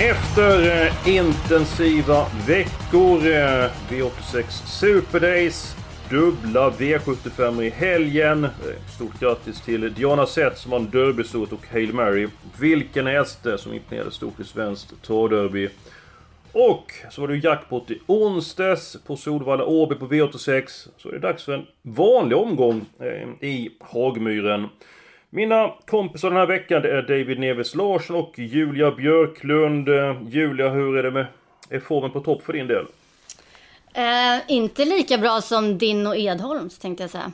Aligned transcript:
Efter 0.00 0.86
eh, 0.86 1.08
intensiva 1.08 2.26
veckor, 2.46 3.18
eh, 3.26 3.70
V86 3.90 4.44
Super 4.66 5.20
Days, 5.20 5.76
dubbla 6.10 6.70
V75 6.70 7.62
i 7.62 7.70
helgen. 7.70 8.44
Eh, 8.44 8.50
Stort 8.94 9.20
grattis 9.20 9.60
till 9.60 9.94
Diana 9.94 10.26
Seth 10.26 10.56
som 10.56 10.70
vann 10.70 10.90
derbystort 10.90 11.52
och 11.52 11.66
Hail 11.72 11.92
Mary. 11.92 12.28
Vilken 12.60 13.06
häst 13.06 13.46
som 13.56 13.72
imponerade 13.72 14.10
stort 14.10 14.40
i 14.40 14.44
svenskt 14.44 15.02
travderby. 15.02 15.68
Och 16.52 16.92
så 17.10 17.20
var 17.20 17.28
det 17.28 17.34
ju 17.34 17.40
jackpot 17.40 17.90
i 17.90 17.98
onsdags 18.06 18.96
på 19.06 19.16
Solvalla 19.16 19.64
Åby 19.64 19.94
på 19.94 20.06
V86. 20.06 20.88
Så 20.96 21.08
är 21.08 21.12
det 21.12 21.18
dags 21.18 21.44
för 21.44 21.52
en 21.52 21.66
vanlig 21.82 22.38
omgång 22.38 22.84
eh, 23.00 23.48
i 23.48 23.70
Hagmyren. 23.80 24.68
Mina 25.34 25.72
kompisar 25.86 26.30
den 26.30 26.38
här 26.38 26.46
veckan 26.46 26.82
det 26.82 26.90
är 26.90 27.02
David 27.02 27.38
Neves 27.38 27.74
Larsson 27.74 28.16
och 28.16 28.38
Julia 28.38 28.90
Björklund. 28.90 29.88
Eh, 29.88 30.16
Julia, 30.28 30.68
hur 30.68 30.96
är 30.96 31.02
det 31.02 31.10
med... 31.10 31.26
Är 31.70 31.80
formen 31.80 32.10
på 32.10 32.20
topp 32.20 32.42
för 32.42 32.52
din 32.52 32.66
del? 32.66 32.86
Eh, 33.94 34.42
inte 34.48 34.84
lika 34.84 35.18
bra 35.18 35.40
som 35.40 35.78
din 35.78 36.06
och 36.06 36.16
Edholms 36.16 36.78
tänkte 36.78 37.02
jag 37.04 37.10
säga. 37.10 37.32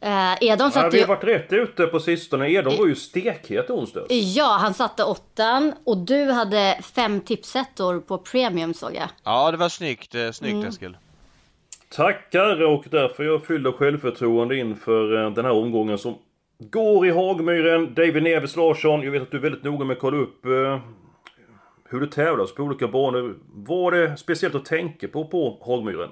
Eh, 0.00 0.32
Edholm 0.50 0.70
Ja, 0.74 0.82
satte 0.82 0.88
vi 0.90 0.98
ju... 0.98 1.04
har 1.06 1.14
varit 1.14 1.24
rätt 1.24 1.52
ute 1.52 1.86
på 1.86 2.00
sistone. 2.00 2.50
Edholm 2.50 2.76
var 2.78 2.86
ju 2.86 2.94
stekhet 2.94 3.70
i 3.70 3.72
onsdags. 3.72 4.06
Ja, 4.10 4.56
han 4.60 4.74
satte 4.74 5.04
åttan 5.04 5.72
och 5.84 5.96
du 5.98 6.30
hade 6.30 6.78
fem 6.94 7.20
tipsettor 7.20 8.00
på 8.00 8.18
premium 8.18 8.74
såg 8.74 8.94
jag. 8.94 9.08
Ja, 9.24 9.50
det 9.50 9.56
var 9.56 9.68
snyggt. 9.68 10.14
eh, 10.14 10.30
Snyggt 10.30 10.54
Mm. 10.54 10.66
Eskil. 10.68 10.96
Tackar 11.88 12.62
och 12.62 12.84
därför 12.90 13.22
är 13.22 13.26
jag 13.26 13.46
fylld 13.46 13.66
av 13.66 13.72
självförtroende 13.72 14.56
inför 14.56 15.24
eh, 15.24 15.30
den 15.30 15.44
här 15.44 15.52
omgången 15.52 15.98
som 15.98 16.14
går 16.58 17.06
i 17.06 17.10
Hagmyren. 17.10 17.94
David 17.94 18.22
Neves 18.22 18.56
Larsson, 18.56 19.02
jag 19.02 19.10
vet 19.10 19.22
att 19.22 19.30
du 19.30 19.36
är 19.36 19.42
väldigt 19.42 19.64
noga 19.64 19.84
med 19.84 19.94
att 19.94 20.00
kolla 20.00 20.16
upp 20.16 20.44
eh, 20.44 20.80
hur 21.90 22.00
det 22.00 22.06
tävlas 22.12 22.54
på 22.54 22.62
olika 22.62 22.88
banor. 22.88 23.38
Vad 23.48 23.94
är 23.94 24.08
det 24.08 24.16
speciellt 24.16 24.54
att 24.54 24.64
tänka 24.64 25.08
på 25.08 25.26
på 25.26 25.58
Hagmyren? 25.66 26.10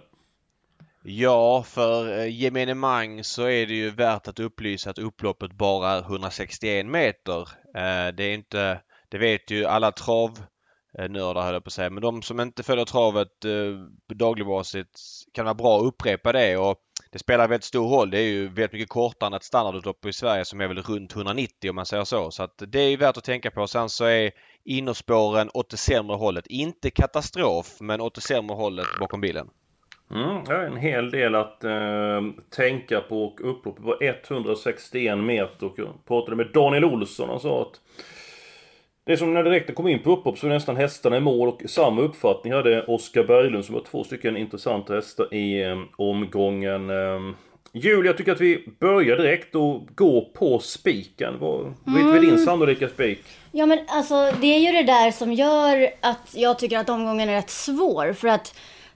Ja, 1.04 1.64
för 1.66 2.18
eh, 2.18 2.40
gemene 2.40 2.74
man 2.74 3.24
så 3.24 3.42
är 3.42 3.66
det 3.66 3.74
ju 3.74 3.90
värt 3.90 4.28
att 4.28 4.40
upplysa 4.40 4.90
att 4.90 4.98
upploppet 4.98 5.52
bara 5.52 5.90
är 5.90 6.00
161 6.00 6.86
meter. 6.86 7.40
Eh, 7.74 8.14
Det 8.14 8.24
är 8.24 8.34
inte, 8.34 8.80
det 9.08 9.18
vet 9.18 9.50
ju 9.50 9.64
alla 9.64 9.92
trav 9.92 10.30
Eh, 10.98 11.08
nördar 11.08 11.42
höll 11.42 11.54
jag 11.54 11.64
på 11.64 11.68
att 11.68 11.72
säga, 11.72 11.90
men 11.90 12.02
de 12.02 12.22
som 12.22 12.40
inte 12.40 12.62
följer 12.62 12.84
travet 12.84 13.44
eh, 13.44 14.44
basis 14.44 15.24
kan 15.32 15.44
vara 15.44 15.54
bra 15.54 15.78
att 15.78 15.84
upprepa 15.84 16.32
det 16.32 16.56
och 16.56 16.78
det 17.12 17.18
spelar 17.18 17.48
väldigt 17.48 17.64
stor 17.64 17.88
roll. 17.88 18.10
Det 18.10 18.18
är 18.18 18.24
ju 18.24 18.48
väldigt 18.48 18.72
mycket 18.72 18.88
kortare 18.88 19.26
än 19.26 19.34
ett 19.34 19.44
standardutlopp 19.44 20.06
i 20.06 20.12
Sverige 20.12 20.44
som 20.44 20.60
är 20.60 20.68
väl 20.68 20.82
runt 20.82 21.16
190 21.16 21.70
om 21.70 21.76
man 21.76 21.86
säger 21.86 22.04
så. 22.04 22.30
Så 22.30 22.42
att 22.42 22.62
det 22.66 22.80
är 22.80 22.88
ju 22.88 22.96
värt 22.96 23.16
att 23.16 23.24
tänka 23.24 23.50
på. 23.50 23.66
Sen 23.66 23.88
så 23.88 24.04
är 24.04 24.30
innerspåren 24.64 25.50
åt 25.54 25.70
det 25.70 25.76
sämre 25.76 26.16
hållet. 26.16 26.46
Inte 26.46 26.90
katastrof, 26.90 27.76
men 27.80 28.00
åt 28.00 28.14
det 28.14 28.20
sämre 28.20 28.54
hållet 28.54 28.86
bakom 29.00 29.20
bilen. 29.20 29.50
Mm, 30.10 30.72
en 30.72 30.76
hel 30.76 31.10
del 31.10 31.34
att 31.34 31.64
eh, 31.64 32.20
tänka 32.56 33.00
på 33.00 33.25
och 33.25 33.50
upploppet 33.50 33.84
var 33.84 34.02
161 34.02 35.19
meter 35.19 35.66
och 35.66 35.78
jag 35.78 36.04
pratade 36.08 36.36
med 36.36 36.50
Daniel 36.54 36.84
Olsson 36.84 37.31
och 37.31 37.41
sa 37.41 37.62
att 37.62 37.81
det 39.04 39.12
är 39.12 39.16
som 39.16 39.34
när 39.34 39.44
direkt 39.44 39.74
kom 39.74 39.88
in 39.88 40.02
på 40.02 40.12
upplopp 40.12 40.38
så 40.38 40.46
är 40.46 40.50
nästan 40.50 40.76
hästarna 40.76 41.16
i 41.16 41.20
mål 41.20 41.48
och 41.48 41.62
samma 41.66 42.02
uppfattning 42.02 42.52
hade 42.52 42.84
Oskar 42.84 43.24
Berglund 43.24 43.64
som 43.64 43.74
var 43.74 43.82
två 43.82 44.04
stycken 44.04 44.36
intressanta 44.36 44.94
hästar 44.94 45.34
i 45.34 45.62
eh, 45.62 45.76
omgången. 45.96 46.90
Eh, 46.90 47.34
Julia, 47.72 48.06
jag 48.06 48.16
tycker 48.16 48.32
att 48.32 48.40
vi 48.40 48.68
börjar 48.80 49.16
direkt 49.16 49.54
och 49.54 49.86
går 49.94 50.20
på 50.20 50.58
spiken. 50.58 51.38
Vad, 51.38 51.64
Vet 51.64 52.22
vi 52.22 52.26
din 52.26 52.38
sannolika 52.38 52.88
spik? 52.88 53.24
Ja 53.52 53.66
men 53.66 53.78
alltså 53.88 54.32
det 54.40 54.46
är 54.46 54.58
ju 54.58 54.72
det 54.72 54.92
där 54.92 55.10
som 55.10 55.32
gör 55.32 55.88
att 56.00 56.34
jag 56.34 56.58
tycker 56.58 56.78
att 56.78 56.88
omgången 56.88 57.28
är 57.28 57.34
rätt 57.34 57.50
svår. 57.50 58.12
För 58.12 58.28
att 58.28 58.54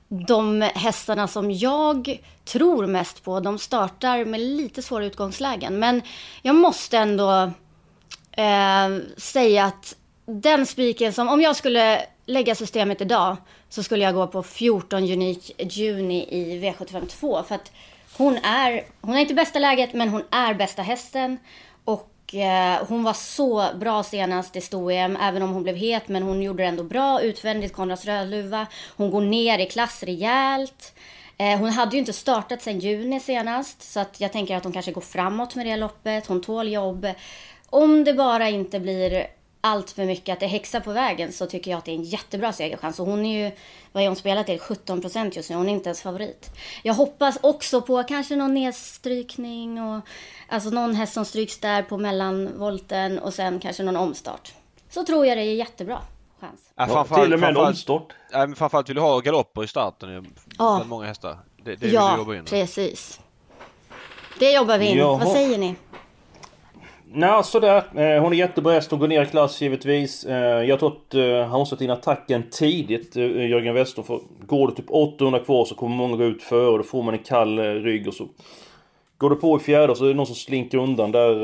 de 0.08 0.60
hästarna 0.60 1.28
som 1.28 1.50
jag 1.50 2.18
tror 2.44 2.86
mest 2.86 3.24
på, 3.24 3.40
de 3.40 3.58
startar 3.58 4.24
med 4.24 4.40
lite 4.40 4.82
svåra 4.82 5.04
utgångslägen. 5.04 5.78
Men 5.78 6.02
jag 6.42 6.54
måste 6.54 6.98
ändå 6.98 7.50
eh, 8.36 8.98
säga 9.16 9.64
att 9.64 9.96
den 10.26 10.66
spiken 10.66 11.12
som, 11.12 11.28
om 11.28 11.40
jag 11.40 11.56
skulle 11.56 12.02
lägga 12.26 12.54
systemet 12.54 13.00
idag, 13.00 13.36
så 13.68 13.82
skulle 13.82 14.04
jag 14.04 14.14
gå 14.14 14.26
på 14.26 14.42
14 14.42 15.02
Unique 15.02 15.52
Juni 15.58 16.28
i 16.30 16.60
V752. 16.60 17.42
För 17.42 17.54
att 17.54 17.72
hon 18.16 18.36
är, 18.36 18.84
hon 19.00 19.14
är 19.16 19.20
inte 19.20 19.34
bästa 19.34 19.58
läget, 19.58 19.94
men 19.94 20.08
hon 20.08 20.22
är 20.30 20.54
bästa 20.54 20.82
hästen. 20.82 21.38
Och 21.84 22.34
eh, 22.34 22.86
hon 22.88 23.02
var 23.02 23.12
så 23.12 23.66
bra 23.74 24.02
senast 24.02 24.56
i 24.56 24.60
sto-EM, 24.60 25.16
även 25.16 25.42
om 25.42 25.50
hon 25.50 25.62
blev 25.62 25.76
het. 25.76 26.08
Men 26.08 26.22
hon 26.22 26.42
gjorde 26.42 26.62
det 26.62 26.68
ändå 26.68 26.82
bra 26.82 27.20
utvändigt, 27.20 27.72
Konrads 27.72 28.04
Rödluva. 28.04 28.66
Hon 28.96 29.10
går 29.10 29.20
ner 29.20 29.58
i 29.58 29.66
klass 29.66 30.02
rejält. 30.02 30.94
Eh, 31.38 31.58
hon 31.58 31.70
hade 31.70 31.92
ju 31.92 31.98
inte 31.98 32.12
startat 32.12 32.62
sedan 32.62 32.78
juni 32.78 33.20
senast. 33.20 33.92
Så 33.92 34.00
att 34.00 34.20
jag 34.20 34.32
tänker 34.32 34.56
att 34.56 34.64
hon 34.64 34.72
kanske 34.72 34.92
går 34.92 35.00
framåt 35.00 35.54
med 35.54 35.66
det 35.66 35.76
loppet. 35.76 36.26
Hon 36.26 36.40
tål 36.40 36.68
jobb. 36.68 37.06
Om 37.70 38.04
det 38.04 38.14
bara 38.14 38.48
inte 38.48 38.80
blir 38.80 39.26
allt 39.60 39.90
för 39.90 40.04
mycket 40.04 40.32
att 40.32 40.40
det 40.40 40.46
häxar 40.46 40.80
på 40.80 40.92
vägen 40.92 41.32
så 41.32 41.46
tycker 41.46 41.70
jag 41.70 41.78
att 41.78 41.84
det 41.84 41.90
är 41.90 41.94
en 41.96 42.02
jättebra 42.02 42.52
segerchans. 42.52 43.00
Och 43.00 43.06
hon 43.06 43.26
är 43.26 43.44
ju, 43.44 43.56
vad 43.92 44.02
är 44.02 44.06
hon 44.06 44.16
spelat 44.16 44.46
till? 44.46 44.58
17% 44.58 45.32
just 45.36 45.50
nu. 45.50 45.56
Hon 45.56 45.68
är 45.68 45.72
inte 45.72 45.88
ens 45.88 46.02
favorit. 46.02 46.50
Jag 46.82 46.94
hoppas 46.94 47.38
också 47.42 47.80
på 47.82 48.02
kanske 48.02 48.36
någon 48.36 48.54
nedstrykning 48.54 49.82
och 49.82 50.00
alltså 50.48 50.70
någon 50.70 50.94
häst 50.94 51.12
som 51.12 51.24
stryks 51.24 51.58
där 51.58 51.82
på 51.82 51.98
mellanvolten 51.98 53.18
och 53.18 53.34
sen 53.34 53.60
kanske 53.60 53.82
någon 53.82 53.96
omstart. 53.96 54.54
Så 54.90 55.04
tror 55.04 55.26
jag 55.26 55.38
det 55.38 55.42
är 55.42 55.54
jättebra 55.54 55.98
chans. 56.40 56.60
Ja, 56.76 56.86
framförallt- 56.86 57.24
till 57.24 57.34
och 57.34 57.40
med 57.40 57.48
en 57.48 57.56
omstart. 57.56 58.12
Ja, 58.32 58.48
framförallt 58.56 58.88
vill 58.88 58.96
du 58.96 59.02
ha 59.02 59.20
galopper 59.20 59.64
i 59.64 59.68
starten. 59.68 60.26
Ja. 60.58 60.74
Bland 60.76 60.88
många 60.88 61.06
hästar. 61.06 61.38
Det, 61.56 61.70
det 61.70 61.76
vill 61.76 61.90
du 61.90 61.96
jobba 61.96 62.34
Ja, 62.34 62.42
precis. 62.46 63.20
Det 64.38 64.52
jobbar 64.52 64.78
vi 64.78 64.86
in. 64.86 64.98
Jaha. 64.98 65.18
Vad 65.24 65.32
säger 65.32 65.58
ni? 65.58 65.74
Nej, 67.18 67.44
sådär. 67.44 67.76
Eh, 67.76 68.22
hon 68.22 68.32
är 68.32 68.36
jättebra 68.36 68.72
häst. 68.72 68.90
Hon 68.90 69.00
går 69.00 69.08
ner 69.08 69.22
i 69.22 69.26
klass 69.26 69.62
givetvis. 69.62 70.24
Eh, 70.24 70.62
jag 70.62 70.78
tror 70.78 70.92
att 70.92 71.14
eh, 71.14 71.48
han 71.48 71.58
måste 71.58 71.76
sätta 71.76 71.84
in 71.84 71.90
attacken 71.90 72.42
tidigt, 72.50 73.16
Jörgen 73.16 73.74
Wester. 73.74 74.02
För 74.02 74.20
går 74.46 74.68
det 74.68 74.74
typ 74.74 74.90
800 74.90 75.40
kvar 75.40 75.64
så 75.64 75.74
kommer 75.74 75.96
många 75.96 76.16
gå 76.16 76.24
ut 76.24 76.42
före 76.42 76.68
och 76.68 76.78
då 76.78 76.84
får 76.84 77.02
man 77.02 77.14
en 77.14 77.22
kall 77.22 77.58
rygg 77.58 78.08
och 78.08 78.14
så 78.14 78.28
Går 79.18 79.30
det 79.30 79.36
på 79.36 79.56
i 79.56 79.60
fjärde 79.60 79.96
så 79.96 80.04
är 80.04 80.08
det 80.08 80.14
någon 80.14 80.26
som 80.26 80.34
slinker 80.34 80.78
undan 80.78 81.12
där, 81.12 81.34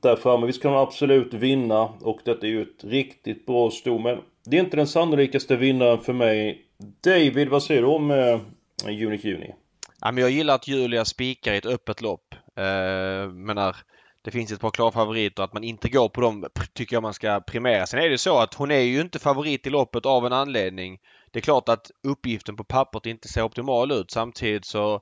där 0.00 0.16
framme. 0.16 0.46
Visst 0.46 0.62
kan 0.62 0.72
hon 0.72 0.80
absolut 0.80 1.34
vinna 1.34 1.82
och 2.00 2.20
detta 2.24 2.46
är 2.46 2.50
ju 2.50 2.62
ett 2.62 2.84
riktigt 2.84 3.46
bra 3.46 3.70
sto. 3.70 3.98
Men 3.98 4.18
det 4.44 4.56
är 4.56 4.60
inte 4.60 4.76
den 4.76 4.86
sannolikaste 4.86 5.56
vinnaren 5.56 5.98
för 5.98 6.12
mig. 6.12 6.64
David, 7.04 7.48
vad 7.48 7.62
säger 7.62 7.82
du 7.82 7.88
om 7.88 8.10
eh, 8.10 8.40
Unique 8.86 9.28
Juni? 9.28 9.54
Ja, 10.00 10.12
men 10.12 10.22
jag 10.22 10.30
gillar 10.30 10.54
att 10.54 10.68
Julia 10.68 11.04
spikar 11.04 11.52
i 11.52 11.56
ett 11.56 11.66
öppet 11.66 12.00
lopp. 12.02 12.34
Eh, 12.56 13.32
menar, 13.32 13.76
det 14.22 14.30
finns 14.30 14.52
ett 14.52 14.60
par 14.60 14.70
klara 14.70 14.92
favoriter. 14.92 15.42
Att 15.42 15.52
man 15.52 15.64
inte 15.64 15.88
går 15.88 16.08
på 16.08 16.20
dem 16.20 16.46
tycker 16.74 16.96
jag 16.96 17.02
man 17.02 17.14
ska 17.14 17.40
primera. 17.40 17.86
Sen 17.86 18.00
är 18.00 18.08
det 18.08 18.18
så 18.18 18.38
att 18.38 18.54
hon 18.54 18.70
är 18.70 18.80
ju 18.80 19.00
inte 19.00 19.18
favorit 19.18 19.66
i 19.66 19.70
loppet 19.70 20.06
av 20.06 20.26
en 20.26 20.32
anledning. 20.32 20.98
Det 21.30 21.38
är 21.38 21.42
klart 21.42 21.68
att 21.68 21.90
uppgiften 22.02 22.56
på 22.56 22.64
pappret 22.64 23.06
inte 23.06 23.28
ser 23.28 23.42
optimal 23.42 23.92
ut. 23.92 24.10
Samtidigt 24.10 24.64
så 24.66 24.94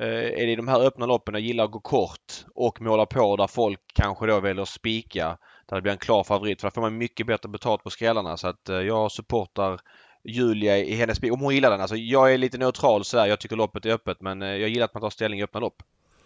eh, 0.00 0.06
är 0.06 0.46
det 0.46 0.52
i 0.52 0.56
de 0.56 0.68
här 0.68 0.80
öppna 0.80 1.06
loppen 1.06 1.34
jag 1.34 1.42
gillar 1.42 1.64
att 1.64 1.70
gå 1.70 1.80
kort 1.80 2.44
och 2.54 2.80
måla 2.80 3.06
på 3.06 3.36
där 3.36 3.46
folk 3.46 3.80
kanske 3.94 4.26
då 4.26 4.40
väljer 4.40 4.62
att 4.62 4.68
spika. 4.68 5.38
Där 5.68 5.76
det 5.76 5.82
blir 5.82 5.92
en 5.92 5.98
klar 5.98 6.24
favorit. 6.24 6.60
För 6.60 6.68
där 6.68 6.74
får 6.74 6.80
man 6.80 6.98
mycket 6.98 7.26
bättre 7.26 7.48
betalt 7.48 7.82
på 7.82 7.90
skrällarna. 7.90 8.36
Så 8.36 8.48
att 8.48 8.68
eh, 8.68 8.76
jag 8.76 9.12
supportar 9.12 9.80
Julia 10.24 10.78
i 10.78 10.94
hennes 10.94 11.16
spik. 11.16 11.32
Om 11.32 11.40
hon 11.40 11.54
gillar 11.54 11.70
den. 11.70 11.80
Alltså 11.80 11.96
jag 11.96 12.34
är 12.34 12.38
lite 12.38 12.58
neutral 12.58 13.04
sådär. 13.04 13.26
Jag 13.26 13.40
tycker 13.40 13.56
loppet 13.56 13.86
är 13.86 13.90
öppet. 13.90 14.20
Men 14.20 14.42
eh, 14.42 14.48
jag 14.48 14.68
gillar 14.68 14.84
att 14.84 14.94
man 14.94 15.00
tar 15.00 15.10
ställning 15.10 15.40
i 15.40 15.42
öppna 15.42 15.60
lopp. 15.60 15.82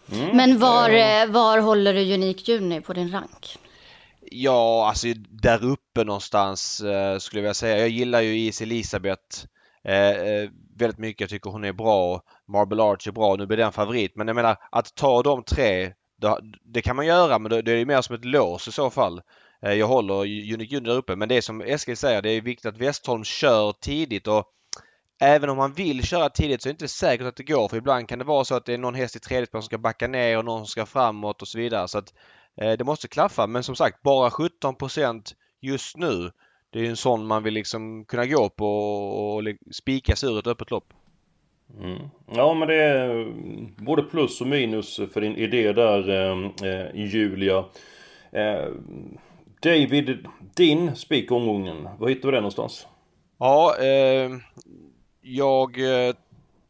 Men 0.07 0.59
var, 0.59 0.91
eh, 0.91 1.27
var 1.27 1.59
håller 1.59 1.95
du 1.95 2.15
Unique 2.15 2.53
Juni 2.53 2.81
på 2.81 2.93
din 2.93 3.13
rank? 3.13 3.59
Ja, 4.31 4.89
alltså 4.89 5.07
där 5.31 5.65
uppe 5.65 6.05
någonstans 6.05 6.81
eh, 6.81 7.19
skulle 7.19 7.41
jag 7.41 7.43
vilja 7.43 7.55
säga. 7.55 7.79
Jag 7.79 7.89
gillar 7.89 8.21
ju 8.21 8.39
Is 8.39 8.63
Elisabeth 8.63 9.47
eh, 9.85 10.11
eh, 10.11 10.51
väldigt 10.77 10.99
mycket. 10.99 11.21
Jag 11.21 11.31
tycker 11.31 11.51
hon 11.51 11.65
är 11.65 11.73
bra. 11.73 12.23
Marble 12.49 12.83
Arch 12.83 13.09
är 13.09 13.13
bra. 13.13 13.37
Nu 13.37 13.47
blir 13.47 13.57
den 13.57 13.73
favorit. 13.73 14.17
Men 14.17 14.27
jag 14.27 14.35
menar 14.35 14.57
att 14.71 14.95
ta 14.95 15.23
de 15.23 15.43
tre. 15.43 15.93
Det, 16.65 16.83
kan 16.83 16.97
man 16.97 17.07
göra 17.07 17.39
men 17.39 17.65
det, 17.65 17.73
är 17.73 17.85
mer 17.85 18.03
som 18.03 18.15
ett 18.15 18.25
lås 18.25 18.69
i 18.69 18.73
så 18.73 18.91
fall. 18.91 19.21
Jag 19.61 19.87
håller 19.87 20.15
Unique 20.15 20.75
Junior 20.75 20.81
där 20.81 20.99
uppe 20.99 21.17
men 21.17 21.29
det 21.29 21.43
som 21.43 21.61
Eskil 21.61 21.97
säger 21.97 22.23
det 22.23 22.31
är 22.31 22.41
viktigt 22.41 22.67
att 22.67 22.79
Westholm 22.79 23.25
kör 23.25 23.73
tidigt 23.73 24.27
och 24.27 24.45
Även 25.21 25.51
om 25.51 25.57
man 25.57 25.73
vill 25.73 26.07
köra 26.07 26.29
tidigt 26.29 26.63
så 26.63 26.69
är 26.69 26.71
det 26.71 26.75
inte 26.75 26.89
säkert 26.89 27.27
att 27.27 27.37
det 27.37 27.43
går 27.43 27.69
för 27.69 27.77
ibland 27.77 28.09
kan 28.09 28.19
det 28.19 28.25
vara 28.25 28.45
så 28.45 28.55
att 28.55 28.67
det 28.67 28.75
är 28.75 28.79
någon 28.79 28.95
häst 28.95 29.17
i 29.17 29.19
tredje 29.19 29.47
spår 29.47 29.61
som 29.61 29.67
ska 29.67 29.79
backa 29.79 30.09
ner 30.09 30.39
och 30.39 30.45
någon 30.45 30.59
som 30.59 30.67
ska 30.67 30.87
framåt 30.87 31.43
och 31.43 31.49
så 31.49 31.59
vidare. 31.59 31.89
Så 31.89 31.99
att 31.99 32.15
eh, 32.61 32.73
det 32.73 32.85
måste 32.85 33.09
klaffa 33.09 33.47
men 33.47 33.63
som 33.63 33.77
sagt 33.77 34.03
bara 34.03 34.29
17% 34.29 35.23
just 35.61 35.97
nu. 35.97 36.31
Det 36.71 36.79
är 36.79 36.83
ju 36.83 36.89
en 36.89 36.97
sån 36.97 37.27
man 37.27 37.43
vill 37.43 37.55
liksom 37.55 38.05
kunna 38.05 38.27
gå 38.27 38.49
på 38.49 38.67
och, 38.67 39.37
och 39.37 39.45
spika 39.73 40.17
sig 40.17 40.29
ur 40.29 40.39
ett 40.39 40.47
öppet 40.47 40.71
lopp. 40.71 40.93
Mm. 41.81 42.09
Ja 42.35 42.55
men 42.55 42.69
det 42.69 42.75
är 42.75 43.33
både 43.85 44.03
plus 44.03 44.41
och 44.41 44.47
minus 44.47 45.01
för 45.13 45.21
din 45.21 45.37
idé 45.37 45.73
där 45.73 46.09
eh, 46.65 47.05
Julia. 47.05 47.65
Eh, 48.33 48.69
David, 49.63 50.27
din 50.55 50.97
spik 50.97 51.33
omgången, 51.33 51.89
var 51.99 52.09
hittar 52.09 52.29
du 52.29 52.33
den 52.33 52.43
någonstans? 52.43 52.87
Ja, 53.39 53.77
eh, 53.79 54.31
jag 55.29 55.79
eh, 55.81 56.15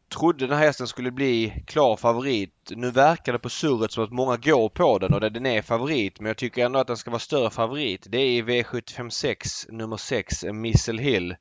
trodde 0.09 0.47
den 0.47 0.57
här 0.57 0.65
hästen 0.65 0.87
skulle 0.87 1.11
bli 1.11 1.63
klar 1.67 1.95
favorit. 1.95 2.53
Nu 2.69 2.91
verkar 2.91 3.33
det 3.33 3.39
på 3.39 3.49
surret 3.49 3.91
som 3.91 4.03
att 4.03 4.11
många 4.11 4.37
går 4.37 4.69
på 4.69 4.99
den 4.99 5.13
och 5.13 5.19
den 5.19 5.45
är 5.45 5.61
favorit 5.61 6.19
men 6.19 6.27
jag 6.27 6.37
tycker 6.37 6.65
ändå 6.65 6.79
att 6.79 6.87
den 6.87 6.97
ska 6.97 7.11
vara 7.11 7.19
större 7.19 7.49
favorit. 7.49 8.05
Det 8.09 8.17
är 8.17 8.25
i 8.25 8.41
V756 8.41 9.71
nummer 9.71 9.97
6 9.97 10.43
Missile 10.43 11.01
Hill. 11.01 11.35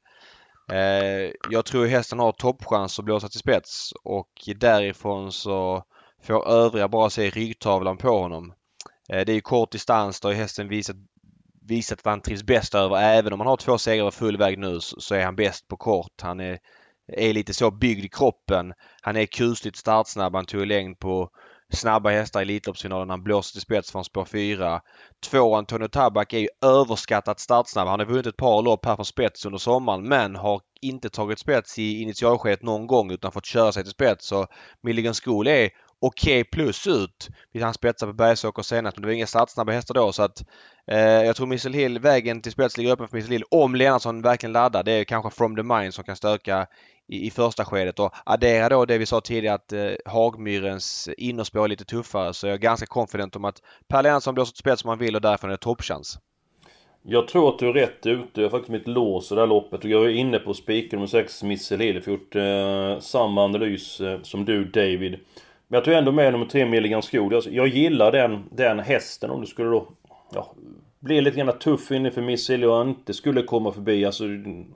Eh, 0.72 1.32
jag 1.50 1.64
tror 1.64 1.86
hästen 1.86 2.18
har 2.18 2.32
toppchans 2.32 2.98
att 2.98 3.04
blåsa 3.04 3.28
till 3.28 3.40
spets 3.40 3.92
och 4.04 4.30
därifrån 4.56 5.32
så 5.32 5.84
får 6.22 6.48
övriga 6.48 6.88
bara 6.88 7.10
se 7.10 7.30
ryggtavlan 7.30 7.96
på 7.96 8.18
honom. 8.18 8.52
Eh, 9.08 9.24
det 9.26 9.32
är 9.32 9.40
kort 9.40 9.72
distans, 9.72 10.20
där 10.20 10.32
hästen 10.32 10.68
visat, 10.68 10.96
visat 11.68 11.98
att 11.98 12.04
han 12.06 12.20
trivs 12.20 12.42
bäst 12.42 12.74
över. 12.74 12.96
Även 12.96 13.32
om 13.32 13.40
han 13.40 13.46
har 13.46 13.56
två 13.56 13.78
segrar 13.78 14.10
full 14.10 14.36
väg 14.36 14.58
nu 14.58 14.80
så 14.80 15.14
är 15.14 15.24
han 15.24 15.36
bäst 15.36 15.68
på 15.68 15.76
kort. 15.76 16.20
Han 16.22 16.40
är, 16.40 16.58
är 17.12 17.32
lite 17.32 17.54
så 17.54 17.70
byggd 17.70 18.04
i 18.04 18.08
kroppen. 18.08 18.72
Han 19.02 19.16
är 19.16 19.26
kusligt 19.26 19.76
startsnabb. 19.76 20.34
Han 20.34 20.46
tog 20.46 20.66
längd 20.66 20.98
på 20.98 21.30
snabba 21.72 22.10
hästar 22.10 22.40
i 22.40 22.42
Elitloppsfinalen. 22.42 23.10
Han 23.10 23.22
blåser 23.22 23.52
till 23.52 23.60
spets 23.60 23.92
från 23.92 24.04
spår 24.04 24.24
4. 24.24 24.80
Två 25.30 25.54
Antonio 25.54 25.88
Tabak 25.88 26.32
är 26.32 26.38
ju 26.38 26.48
överskattat 26.64 27.40
startsnabb. 27.40 27.88
Han 27.88 28.00
har 28.00 28.06
vunnit 28.06 28.26
ett 28.26 28.36
par 28.36 28.62
lopp 28.62 28.84
här 28.84 28.96
från 28.96 29.04
spets 29.04 29.46
under 29.46 29.58
sommaren 29.58 30.08
men 30.08 30.36
har 30.36 30.60
inte 30.80 31.10
tagit 31.10 31.38
spets 31.38 31.78
i 31.78 32.02
initialskedet 32.02 32.62
någon 32.62 32.86
gång 32.86 33.10
utan 33.10 33.32
fått 33.32 33.46
köra 33.46 33.72
sig 33.72 33.82
till 33.82 33.92
spets. 33.92 34.26
Så 34.26 34.46
Milligan 34.82 35.14
School 35.14 35.46
är 35.46 35.70
okej 36.00 36.40
okay 36.40 36.44
plus 36.44 36.86
ut. 36.86 37.28
Han 37.60 37.74
spetsade 37.74 38.12
på 38.12 38.16
Bergsåker 38.16 38.62
senast 38.62 38.96
men 38.96 39.02
det 39.02 39.08
var 39.08 39.12
inga 39.12 39.26
startsnabba 39.26 39.72
hästar 39.72 39.94
då 39.94 40.12
så 40.12 40.22
att 40.22 40.44
eh, 40.86 40.98
jag 40.98 41.36
tror 41.36 41.46
Missel 41.46 41.74
Hill, 41.74 41.98
vägen 41.98 42.42
till 42.42 42.52
spets 42.52 42.76
ligger 42.76 42.92
öppen 42.92 43.08
för 43.08 43.16
Missel 43.16 43.32
Hill 43.32 43.44
om 43.50 43.74
Lennartsson 43.74 44.22
verkligen 44.22 44.52
laddar. 44.52 44.82
Det 44.82 44.92
är 44.92 45.04
kanske 45.04 45.30
From 45.30 45.56
the 45.56 45.62
Mind 45.62 45.94
som 45.94 46.04
kan 46.04 46.16
stöka 46.16 46.66
i, 47.08 47.26
i 47.26 47.30
första 47.30 47.64
skedet 47.64 47.98
och 47.98 48.14
addera 48.24 48.68
då 48.68 48.84
det 48.84 48.98
vi 48.98 49.06
sa 49.06 49.20
tidigare 49.20 49.54
att 49.54 49.72
eh, 49.72 49.92
Hagmyrens 50.04 51.08
innerspår 51.18 51.64
är 51.64 51.68
lite 51.68 51.84
tuffare 51.84 52.34
så 52.34 52.46
jag 52.46 52.54
är 52.54 52.58
ganska 52.58 52.86
confident 52.86 53.36
om 53.36 53.44
att 53.44 53.62
Per 53.88 54.02
Lennartsson 54.02 54.34
blåser 54.34 54.52
till 54.52 54.60
spets 54.60 54.82
som 54.82 54.88
han 54.88 54.98
vill 54.98 55.14
och 55.14 55.22
därför 55.22 55.48
är 55.48 55.52
det 55.52 55.58
toppchans. 55.58 56.18
Jag 57.08 57.28
tror 57.28 57.48
att 57.48 57.58
du 57.58 57.68
är 57.68 57.72
rätt 57.72 58.06
ute. 58.06 58.40
Jag 58.40 58.42
har 58.42 58.50
faktiskt 58.50 58.72
mitt 58.72 58.88
lås 58.88 59.32
i 59.32 59.34
det 59.34 59.40
här 59.40 59.48
loppet. 59.48 59.84
Och 59.84 59.90
jag 59.90 60.04
är 60.04 60.08
inne 60.08 60.38
på 60.38 60.54
spiken 60.54 60.96
nummer 60.96 61.06
6, 61.06 61.42
Missel 61.42 61.80
Hill. 61.80 61.94
Jag 61.94 62.02
har 62.04 62.12
gjort 62.12 62.36
eh, 62.36 63.00
samma 63.00 63.44
analys 63.44 64.00
eh, 64.00 64.22
som 64.22 64.44
du 64.44 64.64
David. 64.64 65.18
Men 65.68 65.76
jag 65.76 65.84
tog 65.84 65.94
ändå 65.94 66.12
med 66.12 66.32
nummer 66.32 66.46
3, 66.46 66.66
Milligan 66.66 67.02
Skog. 67.02 67.34
Alltså, 67.34 67.50
jag 67.50 67.68
gillar 67.68 68.12
den, 68.12 68.44
den 68.50 68.78
hästen 68.78 69.30
om 69.30 69.40
du 69.40 69.46
skulle 69.46 69.68
då... 69.68 69.88
Ja, 70.34 70.54
bli 71.00 71.20
lite 71.20 71.36
grann 71.36 71.58
tuff 71.58 71.90
inför 71.90 72.10
för 72.10 72.22
Missile 72.22 72.66
och 72.66 72.82
inte 72.82 73.14
skulle 73.14 73.42
komma 73.42 73.72
förbi. 73.72 74.04
Alltså, 74.04 74.24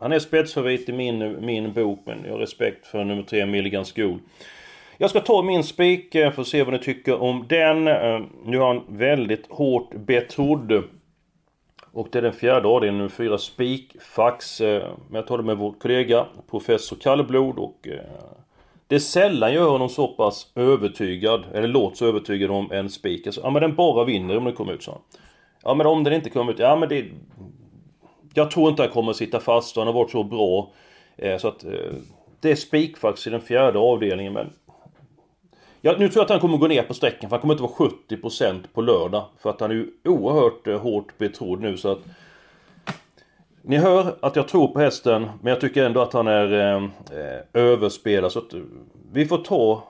han 0.00 0.12
är 0.12 0.18
spetsfavorit 0.18 0.88
i 0.88 0.92
min, 0.92 1.46
min 1.46 1.72
bok 1.72 2.00
men 2.06 2.24
jag 2.24 2.32
har 2.32 2.38
respekt 2.38 2.86
för 2.86 3.04
nummer 3.04 3.22
3, 3.22 3.46
Milligan 3.46 3.84
Skog. 3.84 4.18
Jag 4.98 5.10
ska 5.10 5.20
ta 5.20 5.42
min 5.42 5.64
spik 5.64 6.14
eh, 6.14 6.32
för 6.32 6.42
att 6.42 6.48
se 6.48 6.62
vad 6.62 6.72
ni 6.72 6.78
tycker 6.78 7.22
om 7.22 7.44
den. 7.48 7.88
Eh, 7.88 8.20
nu 8.44 8.58
har 8.58 8.66
han 8.74 8.82
väldigt 8.88 9.46
hårt 9.48 9.94
betrodd. 9.94 10.84
Och 11.92 12.08
det 12.12 12.18
är 12.18 12.22
den 12.22 12.32
fjärde 12.32 12.68
avdelningen, 12.68 12.98
nummer 12.98 13.10
4, 13.10 13.38
spikfax. 13.38 14.60
Eh, 14.60 14.82
men 15.08 15.14
jag 15.16 15.26
tar 15.26 15.38
det 15.38 15.44
med 15.44 15.56
vår 15.56 15.72
kollega, 15.72 16.26
professor 16.50 16.96
Kallblod 16.96 17.58
och 17.58 17.88
det 18.90 18.96
är 18.96 19.00
sällan 19.00 19.54
jag 19.54 19.62
hör 19.62 19.70
honom 19.70 19.88
så 19.88 20.08
pass 20.08 20.46
övertygad, 20.54 21.44
eller 21.54 21.68
låter 21.68 21.96
så 21.96 22.06
övertygad 22.06 22.50
om 22.50 22.72
en 22.72 22.90
spik. 22.90 23.26
Alltså, 23.26 23.40
ja 23.40 23.50
men 23.50 23.62
den 23.62 23.74
bara 23.74 24.04
vinner 24.04 24.36
om 24.36 24.44
den 24.44 24.54
kommer 24.54 24.72
ut, 24.72 24.82
så. 24.82 24.98
Ja 25.62 25.74
men 25.74 25.86
om 25.86 26.04
den 26.04 26.12
inte 26.12 26.30
kommer 26.30 26.52
ut, 26.52 26.58
ja 26.58 26.76
men 26.76 26.88
det... 26.88 27.04
Jag 28.34 28.50
tror 28.50 28.70
inte 28.70 28.82
han 28.82 28.90
kommer 28.90 29.10
att 29.10 29.16
sitta 29.16 29.40
fast 29.40 29.76
och 29.76 29.80
han 29.80 29.94
har 29.94 30.00
varit 30.00 30.10
så 30.10 30.22
bra. 30.22 30.70
Eh, 31.16 31.38
så 31.38 31.48
att... 31.48 31.64
Eh, 31.64 31.70
det 32.40 32.50
är 32.50 32.56
spikfax 32.56 33.26
i 33.26 33.30
den 33.30 33.40
fjärde 33.40 33.78
avdelningen 33.78 34.32
men... 34.32 34.52
Ja, 35.80 35.94
nu 35.98 36.08
tror 36.08 36.20
jag 36.20 36.24
att 36.24 36.30
han 36.30 36.40
kommer 36.40 36.56
gå 36.56 36.66
ner 36.66 36.82
på 36.82 36.94
sträckan 36.94 37.30
för 37.30 37.36
han 37.36 37.40
kommer 37.40 37.54
inte 37.54 37.62
vara 37.62 37.90
70% 38.08 38.62
på 38.72 38.80
lördag. 38.80 39.24
För 39.38 39.50
att 39.50 39.60
han 39.60 39.70
är 39.70 39.74
ju 39.74 39.90
oerhört 40.04 40.66
eh, 40.66 40.80
hårt 40.80 41.18
betrodd 41.18 41.60
nu 41.60 41.76
så 41.76 41.92
att... 41.92 42.00
Ni 43.62 43.76
hör 43.76 44.16
att 44.20 44.36
jag 44.36 44.48
tror 44.48 44.68
på 44.68 44.78
hästen 44.78 45.30
men 45.42 45.50
jag 45.50 45.60
tycker 45.60 45.84
ändå 45.84 46.00
att 46.00 46.12
han 46.12 46.26
är 46.26 46.52
eh, 46.52 46.84
eh 46.84 47.40
överspelad 47.54 48.32
så 48.32 48.38
att 48.38 48.54
vi 49.12 49.26
får 49.26 49.38
ta, 49.38 49.84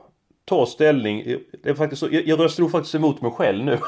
ta 0.44 0.67
ställning. 0.67 1.37
Det 1.62 1.70
är 1.70 1.75
faktiskt 1.75 2.00
så, 2.00 2.08
jag, 2.11 2.26
jag 2.26 2.40
röstar 2.40 2.62
nog 2.62 2.70
faktiskt 2.70 2.94
emot 2.94 3.22
mig 3.22 3.31
själv 3.31 3.64
nu. 3.64 3.78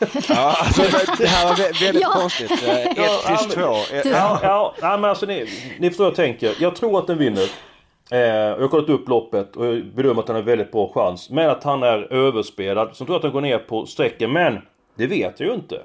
ja, 0.28 0.56
alltså, 0.58 0.82
det 1.18 1.26
här 1.26 1.48
var 1.48 1.84
väldigt 1.84 2.02
ja. 2.02 2.08
konstigt. 2.08 2.50
1 2.50 2.96
plus 3.26 3.54
2. 3.54 3.60
Ja, 3.60 4.40
ja, 4.42 4.74
ja, 4.80 4.96
men 4.96 5.04
alltså 5.04 5.26
ni, 5.26 5.48
ni 5.78 5.90
förstår 5.90 6.06
jag 6.06 6.14
tänker. 6.14 6.56
Jag 6.60 6.76
tror 6.76 6.98
att 6.98 7.06
den 7.06 7.18
vinner. 7.18 7.50
Eh, 8.10 8.18
jag 8.18 8.60
har 8.60 8.68
kollat 8.68 8.88
upp 8.88 9.08
loppet 9.08 9.56
och 9.56 9.66
jag 9.66 9.84
bedömer 9.94 10.22
att 10.22 10.28
han 10.28 10.36
har 10.36 10.42
väldigt 10.42 10.72
bra 10.72 10.92
chans. 10.94 11.30
Men 11.30 11.50
att 11.50 11.64
han 11.64 11.82
är 11.82 12.12
överspelad. 12.12 12.88
Så 12.92 13.02
jag 13.02 13.06
tror 13.06 13.16
att 13.16 13.22
han 13.22 13.32
går 13.32 13.40
ner 13.40 13.58
på 13.58 13.86
sträcken. 13.86 14.32
Men 14.32 14.58
det 14.94 15.06
vet 15.06 15.40
jag 15.40 15.48
ju 15.48 15.54
inte. 15.54 15.76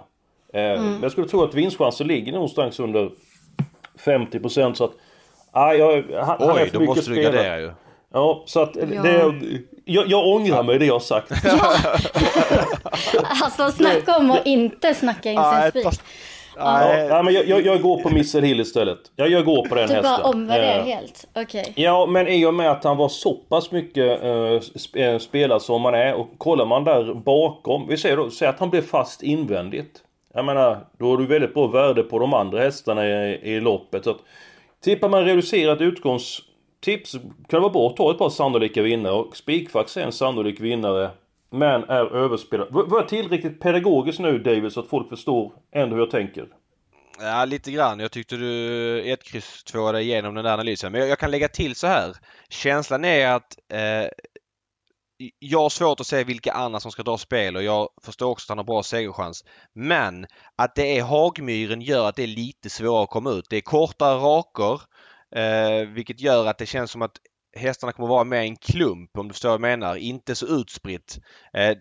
Eh, 0.54 0.62
mm. 0.62 1.00
Jag 1.02 1.12
skulle 1.12 1.28
tro 1.28 1.44
att 1.44 1.54
vinstchansen 1.54 2.08
ligger 2.08 2.32
någonstans 2.32 2.80
under 2.80 3.12
50% 4.00 4.74
så 4.74 4.84
att... 4.84 4.92
Ah, 5.51 5.74
jag, 5.74 5.92
han, 5.92 6.38
Oj, 6.40 6.48
han 6.48 6.57
är 6.57 6.66
för 6.66 6.80
då 6.80 6.86
måste 6.86 7.12
du 7.12 7.22
gardera 7.22 7.60
ju. 7.60 7.72
Ja, 8.13 8.44
så 8.45 8.62
att 8.62 8.75
ja. 8.75 9.01
det... 9.01 9.34
Jag, 9.86 10.07
jag 10.07 10.28
ångrar 10.28 10.63
mig 10.63 10.80
det 10.80 10.86
jag 10.86 10.94
har 10.94 11.00
sagt. 11.00 11.31
Ja. 11.44 11.75
alltså 13.44 13.72
snacka 13.72 14.18
om 14.18 14.31
att 14.31 14.45
inte 14.45 14.94
snacka 14.94 15.31
in 15.31 15.40
sin 15.44 15.69
spik. 15.69 16.00
Nej, 16.57 17.07
ja, 17.07 17.24
men 17.24 17.34
jag, 17.34 17.48
jag, 17.48 17.66
jag, 17.66 17.81
går 17.81 18.01
på 18.01 18.10
Missile 18.10 18.48
Hill 18.48 18.60
istället. 18.60 19.00
Jag, 19.16 19.30
jag 19.30 19.45
går 19.45 19.68
på 19.68 19.75
den 19.75 19.88
du 19.88 19.94
hästen. 19.94 20.15
Du 20.18 20.24
bara 20.24 20.34
omvärderar 20.34 20.79
uh, 20.79 20.86
helt? 20.86 21.25
Okej. 21.36 21.62
Okay. 21.62 21.84
Ja, 21.84 22.06
men 22.06 22.27
i 22.27 22.46
och 22.46 22.53
med 22.53 22.72
att 22.72 22.84
han 22.84 22.98
var 22.98 23.10
så 23.10 23.34
pass 23.34 23.72
mycket 23.72 24.24
uh, 24.24 25.18
spelad 25.20 25.62
som 25.62 25.86
han 25.86 25.94
är 25.94 26.13
och 26.13 26.27
kollar 26.38 26.65
man 26.65 26.84
där 26.84 27.13
bakom. 27.13 27.88
Vi 27.88 27.98
säger 27.98 28.18
då, 28.18 28.29
säg 28.29 28.48
att 28.48 28.60
han 28.60 28.70
blev 28.70 28.82
fast 28.82 29.24
invändigt. 29.24 30.01
Jag 30.34 30.46
menar, 30.46 30.86
då 30.98 31.10
har 31.10 31.18
du 31.18 31.25
väldigt 31.25 31.54
bra 31.54 31.68
värde 31.68 32.04
på 32.04 32.20
de 32.20 32.34
andra 32.34 32.60
hästarna 32.60 33.08
i, 33.08 33.40
i 33.56 33.60
loppet. 33.60 34.04
Så 34.04 34.12
att, 34.12 34.20
tippar 34.84 35.10
man 35.10 35.25
reducerat 35.25 35.82
utgångstips 35.82 37.12
kan 37.12 37.22
det 37.50 37.60
vara 37.60 37.70
bra 37.70 37.90
att 37.90 37.98
ta 37.98 38.12
ett 38.12 38.18
par 38.18 38.30
sannolika 38.30 38.82
vinnare. 38.82 39.13
Och 39.13 39.38
Spikfax 39.38 39.98
är 39.98 40.02
en 40.02 40.12
sannolik 40.12 40.60
vinnare. 40.60 41.12
Men 41.50 41.84
är 41.84 42.16
överspelad. 42.16 42.68
Var 42.72 43.00
jag 43.00 43.08
tillräckligt 43.08 43.60
pedagogisk 43.60 44.20
nu 44.20 44.40
David 44.40 44.72
så 44.72 44.80
att 44.80 44.88
folk 44.88 45.10
förstår 45.10 45.52
ändå 45.72 45.96
hur 45.96 46.02
jag 46.02 46.12
tänker? 46.12 46.48
Ja, 47.20 47.46
lite 47.46 47.72
grann. 47.72 48.00
Jag 48.00 48.12
tyckte 48.12 48.36
du 48.36 49.12
1, 49.12 49.24
kryss 49.24 49.63
2 49.63 49.98
igenom 49.98 50.36
den 50.36 50.44
där 50.44 50.54
analysen. 50.54 50.92
Men 50.92 51.02
jag, 51.02 51.10
jag, 51.10 51.20
kan 51.20 51.32
lägga 51.32 51.48
till 51.48 51.75
så 51.75 51.88
här. 51.88 52.16
Känslan 52.50 53.06
är 53.06 53.28
att 53.28 53.58
eh, 53.72 54.08
jag 55.39 55.60
har 55.60 55.70
svårt 55.70 56.00
att 56.00 56.08
se 56.08 56.24
vilka 56.24 56.51
andra 56.51 56.80
som 56.80 56.92
ska 56.92 57.03
dra 57.03 57.18
spel 57.18 57.56
och 57.56 57.63
jag 57.63 57.89
förstår 58.03 58.30
också 58.30 58.46
att 58.46 58.50
han 58.50 58.58
har 58.58 58.65
bra 58.65 58.84
segerchans. 58.84 59.44
Men 59.74 60.25
att 60.56 60.75
det 60.75 60.98
är 60.98 61.03
Hagmyren 61.03 61.82
gör 61.82 62.10
att 62.10 62.15
det 62.15 62.24
är 62.24 62.27
lite 62.27 62.70
svårare 62.70 63.03
att 63.03 63.10
komma 63.10 63.32
ut. 63.32 63.46
Det 63.50 63.58
är 63.58 63.62
kortare 63.62 64.15
raker 64.15 64.82
eh, 65.36 65.88
vilket 65.88 66.22
gör 66.22 66.46
att 66.46 66.58
det 66.58 66.65
känns 66.65 66.92
som 66.92 67.01
att 67.01 67.18
hästarna 67.56 67.94
kommer 67.94 68.10
vara 68.10 68.24
med 68.24 68.46
i 68.46 68.48
en 68.48 68.56
klump 68.56 69.18
om 69.18 69.27
du 69.27 69.34
förstår 69.34 69.50
vad 69.50 69.53
jag 69.53 69.62
menar. 69.62 69.96
Inte 69.96 70.36
så 70.36 70.46
utspritt. 70.46 71.20
Eh, 71.53 71.77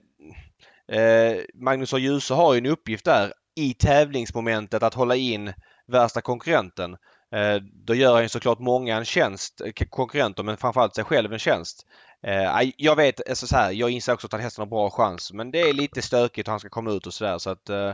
eh, 0.98 1.36
Magnus 1.54 1.92
och 1.92 2.00
Djuse 2.00 2.34
har 2.34 2.54
ju 2.54 2.58
en 2.58 2.66
uppgift 2.66 3.04
där 3.04 3.32
i 3.56 3.74
tävlingsmomentet 3.74 4.82
att 4.82 4.94
hålla 4.94 5.16
in 5.16 5.52
värsta 5.86 6.20
konkurrenten. 6.20 6.96
Eh, 7.34 7.56
då 7.86 7.94
gör 7.94 8.12
han 8.12 8.22
ju 8.22 8.28
såklart 8.28 8.58
många 8.58 8.96
en 8.96 9.04
tjänst, 9.04 9.60
eh, 9.60 9.86
konkurrenter, 9.90 10.42
men 10.42 10.56
framförallt 10.56 10.94
sig 10.94 11.04
själv 11.04 11.32
en 11.32 11.38
tjänst. 11.38 11.86
Eh, 12.22 12.70
jag 12.76 12.96
vet, 12.96 13.28
alltså 13.28 13.46
så 13.46 13.56
här, 13.56 13.72
jag 13.72 13.90
inser 13.90 14.12
också 14.12 14.26
att 14.26 14.40
hästen 14.40 14.62
har 14.62 14.66
bra 14.66 14.90
chans 14.90 15.32
men 15.32 15.50
det 15.50 15.60
är 15.60 15.72
lite 15.72 16.02
stökigt 16.02 16.48
och 16.48 16.52
han 16.52 16.60
ska 16.60 16.68
komma 16.68 16.90
ut 16.90 17.06
och 17.06 17.14
sådär 17.14 17.38
så 17.38 17.50
att 17.50 17.68
eh, 17.68 17.92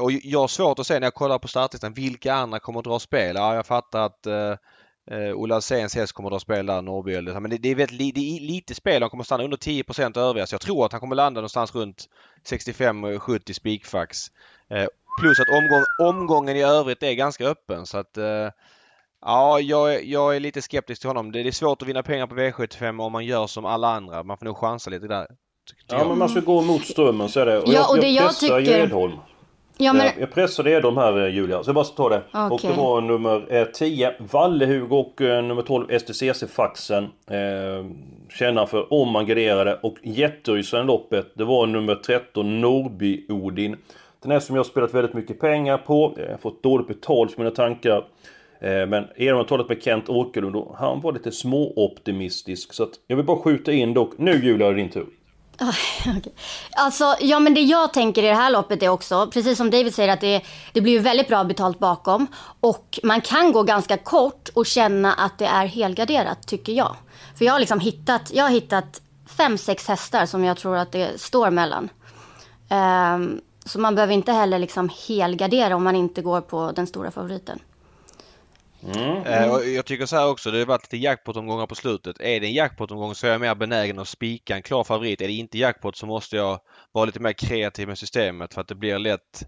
och 0.00 0.12
jag 0.12 0.40
har 0.40 0.48
svårt 0.48 0.78
att 0.78 0.86
se 0.86 0.94
när 0.94 1.06
jag 1.06 1.14
kollar 1.14 1.38
på 1.38 1.48
startlistan 1.48 1.92
vilka 1.92 2.34
andra 2.34 2.58
kommer 2.58 2.78
att 2.78 2.84
dra 2.84 2.98
spel. 2.98 3.36
Ja, 3.36 3.54
jag 3.54 3.66
fattar 3.66 4.06
att 4.06 4.26
eh, 4.26 4.56
eh 5.10 5.34
Ola 5.34 5.54
Alséns 5.54 5.94
häst 5.94 6.12
kommer 6.12 6.28
att 6.28 6.32
dra 6.32 6.40
spel 6.40 6.66
där, 6.66 6.82
Norrby 6.82 7.14
eller 7.14 7.40
Men 7.40 7.50
det, 7.50 7.58
det, 7.58 7.68
är 7.68 7.74
väldigt, 7.74 8.14
det 8.14 8.36
är 8.36 8.40
lite 8.40 8.74
spel. 8.74 9.02
Han 9.02 9.10
kommer 9.10 9.24
stanna 9.24 9.44
under 9.44 9.56
10 9.56 9.84
övriga. 10.16 10.46
Så 10.46 10.54
jag 10.54 10.60
tror 10.60 10.86
att 10.86 10.92
han 10.92 11.00
kommer 11.00 11.16
landa 11.16 11.40
någonstans 11.40 11.74
runt 11.74 12.08
65-70 12.48 13.52
spikfax. 13.52 14.30
Eh, 14.70 14.86
Plus 15.16 15.40
att 15.40 15.48
omgång, 15.48 15.84
omgången 15.98 16.56
i 16.56 16.62
övrigt 16.62 17.02
är 17.02 17.12
ganska 17.12 17.46
öppen 17.46 17.86
så 17.86 17.98
att 17.98 18.16
eh, 18.16 18.48
Ja, 19.24 19.60
jag, 19.60 19.94
är- 19.94 20.00
jag 20.04 20.36
är 20.36 20.40
lite 20.40 20.62
skeptisk 20.62 21.00
till 21.00 21.10
honom. 21.10 21.32
Det 21.32 21.42
det 21.42 21.48
är 21.48 21.52
svårt 21.52 21.82
att 21.82 21.88
vinna 21.88 22.02
pengar 22.02 22.26
på 22.26 22.34
V75 22.34 23.02
om 23.02 23.12
man 23.12 23.24
gör 23.24 23.46
som 23.46 23.64
alla 23.64 23.88
andra. 23.88 24.22
Man 24.22 24.36
får 24.38 24.44
nog 24.46 24.56
chansa 24.56 24.90
lite 24.90 25.06
där. 25.06 25.26
Ja, 25.88 25.98
jag. 25.98 26.08
men 26.08 26.18
man 26.18 26.28
ska 26.28 26.40
gå 26.40 26.60
mot 26.62 26.84
strömmen 26.86 27.28
så 27.28 27.40
är 27.40 27.46
det. 27.46 27.58
Och 27.60 27.68
Ja, 27.68 27.88
och 27.90 27.98
det 28.00 28.08
jag 28.08 28.26
pressar 28.26 28.58
ju 28.58 28.66
tycker- 28.66 28.80
Edholm. 28.82 29.12
Ja, 29.78 29.92
men, 29.92 30.06
Jag 30.20 30.32
pressade 30.32 30.70
Edholm 30.70 30.96
här 30.96 31.20
eh, 31.26 31.34
Julia, 31.34 31.62
så 31.62 31.68
jag 31.68 31.74
bara 31.74 31.84
ta 31.84 32.08
det. 32.08 32.22
Och 32.32 32.52
Okej. 32.52 32.70
det 32.70 32.76
var 32.76 33.00
nummer 33.00 33.54
eh, 33.54 33.64
10 33.64 34.14
Vallehug 34.18 34.92
och 34.92 35.20
eh, 35.20 35.44
nummer 35.44 35.62
12 35.62 35.86
STCC-faxen. 35.90 37.04
Eh, 37.30 37.86
känna 38.30 38.66
för 38.66 38.92
om 38.92 39.08
man 39.08 39.26
garderade. 39.26 39.78
Och 39.82 39.96
jätterysaren 40.02 40.84
i 40.84 40.86
loppet, 40.86 41.26
det 41.34 41.44
var 41.44 41.66
nummer 41.66 41.94
13 41.94 42.64
Norby-Odin. 42.64 43.76
Den 44.22 44.30
här 44.30 44.40
som 44.40 44.56
jag 44.56 44.62
har 44.62 44.68
spelat 44.70 44.94
väldigt 44.94 45.14
mycket 45.14 45.40
pengar 45.40 45.78
på. 45.78 46.14
Jag 46.16 46.30
har 46.30 46.38
fått 46.38 46.62
dåligt 46.62 46.88
betalt 46.88 47.32
för 47.32 47.38
mina 47.38 47.50
tankar. 47.54 48.04
Eh, 48.64 48.86
men 48.86 49.08
Edholm 49.16 49.38
har 49.38 49.44
talat 49.44 49.68
med 49.68 49.82
Kent 49.82 50.08
Åkerlund 50.08 50.56
och 50.56 50.76
han 50.78 51.00
var 51.00 51.12
lite 51.12 51.32
småoptimistisk. 51.32 52.72
Så 52.72 52.82
att 52.82 52.90
jag 53.06 53.16
vill 53.16 53.26
bara 53.26 53.38
skjuta 53.42 53.72
in 53.72 53.94
dock. 53.94 54.12
Nu 54.18 54.44
Julia, 54.44 54.68
är 54.68 54.74
din 54.74 54.90
tur. 54.90 55.06
Okej. 55.60 56.34
Alltså, 56.76 57.16
ja 57.20 57.38
men 57.38 57.54
det 57.54 57.60
jag 57.60 57.92
tänker 57.92 58.22
i 58.22 58.26
det 58.26 58.34
här 58.34 58.50
loppet 58.50 58.82
är 58.82 58.88
också, 58.88 59.30
precis 59.32 59.58
som 59.58 59.70
David 59.70 59.94
säger, 59.94 60.12
att 60.12 60.20
det, 60.20 60.42
det 60.72 60.80
blir 60.80 60.92
ju 60.92 60.98
väldigt 60.98 61.28
bra 61.28 61.44
betalt 61.44 61.78
bakom. 61.78 62.26
Och 62.60 63.00
man 63.02 63.20
kan 63.20 63.52
gå 63.52 63.62
ganska 63.62 63.96
kort 63.96 64.48
och 64.54 64.66
känna 64.66 65.12
att 65.12 65.38
det 65.38 65.46
är 65.46 65.66
helgarderat, 65.66 66.46
tycker 66.46 66.72
jag. 66.72 66.96
För 67.38 67.44
jag 67.44 67.52
har 67.52 67.60
liksom 67.60 67.80
hittat, 67.80 68.30
jag 68.34 68.44
har 68.44 68.50
hittat 68.50 69.00
fem, 69.36 69.58
sex 69.58 69.88
hästar 69.88 70.26
som 70.26 70.44
jag 70.44 70.56
tror 70.56 70.76
att 70.76 70.92
det 70.92 71.20
står 71.20 71.50
mellan. 71.50 71.88
Um, 73.14 73.40
så 73.64 73.80
man 73.80 73.94
behöver 73.94 74.14
inte 74.14 74.32
heller 74.32 74.58
liksom 74.58 74.90
helgardera 75.08 75.76
om 75.76 75.84
man 75.84 75.96
inte 75.96 76.22
går 76.22 76.40
på 76.40 76.72
den 76.72 76.86
stora 76.86 77.10
favoriten. 77.10 77.58
Mm. 78.84 79.22
Mm. 79.22 79.74
jag 79.74 79.86
tycker 79.86 80.06
så 80.06 80.16
här 80.16 80.30
också, 80.30 80.50
det 80.50 80.58
har 80.58 80.66
varit 80.66 80.82
lite 80.82 80.96
jackpot-omgångar 80.96 81.66
på 81.66 81.74
slutet. 81.74 82.20
Är 82.20 82.40
det 82.40 82.46
en 82.46 82.54
jackpot-omgång 82.54 83.14
så 83.14 83.26
är 83.26 83.30
jag 83.30 83.40
mer 83.40 83.54
benägen 83.54 83.98
att 83.98 84.08
spika 84.08 84.56
en 84.56 84.62
klar 84.62 84.84
favorit. 84.84 85.20
Är 85.20 85.26
det 85.26 85.32
inte 85.32 85.58
jackpot 85.58 85.96
så 85.96 86.06
måste 86.06 86.36
jag 86.36 86.60
vara 86.92 87.04
lite 87.04 87.20
mer 87.20 87.32
kreativ 87.32 87.88
med 87.88 87.98
systemet 87.98 88.54
för 88.54 88.60
att 88.60 88.68
det 88.68 88.74
blir 88.74 88.98
lätt 88.98 89.42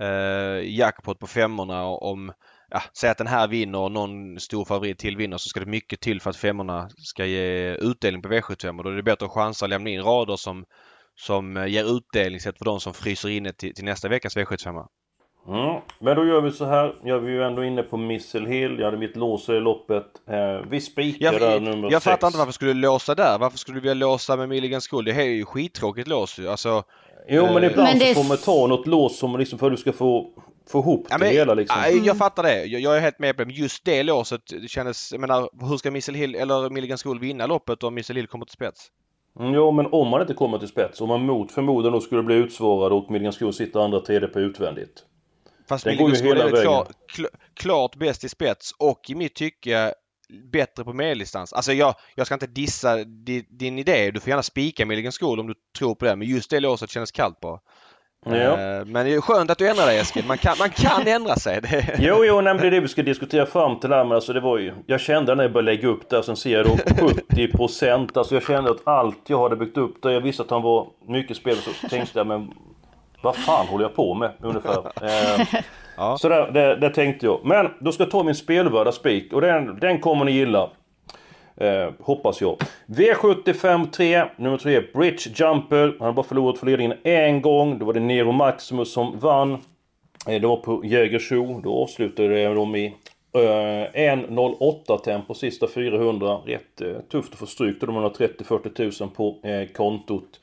eh, 0.00 0.70
jackpot 0.70 1.18
på 1.18 1.26
femmorna 1.26 1.84
om 1.84 2.32
Ja, 2.74 2.82
säg 2.98 3.10
att 3.10 3.18
den 3.18 3.26
här 3.26 3.48
vinner 3.48 3.78
och 3.78 3.92
någon 3.92 4.40
stor 4.40 4.64
favorit 4.64 4.98
till 4.98 5.16
vinner 5.16 5.38
så 5.38 5.48
ska 5.48 5.60
det 5.60 5.66
mycket 5.66 6.00
till 6.00 6.20
för 6.20 6.30
att 6.30 6.36
femmorna 6.36 6.88
ska 6.96 7.26
ge 7.26 7.74
utdelning 7.74 8.22
på 8.22 8.28
V75 8.28 8.78
och 8.78 8.84
då 8.84 8.90
är 8.90 8.96
det 8.96 9.02
bättre 9.02 9.26
att 9.26 9.32
chansa 9.32 9.66
att 9.66 9.70
lämna 9.70 9.90
in 9.90 10.02
rader 10.02 10.36
som, 10.36 10.64
som 11.14 11.56
eh, 11.56 11.66
ger 11.66 11.96
utdelning 11.96 12.40
sett 12.40 12.58
för 12.58 12.64
de 12.64 12.80
som 12.80 12.94
fryser 12.94 13.28
inne 13.28 13.52
till, 13.52 13.74
till 13.74 13.84
nästa 13.84 14.08
veckas 14.08 14.36
V75. 14.36 14.86
Mm. 15.48 15.80
Men 15.98 16.16
då 16.16 16.26
gör 16.26 16.40
vi 16.40 16.50
så 16.50 16.64
här. 16.64 16.94
Jag 17.04 17.24
är 17.24 17.28
ju 17.28 17.42
ändå 17.42 17.64
inne 17.64 17.82
på 17.82 17.96
Missile 17.96 18.48
Hill. 18.48 18.78
Jag 18.78 18.84
hade 18.84 18.96
mitt 18.96 19.16
lås 19.16 19.48
i 19.48 19.52
loppet. 19.52 20.06
Eh, 20.28 20.68
vi 20.70 20.80
spikar 20.80 21.38
där 21.40 21.60
nummer 21.60 21.90
jag 21.90 22.02
sex. 22.02 22.04
fattar 22.04 22.26
inte 22.26 22.38
varför 22.38 22.52
skulle 22.52 22.72
du 22.72 22.80
låsa 22.80 23.14
där? 23.14 23.38
Varför 23.38 23.58
skulle 23.58 23.76
du 23.76 23.80
vilja 23.80 23.94
låsa 23.94 24.36
med 24.36 24.48
Milligan 24.48 24.80
School? 24.80 25.04
Det 25.04 25.12
här 25.12 25.22
är 25.22 25.26
ju 25.26 25.44
skittråkigt 25.44 26.08
lås 26.08 26.38
ju. 26.38 26.48
Alltså, 26.48 26.82
Jo 27.28 27.46
men 27.54 27.64
ibland 27.64 27.88
Men 27.88 27.98
det 27.98 28.14
så 28.14 28.22
får 28.22 28.28
man 28.28 28.36
ta 28.36 28.66
något 28.66 28.86
lås 28.86 29.18
som 29.18 29.38
liksom 29.38 29.58
för 29.58 29.66
att 29.66 29.72
du 29.72 29.76
ska 29.76 29.92
få, 29.92 30.30
få 30.68 30.78
ihop 30.78 31.06
ja, 31.10 31.18
det 31.18 31.24
men, 31.24 31.34
hela 31.34 31.54
liksom. 31.54 31.80
ja, 31.84 31.88
jag 31.88 32.16
fattar 32.18 32.42
det. 32.42 32.64
Jag, 32.64 32.80
jag 32.80 32.96
är 32.96 33.00
helt 33.00 33.18
med 33.18 33.36
på 33.36 33.42
det. 33.42 33.46
Men 33.46 33.54
just 33.54 33.84
det 33.84 34.02
låset 34.02 34.40
det 34.62 34.68
kändes... 34.68 35.12
Jag 35.12 35.20
menar, 35.20 35.68
hur 35.68 35.76
ska 35.76 35.90
Missile 35.90 36.18
Hill 36.18 36.34
eller 36.34 36.70
Milligan 36.70 36.98
School 36.98 37.18
vinna 37.18 37.46
loppet 37.46 37.82
om 37.82 37.94
Missile 37.94 38.20
Hill 38.20 38.26
kommer 38.26 38.44
till 38.44 38.52
spets? 38.52 38.88
Mm, 39.40 39.54
Jo 39.54 39.70
men 39.70 39.86
om 39.92 40.08
man 40.08 40.20
inte 40.20 40.34
kommer 40.34 40.58
till 40.58 40.68
spets. 40.68 41.00
Om 41.00 41.08
man 41.08 41.26
mot 41.26 41.52
förmodan 41.52 41.92
då 41.92 42.00
skulle 42.00 42.22
bli 42.22 42.34
utsvårad 42.34 42.92
och 42.92 43.10
Milligan 43.10 43.32
School 43.32 43.52
sitter 43.52 43.80
andra 43.80 44.00
tredje 44.00 44.28
på 44.28 44.40
utvändigt. 44.40 45.04
Fast 45.68 45.84
School 45.84 46.12
är 46.40 46.62
klar, 46.62 46.86
kl- 47.16 47.34
klart 47.54 47.96
bäst 47.96 48.24
i 48.24 48.28
spets 48.28 48.72
och 48.78 49.00
i 49.08 49.14
mitt 49.14 49.34
tycke 49.34 49.94
bättre 50.52 50.84
på 50.84 50.92
medeldistans. 50.92 51.52
Alltså 51.52 51.72
jag, 51.72 51.94
jag 52.14 52.26
ska 52.26 52.34
inte 52.34 52.46
dissa 52.46 52.96
di, 53.04 53.46
din 53.50 53.78
idé. 53.78 54.10
Du 54.10 54.20
får 54.20 54.28
gärna 54.28 54.42
spika 54.42 54.86
Milligan 54.86 55.12
School 55.12 55.40
om 55.40 55.46
du 55.46 55.54
tror 55.78 55.94
på 55.94 56.04
det. 56.04 56.16
Men 56.16 56.28
just 56.28 56.50
det 56.50 56.60
låset 56.60 56.90
kändes 56.90 57.12
kallt 57.12 57.40
på. 57.40 57.60
Ja. 58.26 58.32
Eh, 58.32 58.84
Men 58.84 59.06
det 59.06 59.14
är 59.14 59.20
skönt 59.20 59.50
att 59.50 59.58
du 59.58 59.68
ändrar 59.68 59.86
dig 59.86 59.98
Eskil. 59.98 60.24
Man 60.28 60.38
kan, 60.38 60.54
man 60.58 60.70
kan 60.70 61.06
ändra 61.06 61.36
sig. 61.36 61.60
Det... 61.60 61.96
Jo, 61.98 62.24
jo, 62.24 62.42
men 62.42 62.56
det 62.56 62.66
är 62.66 62.70
det 62.70 62.80
vi 62.80 62.88
ska 62.88 63.02
diskutera 63.02 63.46
fram 63.46 63.80
till 63.80 63.90
här, 63.92 64.04
men 64.04 64.12
alltså 64.12 64.32
det 64.32 64.40
var 64.40 64.58
ju... 64.58 64.72
Jag 64.86 65.00
kände 65.00 65.34
när 65.34 65.44
jag 65.44 65.52
började 65.52 65.72
lägga 65.72 65.88
upp 65.88 66.08
där, 66.10 66.22
sen 66.22 66.36
ser 66.36 66.50
jag 66.52 66.66
då 66.66 66.72
70%. 66.76 68.18
Alltså 68.18 68.34
jag 68.34 68.42
kände 68.46 68.70
att 68.70 68.86
allt 68.88 69.18
jag 69.26 69.42
hade 69.42 69.56
byggt 69.56 69.76
upp 69.76 70.02
där, 70.02 70.10
jag 70.10 70.20
visste 70.20 70.42
att 70.42 70.50
han 70.50 70.62
var 70.62 70.86
mycket 71.08 71.36
spel, 71.36 71.56
så 71.56 71.88
tänkte 71.88 72.18
jag 72.18 72.26
men... 72.26 72.50
Vad 73.24 73.36
fan 73.36 73.66
håller 73.66 73.84
jag 73.84 73.94
på 73.94 74.14
med 74.14 74.30
ungefär? 74.42 74.78
Eh, 75.02 75.60
Ja. 75.96 76.18
Så 76.18 76.28
där, 76.28 76.50
det, 76.50 76.76
det 76.76 76.90
tänkte 76.90 77.26
jag. 77.26 77.40
Men 77.44 77.68
då 77.80 77.92
ska 77.92 78.02
jag 78.02 78.10
ta 78.10 78.22
min 78.22 78.34
spelvärda 78.34 78.92
spik 78.92 79.32
och 79.32 79.40
den, 79.40 79.78
den 79.80 80.00
kommer 80.00 80.24
ni 80.24 80.32
gilla. 80.32 80.70
Eh, 81.56 81.90
hoppas 82.00 82.40
jag. 82.40 82.56
V75 82.86 83.90
3, 83.90 84.24
nummer 84.36 84.56
3, 84.58 84.80
Bridge 84.94 85.30
Jumper. 85.34 85.96
Han 85.98 86.06
har 86.06 86.12
bara 86.12 86.26
förlorat 86.26 86.58
för 86.58 86.66
ledningen 86.66 86.96
en 87.02 87.42
gång. 87.42 87.78
Då 87.78 87.84
var 87.86 87.92
det 87.92 88.00
Nero 88.00 88.32
Maximus 88.32 88.92
som 88.92 89.18
vann. 89.18 89.52
Eh, 90.28 90.40
Det 90.40 90.46
var 90.46 90.56
på 90.56 90.84
Jägersro. 90.84 91.60
Då 91.60 91.82
avslutade 91.82 92.54
de 92.54 92.76
i 92.76 92.86
eh, 93.34 93.40
1.08 93.40 94.98
tempo 94.98 95.34
sista 95.34 95.66
400. 95.74 96.38
Rätt 96.46 96.80
eh, 96.80 96.88
tufft 97.10 97.32
att 97.32 97.38
få 97.38 97.46
stryk. 97.46 97.80
Då 97.80 97.86
de 97.86 97.94
har 97.96 98.10
30-40 98.10 99.00
000 99.02 99.10
på 99.10 99.48
eh, 99.48 99.68
kontot. 99.76 100.40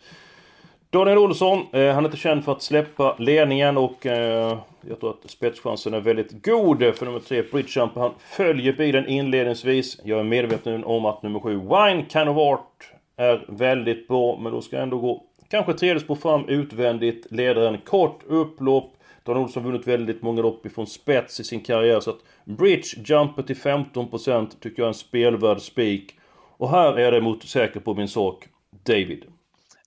Daniel 0.92 1.18
Olsson, 1.18 1.60
eh, 1.72 1.94
han 1.94 2.04
är 2.04 2.08
inte 2.08 2.18
känd 2.18 2.46
för 2.46 2.52
att 2.52 2.62
släppa 2.62 3.16
ledningen 3.20 3.78
och 3.78 4.06
eh, 4.06 4.58
jag 4.90 5.00
tror 5.00 5.10
att 5.10 5.32
spetschansen 5.32 5.94
är 5.94 6.00
väldigt 6.00 6.46
god 6.46 6.96
för 6.96 7.06
nummer 7.06 7.20
3, 7.20 7.44
Bridgejumper. 7.52 8.02
Han 8.02 8.14
följer 8.20 8.74
bilen 8.74 9.08
inledningsvis. 9.08 10.02
Jag 10.04 10.20
är 10.20 10.24
medveten 10.24 10.84
om 10.84 11.06
att 11.06 11.24
nummer 11.24 11.40
7, 11.40 11.56
Wine 11.56 12.06
Kind 12.10 12.30
of 12.30 12.38
Art, 12.38 12.92
är 13.18 13.46
väldigt 13.48 14.08
bra. 14.08 14.40
Men 14.42 14.52
då 14.52 14.62
ska 14.62 14.76
jag 14.76 14.84
ändå 14.84 14.98
gå 14.98 15.24
kanske 15.50 15.74
tredje 15.74 16.00
spår 16.00 16.16
fram 16.16 16.48
utvändigt. 16.48 17.28
Ledaren 17.30 17.78
kort 17.78 18.20
upplopp. 18.28 18.94
Daniel 19.24 19.44
Olsson 19.44 19.64
har 19.64 19.72
vunnit 19.72 19.88
väldigt 19.88 20.22
många 20.22 20.42
lopp 20.42 20.66
ifrån 20.66 20.88
spets 20.88 21.40
i 21.40 21.44
sin 21.44 21.62
karriär. 21.62 22.00
Så 22.00 22.10
att 22.10 22.20
Bridgejumper 22.46 23.44
till 23.44 23.56
15% 23.56 24.48
tycker 24.60 24.82
jag 24.82 24.86
är 24.86 24.88
en 24.88 24.94
spelvärd 24.94 25.62
spik. 25.62 26.16
Och 26.58 26.70
här 26.70 26.94
är 26.94 27.00
jag 27.00 27.14
däremot 27.14 27.44
säker 27.44 27.80
på 27.80 27.94
min 27.94 28.08
sak. 28.08 28.48
David. 28.84 29.26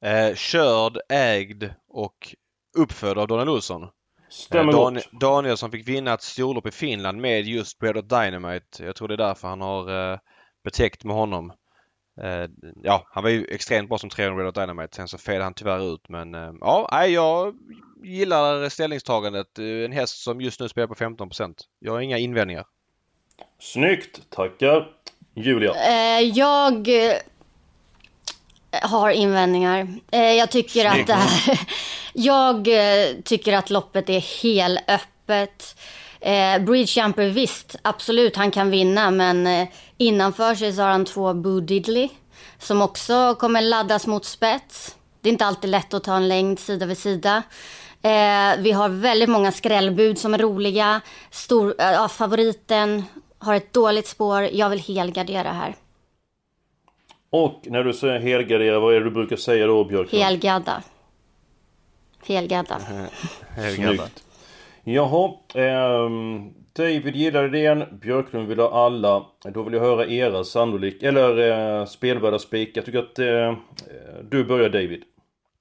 Eh, 0.05 0.35
körd, 0.35 0.99
ägd 1.09 1.65
och 1.89 2.35
uppfödd 2.79 3.19
av 3.19 3.29
Daniel 3.29 3.49
Olsson. 3.49 3.89
Stämmer 4.29 4.73
Eh, 4.73 4.79
Dan- 4.79 4.95
gott. 4.95 5.21
Daniel 5.21 5.57
som 5.57 5.71
fick 5.71 5.89
vinna 5.89 6.15
ett 6.15 6.23
storlopp 6.23 6.67
i 6.67 6.71
Finland 6.71 7.21
med 7.21 7.45
just 7.45 7.79
Bread 7.79 7.97
of 7.97 8.05
Dynamite. 8.05 8.85
Jag 8.85 8.97
tror 8.97 9.09
det 9.09 9.15
är 9.15 9.19
därför 9.19 9.49
han 9.49 9.61
har 9.61 10.13
eh, 10.13 10.19
betäckt 10.65 11.05
med 11.05 11.17
honom. 11.17 11.53
Eh, 12.23 12.49
ja, 12.83 13.07
han 13.11 13.23
var 13.23 13.31
ju 13.31 13.45
extremt 13.51 13.89
bra 13.89 13.99
som 13.99 14.11
tränare 14.11 14.35
Bread 14.35 14.49
of 14.49 14.55
Dynamite. 14.55 14.97
Sen 14.97 15.09
så 15.09 15.19
felade 15.19 15.45
han 15.45 15.55
tyvärr 15.55 15.95
ut 15.95 16.09
men 16.09 16.35
eh, 16.35 16.53
ja, 16.61 16.89
nej, 16.93 17.13
jag 17.13 17.55
gillar 18.05 18.69
ställningstagandet. 18.69 19.59
En 19.59 19.93
häst 19.93 20.23
som 20.23 20.41
just 20.41 20.61
nu 20.61 20.69
spelar 20.69 20.87
på 20.89 20.95
15%. 20.95 21.55
Jag 21.79 21.93
har 21.93 22.01
inga 22.01 22.19
invändningar. 22.19 22.65
Snyggt, 23.61 24.31
tackar. 24.31 24.89
Julia. 25.37 25.75
Eh, 25.75 26.21
jag 26.21 26.89
har 28.83 29.11
invändningar. 29.11 29.89
Eh, 30.11 30.33
jag 30.33 30.51
tycker 30.51 30.85
att 30.85 31.07
det 31.07 31.15
här... 31.15 31.61
jag 32.13 32.69
eh, 32.69 33.15
tycker 33.25 33.53
att 33.53 33.71
loppet 33.71 34.11
är 34.11 34.43
helöppet. 34.43 35.81
Eh, 36.21 36.59
Bridge 36.59 37.01
Jumper, 37.01 37.29
visst, 37.29 37.77
absolut, 37.83 38.37
han 38.37 38.51
kan 38.51 38.71
vinna, 38.71 39.11
men 39.11 39.47
eh, 39.47 39.69
innanför 39.99 40.55
sig 40.55 40.73
så 40.73 40.83
har 40.83 40.89
han 40.89 41.05
två 41.05 41.35
Boo 41.35 41.61
Diddley 41.61 42.09
som 42.59 42.83
också 42.83 43.35
kommer 43.35 43.63
laddas 43.63 44.07
mot 44.07 44.25
spets. 44.25 44.97
Det 45.21 45.29
är 45.29 45.33
inte 45.33 45.47
alltid 45.47 45.71
lätt 45.71 45.95
att 45.95 46.05
ta 46.05 46.17
en 46.17 46.29
längd 46.29 46.59
sida 46.59 46.87
vid 46.87 46.99
sida. 46.99 47.43
Eh, 48.03 48.59
vi 48.59 48.73
har 48.73 48.89
väldigt 48.89 49.29
många 49.29 49.53
skrällbud 49.53 50.19
som 50.19 50.35
är 50.35 50.39
roliga. 50.39 51.01
Stor, 51.31 51.75
eh, 51.79 52.09
favoriten 52.09 53.05
har 53.39 53.55
ett 53.55 53.73
dåligt 53.73 54.09
spår. 54.09 54.43
Jag 54.53 54.71
vill 54.71 54.81
helgardera 54.81 55.53
här. 55.53 55.77
Och 57.35 57.61
när 57.65 57.85
du 57.85 57.93
säger 57.93 58.21
helgardera, 58.21 58.81
vad 58.81 58.95
är 58.95 58.99
det 58.99 59.05
du 59.05 59.11
brukar 59.11 59.37
säga 59.37 59.67
då 59.67 59.85
Björklund? 59.85 60.23
Helgadda. 60.23 60.83
Helgadda. 62.27 62.81
Snyggt. 63.75 64.25
Jaha, 64.85 65.33
ehm, 65.55 66.55
David 66.73 67.17
gillade 67.17 67.49
den, 67.49 67.99
Björklund 67.99 68.49
vill 68.49 68.59
ha 68.59 68.87
alla. 68.87 69.27
Då 69.45 69.63
vill 69.63 69.75
jag 69.75 69.81
höra 69.81 70.07
era 70.07 70.45
sannolik, 70.45 71.03
eller 71.03 71.51
eh, 71.81 71.87
spelvärda 71.87 72.39
spik. 72.39 72.77
Jag 72.77 72.85
tycker 72.85 72.99
att 72.99 73.19
eh, 73.19 73.57
du 74.31 74.45
börjar 74.45 74.69
David. 74.69 75.03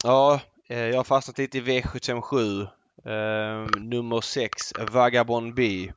Ja, 0.03 0.39
eh, 0.69 0.79
jag 0.79 0.97
har 0.97 1.03
fastnat 1.03 1.37
lite 1.37 1.57
i 1.57 1.61
V757. 1.61 2.61
Eh, 3.05 3.81
nummer 3.81 4.21
6, 4.21 4.73
Vagabond 4.91 5.53
B. 5.53 5.91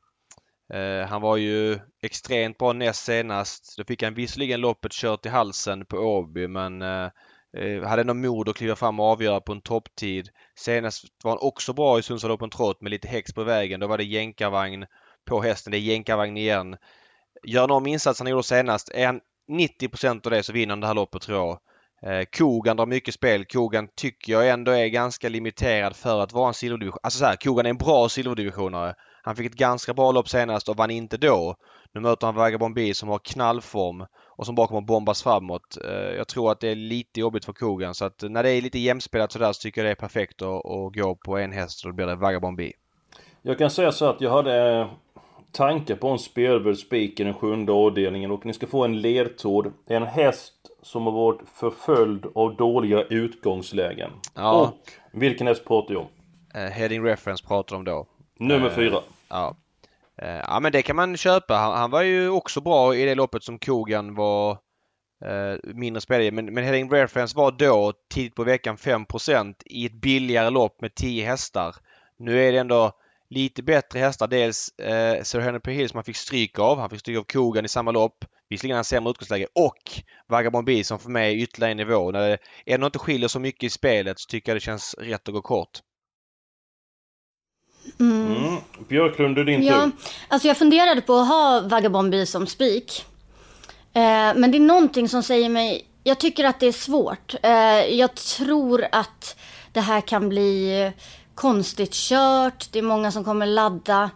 Eh, 0.72 1.08
han 1.08 1.22
var 1.22 1.36
ju 1.36 1.78
extremt 2.06 2.58
bra 2.58 2.72
näst 2.72 3.04
senast. 3.04 3.74
Då 3.78 3.84
fick 3.84 4.02
han 4.02 4.14
visserligen 4.14 4.60
loppet 4.60 4.92
kört 4.92 5.26
i 5.26 5.28
halsen 5.28 5.86
på 5.86 5.96
Åby 5.96 6.48
men 6.48 6.82
eh, 6.82 7.10
eh, 7.56 7.82
hade 7.82 8.00
ändå 8.00 8.14
mod 8.14 8.48
att 8.48 8.56
kliva 8.56 8.76
fram 8.76 9.00
och 9.00 9.06
avgöra 9.06 9.40
på 9.40 9.52
en 9.52 9.60
topptid. 9.60 10.28
Senast 10.54 11.04
var 11.24 11.30
han 11.30 11.38
också 11.40 11.72
bra 11.72 11.98
i 11.98 12.02
Sundsvall 12.02 12.32
Open 12.32 12.50
Trot 12.50 12.80
med 12.80 12.90
lite 12.90 13.08
häx 13.08 13.32
på 13.32 13.44
vägen. 13.44 13.80
Då 13.80 13.86
var 13.86 13.98
det 13.98 14.04
jänkarvagn 14.04 14.86
på 15.24 15.42
hästen. 15.42 15.70
Det 15.70 15.78
är 15.78 15.80
jänkarvagn 15.80 16.36
igen. 16.36 16.76
Gör 17.46 17.68
någon 17.68 17.86
insats 17.86 18.20
han 18.20 18.28
gjorde 18.28 18.42
senast. 18.42 18.90
Är 18.94 19.06
han 19.06 19.20
90% 19.50 20.26
av 20.26 20.30
det 20.30 20.42
så 20.42 20.52
vinner 20.52 20.72
han 20.72 20.80
det 20.80 20.86
här 20.86 20.94
loppet 20.94 21.22
tror 21.22 21.38
jag. 21.38 21.60
Eh, 22.02 22.24
Kogan 22.38 22.76
drar 22.76 22.86
mycket 22.86 23.14
spel. 23.14 23.44
Kogan 23.44 23.88
tycker 23.96 24.32
jag 24.32 24.48
ändå 24.48 24.72
är 24.72 24.86
ganska 24.86 25.28
limiterad 25.28 25.96
för 25.96 26.20
att 26.20 26.32
vara 26.32 26.48
en 26.48 26.54
silverdivision. 26.54 27.00
Alltså 27.02 27.18
så 27.18 27.24
här, 27.24 27.36
Kogan 27.36 27.66
är 27.66 27.70
en 27.70 27.76
bra 27.76 28.08
silverdivisionare. 28.08 28.94
Han 29.22 29.36
fick 29.36 29.46
ett 29.46 29.58
ganska 29.58 29.94
bra 29.94 30.12
lopp 30.12 30.28
senast 30.28 30.68
och 30.68 30.76
vann 30.76 30.90
inte 30.90 31.16
då. 31.16 31.56
Nu 31.96 32.00
möter 32.00 32.26
han 32.26 32.34
Vagabond 32.34 32.74
B 32.74 32.94
som 32.94 33.08
har 33.08 33.18
knallform 33.18 34.06
och 34.26 34.46
som 34.46 34.54
bara 34.54 34.66
kommer 34.66 34.80
bombas 34.80 35.22
framåt. 35.22 35.78
Eh, 35.84 36.16
jag 36.16 36.28
tror 36.28 36.52
att 36.52 36.60
det 36.60 36.68
är 36.68 36.74
lite 36.74 37.20
jobbigt 37.20 37.44
för 37.44 37.52
Kogan 37.52 37.94
så 37.94 38.04
att 38.04 38.22
när 38.22 38.42
det 38.42 38.50
är 38.50 38.62
lite 38.62 38.78
jämspelat 38.78 39.32
sådär 39.32 39.52
så 39.52 39.60
tycker 39.60 39.80
jag 39.80 39.86
det 39.86 39.90
är 39.90 39.94
perfekt 39.94 40.42
att, 40.42 40.66
att 40.66 40.94
gå 40.94 41.14
på 41.14 41.38
en 41.38 41.52
häst 41.52 41.84
och 41.84 41.90
då 41.90 41.94
blir 41.94 42.06
det 42.06 42.14
Vagabond 42.14 42.56
B. 42.56 42.72
Jag 43.42 43.58
kan 43.58 43.70
säga 43.70 43.92
så 43.92 44.04
att 44.04 44.20
jag 44.20 44.30
hade 44.30 44.88
tankar 45.52 45.96
på 45.96 46.08
en 46.08 46.18
spelvärd 46.18 46.76
spik 46.76 47.20
i 47.20 47.24
den 47.24 47.34
sjunde 47.34 47.72
avdelningen 47.72 48.30
och 48.30 48.46
ni 48.46 48.52
ska 48.52 48.66
få 48.66 48.84
en 48.84 49.00
ledtråd. 49.00 49.72
En 49.86 50.02
häst 50.02 50.54
som 50.82 51.06
har 51.06 51.12
varit 51.12 51.40
förföljd 51.54 52.26
av 52.34 52.56
dåliga 52.56 53.02
utgångslägen. 53.02 54.10
Ja. 54.34 54.62
Och 54.62 54.90
vilken 55.12 55.46
häst 55.46 55.64
pratar 55.64 55.94
jag 55.94 56.02
om? 56.02 56.08
Uh, 56.62 56.68
heading 56.70 57.04
Reference 57.04 57.46
pratar 57.46 57.76
de 57.76 57.84
då. 57.84 58.06
Nummer 58.38 58.66
uh, 58.66 58.74
fyra. 58.74 59.00
Ja. 59.28 59.56
Eh, 60.22 60.40
ja 60.48 60.60
men 60.60 60.72
det 60.72 60.82
kan 60.82 60.96
man 60.96 61.16
köpa. 61.16 61.54
Han, 61.54 61.78
han, 61.78 61.90
var 61.90 62.02
ju 62.02 62.28
också 62.28 62.60
bra 62.60 62.94
i 62.94 63.04
det 63.04 63.14
loppet 63.14 63.42
som 63.44 63.58
Kogan 63.58 64.14
var 64.14 64.50
eh, 65.24 65.74
mindre 65.74 66.00
spelare. 66.00 66.30
Men, 66.30 66.54
men 66.54 66.64
Heading 66.64 66.92
Reference 66.92 67.36
var 67.36 67.50
då 67.50 67.92
tidigt 68.14 68.34
på 68.34 68.44
veckan 68.44 68.76
5% 68.76 69.54
i 69.66 69.86
ett 69.86 70.00
billigare 70.00 70.50
lopp 70.50 70.80
med 70.80 70.94
10 70.94 71.26
hästar. 71.26 71.76
Nu 72.18 72.42
är 72.42 72.52
det 72.52 72.58
ändå 72.58 72.92
lite 73.30 73.62
bättre 73.62 73.98
hästar. 73.98 74.26
Dels 74.26 74.78
eh, 74.78 75.22
Sir 75.22 75.40
Henry 75.40 75.60
P. 75.60 75.72
Hill 75.72 75.88
som 75.88 75.96
han 75.96 76.04
fick 76.04 76.16
stryk 76.16 76.58
av. 76.58 76.78
Han 76.78 76.90
fick 76.90 77.00
stryk 77.00 77.18
av 77.18 77.24
Kogan 77.24 77.64
i 77.64 77.68
samma 77.68 77.90
lopp. 77.90 78.24
Visserligen 78.48 78.74
har 78.74 78.78
han 78.78 78.84
sämre 78.84 79.10
utgångsläge 79.10 79.46
och 79.54 80.02
Vagabond 80.28 80.66
B 80.66 80.84
som 80.84 80.98
för 80.98 81.10
mig 81.10 81.32
är 81.32 81.42
ytterligare 81.42 81.70
en 81.70 81.76
nivå. 81.76 82.10
När 82.10 82.28
det 82.28 82.38
ändå 82.66 82.86
inte 82.86 82.98
skiljer 82.98 83.28
så 83.28 83.40
mycket 83.40 83.62
i 83.62 83.70
spelet 83.70 84.18
så 84.18 84.26
tycker 84.28 84.52
jag 84.52 84.56
det 84.56 84.60
känns 84.60 84.94
rätt 84.98 85.28
att 85.28 85.34
gå 85.34 85.42
kort. 85.42 85.80
Mm. 88.00 88.36
Mm. 88.36 88.60
Björklund, 88.88 89.38
är 89.38 89.44
din 89.44 89.62
ja, 89.62 89.84
tur. 89.84 89.90
Alltså 90.28 90.48
jag 90.48 90.56
funderade 90.56 91.00
på 91.00 91.14
att 91.14 91.28
ha 91.28 91.60
Vagabond 91.60 92.10
B 92.10 92.26
som 92.26 92.46
spik. 92.46 93.04
Eh, 93.92 94.34
men 94.36 94.50
det 94.50 94.58
är 94.58 94.60
någonting 94.60 95.08
som 95.08 95.22
säger 95.22 95.48
mig... 95.48 95.86
Jag 96.02 96.18
tycker 96.18 96.44
att 96.44 96.60
det 96.60 96.66
är 96.66 96.72
svårt. 96.72 97.34
Eh, 97.42 97.50
jag 97.98 98.14
tror 98.14 98.86
att 98.92 99.36
det 99.72 99.80
här 99.80 100.00
kan 100.00 100.28
bli 100.28 100.92
konstigt 101.34 101.92
kört. 101.92 102.72
Det 102.72 102.78
är 102.78 102.82
många 102.82 103.12
som 103.12 103.24
kommer 103.24 103.46
ladda. 103.46 104.10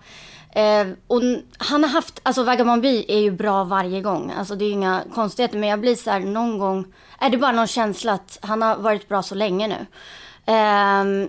Eh, 0.53 0.89
och 1.07 1.23
han 1.59 1.83
har 1.83 1.91
haft, 1.91 2.21
alltså 2.23 2.43
Vagabond 2.43 2.83
B 2.83 3.05
är 3.09 3.19
ju 3.19 3.31
bra 3.31 3.65
varje 3.65 4.01
gång. 4.01 4.33
Alltså 4.39 4.55
det 4.55 4.65
är 4.65 4.73
inga 4.73 5.03
konstigheter. 5.15 5.59
Men 5.59 5.69
jag 5.69 5.81
blir 5.81 5.95
så 5.95 6.11
här 6.11 6.21
någon 6.21 6.59
gång, 6.59 6.85
är 7.19 7.31
det 7.31 7.39
bara 7.39 7.53
någon 7.53 7.67
känsla 7.67 8.13
att 8.13 8.39
han 8.43 8.63
har 8.63 8.77
varit 8.77 9.09
bra 9.09 9.23
så 9.23 9.35
länge 9.35 9.69
nu. 9.69 9.87
Eh, 10.53 11.29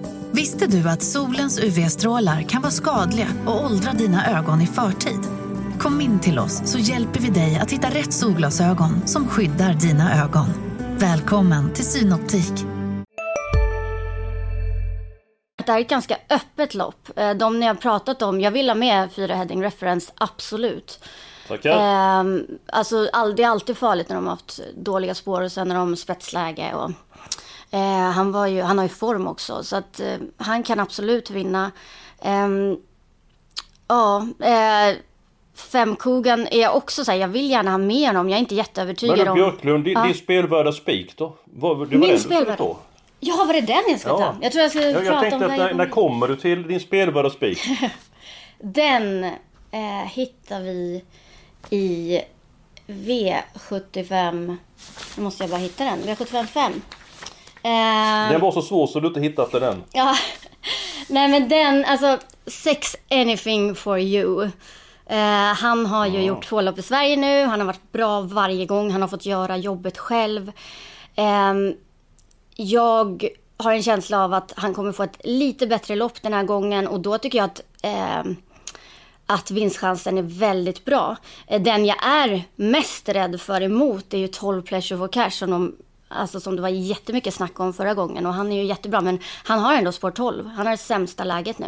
Visste 0.33 0.67
du 0.67 0.89
att 0.89 1.03
solens 1.03 1.59
UV-strålar 1.59 2.41
kan 2.41 2.61
vara 2.61 2.71
skadliga 2.71 3.27
och 3.47 3.65
åldra 3.65 3.91
dina 3.91 4.39
ögon 4.39 4.61
i 4.61 4.67
förtid? 4.67 5.19
Kom 5.79 6.01
in 6.01 6.19
till 6.19 6.39
oss 6.39 6.61
så 6.65 6.77
hjälper 6.77 7.19
vi 7.19 7.29
dig 7.29 7.59
att 7.61 7.71
hitta 7.71 7.87
rätt 7.87 8.13
solglasögon 8.13 9.07
som 9.07 9.27
skyddar 9.27 9.73
dina 9.73 10.23
ögon. 10.23 10.45
Välkommen 10.97 11.73
till 11.73 11.85
Synoptik. 11.85 12.53
Det 15.65 15.71
här 15.71 15.77
är 15.77 15.81
ett 15.81 15.89
ganska 15.89 16.17
öppet 16.29 16.73
lopp. 16.73 17.09
Eh, 17.15 17.33
de 17.33 17.59
ni 17.59 17.65
har 17.65 17.75
pratat 17.75 18.21
om, 18.21 18.41
jag 18.41 18.51
vill 18.51 18.69
ha 18.69 18.75
med 18.75 19.11
fyra 19.11 19.35
heading 19.35 19.63
reference, 19.63 20.11
absolut. 20.15 20.99
Tackar. 21.47 21.71
Eh, 21.71 22.41
alltså, 22.65 23.03
det 23.35 23.43
är 23.43 23.47
alltid 23.47 23.77
farligt 23.77 24.09
när 24.09 24.15
de 24.15 24.25
har 24.25 24.31
haft 24.31 24.59
dåliga 24.75 25.15
spår 25.15 25.41
och 25.41 25.51
sen 25.51 25.67
när 25.67 25.75
de 25.75 25.95
spetsläge. 25.95 26.73
Och, 26.73 26.91
han, 28.13 28.31
var 28.31 28.47
ju, 28.47 28.61
han 28.61 28.77
har 28.77 28.85
ju 28.85 28.89
form 28.89 29.27
också, 29.27 29.63
så 29.63 29.75
att 29.75 29.99
eh, 29.99 30.17
han 30.37 30.63
kan 30.63 30.79
absolut 30.79 31.29
vinna. 31.29 31.71
Ehm, 32.21 32.77
ja, 33.87 34.27
eh, 34.39 34.95
Femkogan 35.55 36.47
är 36.51 36.61
jag 36.61 36.75
också 36.75 37.05
så 37.05 37.11
här, 37.11 37.17
jag 37.17 37.27
vill 37.27 37.49
gärna 37.49 37.71
ha 37.71 37.77
med 37.77 38.07
honom. 38.07 38.29
Jag 38.29 38.37
är 38.37 38.39
inte 38.39 38.55
jätteövertygad 38.55 39.19
om... 39.19 39.25
Men 39.25 39.35
Björklund, 39.35 39.83
din, 39.83 39.93
ja. 39.93 40.03
din 40.03 40.13
spelvärda 40.13 40.71
spik 40.71 41.17
då? 41.17 41.35
Var, 41.43 41.85
det 41.85 41.97
var 41.97 42.07
Min 42.07 42.19
spelvärda? 42.19 42.75
Ja, 43.19 43.43
var 43.47 43.53
det 43.53 43.61
den 43.61 43.83
jag 43.87 43.99
ska 43.99 44.09
ja. 44.09 44.17
ta? 44.17 44.35
Jag 44.41 44.51
tror 44.51 44.61
jag 44.61 44.71
ska 44.71 44.81
ja, 44.81 44.93
prata 44.93 45.05
jag 45.05 45.21
tänkte 45.21 45.45
om... 45.45 45.51
Att 45.51 45.57
när, 45.57 45.73
när 45.73 45.89
kommer 45.89 46.27
du 46.27 46.35
till 46.35 46.67
din 46.67 46.79
spelvärda 46.79 47.29
spik? 47.29 47.59
den 48.59 49.23
eh, 49.71 50.07
hittar 50.07 50.61
vi 50.61 51.03
i 51.69 52.21
V75... 52.87 54.57
Nu 55.17 55.23
måste 55.23 55.43
jag 55.43 55.49
bara 55.49 55.59
hitta 55.59 55.83
den. 55.83 55.99
V75 55.99 56.45
5. 56.45 56.81
Eh, 57.63 58.31
den 58.31 58.41
var 58.41 58.51
så 58.51 58.61
svår 58.61 58.87
så 58.87 58.99
du 58.99 59.07
inte 59.07 59.19
hittat 59.19 59.51
den. 59.51 59.83
Ja. 59.91 60.15
Nej 61.07 61.27
men 61.27 61.49
den, 61.49 61.85
alltså 61.85 62.17
Sex 62.45 62.95
anything 63.09 63.75
for 63.75 63.99
you. 63.99 64.43
Eh, 65.05 65.53
han 65.55 65.85
har 65.85 66.05
ju 66.05 66.15
mm. 66.15 66.25
gjort 66.25 66.45
två 66.45 66.61
lopp 66.61 66.77
i 66.77 66.81
Sverige 66.81 67.15
nu. 67.15 67.45
Han 67.45 67.59
har 67.59 67.67
varit 67.67 67.91
bra 67.91 68.21
varje 68.21 68.65
gång. 68.65 68.91
Han 68.91 69.01
har 69.01 69.09
fått 69.09 69.25
göra 69.25 69.57
jobbet 69.57 69.97
själv. 69.97 70.51
Eh, 71.15 71.53
jag 72.55 73.27
har 73.57 73.73
en 73.73 73.83
känsla 73.83 74.23
av 74.23 74.33
att 74.33 74.53
han 74.55 74.73
kommer 74.73 74.91
få 74.91 75.03
ett 75.03 75.21
lite 75.23 75.67
bättre 75.67 75.95
lopp 75.95 76.21
den 76.21 76.33
här 76.33 76.43
gången 76.43 76.87
och 76.87 76.99
då 76.99 77.17
tycker 77.17 77.37
jag 77.37 77.45
att 77.45 77.61
eh, 77.83 78.31
att 79.25 79.51
vinstchansen 79.51 80.17
är 80.17 80.21
väldigt 80.21 80.85
bra. 80.85 81.17
Eh, 81.47 81.61
den 81.61 81.85
jag 81.85 82.05
är 82.05 82.43
mest 82.55 83.09
rädd 83.09 83.41
för 83.41 83.61
emot 83.61 84.13
är 84.13 84.17
ju 84.17 84.27
12 84.27 84.61
Pleasure 84.61 84.97
for 84.97 85.07
Cash 85.07 85.29
som, 85.29 85.51
de, 85.51 85.75
alltså 86.13 86.39
som 86.39 86.55
det 86.55 86.61
var 86.61 86.69
jättemycket 86.69 87.33
snack 87.33 87.59
om 87.59 87.73
förra 87.73 87.93
gången 87.93 88.25
och 88.25 88.33
han 88.33 88.51
är 88.51 88.55
ju 88.55 88.63
jättebra 88.63 89.01
men 89.01 89.19
han 89.43 89.59
har 89.59 89.73
ändå 89.73 89.91
spår 89.91 90.11
12. 90.11 90.47
Han 90.47 90.65
har 90.65 90.71
det 90.71 90.77
sämsta 90.77 91.23
läget 91.23 91.59
nu. 91.59 91.67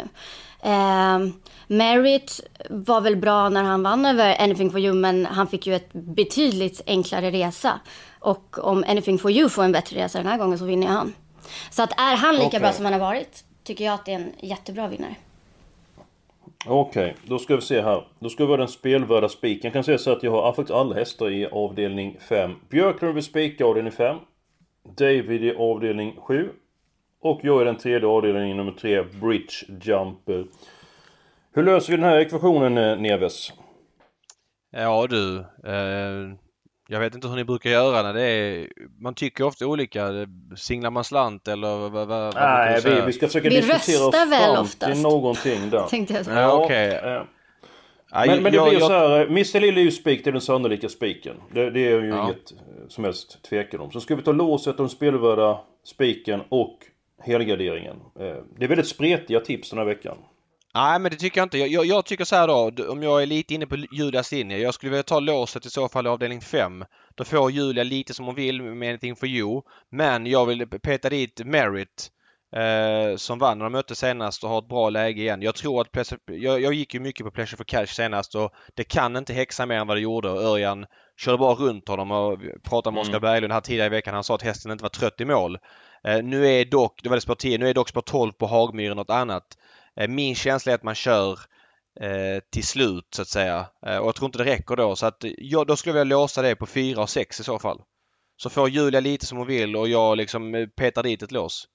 Eh, 0.60 1.18
Merritt 1.66 2.40
var 2.70 3.00
väl 3.00 3.16
bra 3.16 3.48
när 3.48 3.62
han 3.62 3.82
vann 3.82 4.06
över 4.06 4.42
Anything 4.42 4.70
for 4.70 4.80
you 4.80 4.94
men 4.94 5.26
han 5.26 5.46
fick 5.46 5.66
ju 5.66 5.74
ett 5.74 5.92
betydligt 5.92 6.80
enklare 6.86 7.30
resa. 7.30 7.80
Och 8.20 8.58
om 8.58 8.84
Anything 8.88 9.18
for 9.18 9.30
you 9.30 9.48
får 9.48 9.64
en 9.64 9.72
bättre 9.72 10.04
resa 10.04 10.18
den 10.18 10.26
här 10.26 10.38
gången 10.38 10.58
så 10.58 10.64
vinner 10.64 10.86
han. 10.86 11.14
Så 11.70 11.82
att 11.82 12.00
är 12.00 12.16
han 12.16 12.34
lika 12.34 12.46
okay. 12.46 12.60
bra 12.60 12.72
som 12.72 12.84
han 12.84 12.94
har 12.94 13.00
varit 13.00 13.44
tycker 13.64 13.84
jag 13.84 13.94
att 13.94 14.04
det 14.04 14.12
är 14.12 14.16
en 14.16 14.32
jättebra 14.40 14.88
vinnare. 14.88 15.14
Okej, 16.66 17.10
okay, 17.10 17.28
då 17.28 17.38
ska 17.38 17.56
vi 17.56 17.62
se 17.62 17.82
här. 17.82 18.06
Då 18.18 18.28
ska 18.28 18.44
vi 18.44 18.50
ha 18.50 18.56
den 18.56 18.68
spelvärda 18.68 19.28
spiken. 19.28 19.60
Jag 19.62 19.72
kan 19.72 19.84
säga 19.84 19.98
så 19.98 20.12
att 20.12 20.22
jag 20.22 20.30
har 20.30 20.52
faktiskt 20.52 20.74
alla 20.74 20.94
hästar 20.94 21.30
i 21.30 21.46
avdelning 21.46 22.16
5. 22.20 22.54
Björklund 22.68 23.14
vill 23.14 23.24
spika 23.24 23.64
avdelning 23.64 23.92
5. 23.92 24.16
David 24.88 25.44
i 25.44 25.54
avdelning 25.54 26.16
7. 26.20 26.50
Och 27.20 27.40
jag 27.42 27.60
är 27.60 27.64
den 27.64 27.76
tredje 27.76 28.08
avdelningen 28.08 28.56
nummer 28.56 28.72
3, 28.72 29.02
Bridge 29.02 29.52
Jumper. 29.82 30.46
Hur 31.54 31.62
löser 31.62 31.90
vi 31.92 31.96
den 31.96 32.06
här 32.10 32.18
ekvationen 32.18 32.78
eh, 32.78 32.98
Neves? 32.98 33.52
Ja 34.70 35.06
du. 35.10 35.38
Eh, 35.64 36.34
jag 36.88 37.00
vet 37.00 37.14
inte 37.14 37.28
hur 37.28 37.36
ni 37.36 37.44
brukar 37.44 37.70
göra 37.70 38.02
när 38.02 38.14
det 38.14 38.22
är... 38.22 38.68
Man 39.00 39.14
tycker 39.14 39.44
ofta 39.44 39.66
olika. 39.66 40.10
Singlar 40.56 40.90
man 40.90 41.04
slant 41.04 41.48
eller 41.48 41.88
vad, 41.88 42.08
vad, 42.08 42.34
Nej, 42.34 42.80
vi, 42.84 43.00
vi 43.06 43.12
ska 43.12 43.26
försöka 43.26 43.48
vi 43.48 43.60
diskutera 43.60 44.06
oss 44.06 44.14
fram 44.14 44.62
oftast. 44.62 44.92
till 44.92 45.02
någonting 45.02 45.70
där. 45.70 45.86
Tänkte 45.86 46.14
jag 46.14 46.24
säga. 46.24 46.40
Ja, 46.40 46.64
okay. 46.64 46.88
ja. 46.92 47.26
Men, 48.14 48.42
men 48.42 48.52
det 48.52 48.56
jag, 48.56 48.68
blir 48.68 48.78
jag... 48.78 48.86
så 48.86 48.92
här. 48.92 49.20
Eh, 49.20 49.26
Mr 49.26 49.60
Lill 49.60 49.78
är 49.78 49.82
ju 49.82 49.90
spik, 49.90 50.24
det 50.24 50.30
är 50.30 50.32
den 50.32 50.40
sannolika 50.40 50.88
spiken. 50.88 51.36
Det, 51.52 51.70
det 51.70 51.80
är 51.80 52.00
ju 52.00 52.08
ja. 52.08 52.24
inget 52.24 52.52
eh, 52.52 52.88
som 52.88 53.04
helst 53.04 53.42
tvekan 53.42 53.80
om. 53.80 53.90
Så 53.90 54.00
ska 54.00 54.16
vi 54.16 54.22
ta 54.22 54.32
låset 54.32 54.80
om 54.80 54.88
spelvärda 54.88 55.60
spiken 55.84 56.40
och 56.48 56.78
helgarderingen. 57.22 57.96
Det 58.58 58.64
är 58.64 58.68
väldigt 58.68 58.88
spretiga 58.88 59.40
tips 59.40 59.70
den 59.70 59.78
här 59.78 59.86
veckan. 59.86 60.16
Nej 60.74 60.98
men 60.98 61.10
det 61.10 61.16
tycker 61.16 61.40
jag 61.40 61.46
inte. 61.46 61.58
Jag, 61.58 61.68
jag, 61.68 61.86
jag, 61.86 62.04
tycker 62.04 62.24
så 62.24 62.36
här 62.36 62.48
då, 62.70 62.92
om 62.92 63.02
jag 63.02 63.22
är 63.22 63.26
lite 63.26 63.54
inne 63.54 63.66
på 63.66 63.76
Julias 63.92 64.32
linje. 64.32 64.58
Jag 64.58 64.74
skulle 64.74 64.90
vilja 64.90 65.02
ta 65.02 65.20
låset 65.20 65.66
i 65.66 65.70
så 65.70 65.88
fall 65.88 66.06
i 66.06 66.08
avdelning 66.08 66.40
5. 66.40 66.84
Då 67.14 67.24
får 67.24 67.50
Julia 67.50 67.84
lite 67.84 68.14
som 68.14 68.26
hon 68.26 68.34
vill 68.34 68.62
med 68.62 68.88
Anything 68.88 69.16
for 69.16 69.28
you. 69.28 69.62
Men 69.90 70.26
jag 70.26 70.46
vill 70.46 70.66
peta 70.66 71.08
dit 71.08 71.40
Merit. 71.44 72.10
Eh, 72.56 73.16
som 73.16 73.38
vann 73.38 73.58
när 73.58 73.64
de 73.64 73.72
mötte 73.72 73.94
senast 73.94 74.44
och 74.44 74.50
har 74.50 74.58
ett 74.58 74.68
bra 74.68 74.90
läge 74.90 75.22
igen. 75.22 75.42
Jag 75.42 75.54
tror 75.54 75.80
att 75.80 75.92
Pleasure, 75.92 76.20
jag, 76.26 76.60
jag 76.60 76.74
gick 76.74 76.94
ju 76.94 77.00
mycket 77.00 77.26
på 77.26 77.30
Pleasure 77.30 77.56
for 77.56 77.64
Cash 77.64 77.86
senast 77.86 78.34
och 78.34 78.52
det 78.74 78.84
kan 78.84 79.16
inte 79.16 79.32
häxa 79.32 79.66
mer 79.66 79.76
än 79.76 79.86
vad 79.86 79.96
det 79.96 80.00
gjorde. 80.00 80.28
Örjan 80.28 80.86
körde 81.16 81.38
bara 81.38 81.54
runt 81.54 81.88
honom 81.88 82.10
och 82.10 82.38
pratade 82.62 82.94
med 82.94 83.00
Oskar 83.00 83.12
mm. 83.12 83.22
Berglund 83.22 83.52
här 83.52 83.60
tidigare 83.60 83.86
i 83.86 83.90
veckan. 83.90 84.14
Han 84.14 84.24
sa 84.24 84.34
att 84.34 84.42
hästen 84.42 84.72
inte 84.72 84.82
var 84.82 84.88
trött 84.88 85.20
i 85.20 85.24
mål. 85.24 85.58
Eh, 86.04 86.22
nu 86.22 86.46
är 86.46 86.64
dock, 86.64 87.00
det 87.02 87.08
var 87.08 87.16
det 87.16 87.20
spår 87.20 87.34
10, 87.34 87.58
nu 87.58 87.68
är 87.68 87.74
dock 87.74 87.88
spår 87.88 88.00
12 88.00 88.32
på 88.32 88.46
Hagmyren 88.46 88.96
något 88.96 89.10
annat. 89.10 89.44
Eh, 90.00 90.08
min 90.08 90.34
känsla 90.34 90.72
är 90.72 90.76
att 90.76 90.82
man 90.82 90.94
kör 90.94 91.38
eh, 92.00 92.42
till 92.52 92.64
slut 92.64 93.06
så 93.16 93.22
att 93.22 93.28
säga. 93.28 93.66
Eh, 93.86 93.96
och 93.96 94.06
jag 94.06 94.14
tror 94.14 94.26
inte 94.26 94.38
det 94.38 94.44
räcker 94.44 94.76
då 94.76 94.96
så 94.96 95.06
att 95.06 95.24
jag, 95.38 95.66
då 95.66 95.76
skulle 95.76 95.98
jag 95.98 96.04
vilja 96.04 96.16
låsa 96.16 96.42
det 96.42 96.56
på 96.56 96.66
4 96.66 97.02
och 97.02 97.10
6 97.10 97.40
i 97.40 97.44
så 97.44 97.58
fall. 97.58 97.82
Så 98.36 98.50
får 98.50 98.68
Julia 98.68 99.00
lite 99.00 99.26
som 99.26 99.38
hon 99.38 99.46
vill 99.46 99.76
och 99.76 99.88
jag 99.88 100.16
liksom 100.16 100.54
eh, 100.54 100.66
petar 100.66 101.02
dit 101.02 101.22
ett 101.22 101.32
lås. 101.32 101.68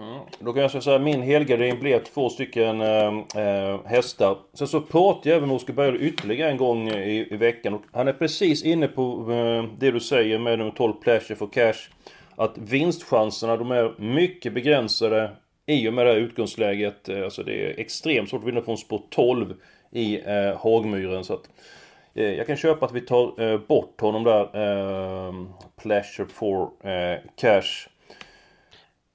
Mm. 0.00 0.20
Då 0.38 0.52
kan 0.52 0.62
jag 0.62 0.82
säga 0.82 0.96
att 0.96 1.02
min 1.02 1.22
helgardin 1.22 1.80
blev 1.80 2.04
två 2.04 2.28
stycken 2.28 2.80
äh, 2.80 3.84
hästar. 3.84 4.38
Sen 4.54 4.68
så 4.68 4.80
pratade 4.80 5.28
jag 5.28 5.36
även 5.36 5.48
med 5.48 5.56
Oskar 5.56 5.74
Berglund 5.74 6.04
ytterligare 6.04 6.50
en 6.50 6.56
gång 6.56 6.88
i, 6.88 7.28
i, 7.30 7.36
veckan. 7.36 7.74
Och 7.74 7.82
han 7.92 8.08
är 8.08 8.12
precis 8.12 8.64
inne 8.64 8.88
på 8.88 9.32
äh, 9.32 9.78
det 9.78 9.90
du 9.90 10.00
säger 10.00 10.38
med 10.38 10.58
nummer 10.58 10.70
12 10.72 10.92
Pleasure 10.92 11.36
for 11.36 11.46
Cash. 11.46 11.90
Att 12.36 12.58
vinstchanserna 12.58 13.56
de 13.56 13.70
är 13.70 13.94
mycket 13.98 14.52
begränsade 14.52 15.30
i 15.66 15.88
och 15.88 15.94
med 15.94 16.06
det 16.06 16.12
här 16.12 16.18
utgångsläget. 16.18 17.08
Alltså 17.08 17.42
det 17.42 17.66
är 17.66 17.80
extremt 17.80 18.30
svårt 18.30 18.40
att 18.40 18.48
vinna 18.48 18.62
från 18.62 18.78
spår 18.78 19.02
12 19.10 19.54
i 19.90 20.20
äh, 20.20 20.56
Hagmyren. 20.56 21.24
Så 21.24 21.34
att, 21.34 21.50
jag 22.12 22.46
kan 22.46 22.56
köpa 22.56 22.86
att 22.86 22.92
vi 22.92 23.00
tar 23.00 23.58
bort 23.66 24.00
honom 24.00 24.24
där. 24.24 24.48
Pleasure 25.82 26.28
for 26.28 26.70
Cash. 27.36 27.88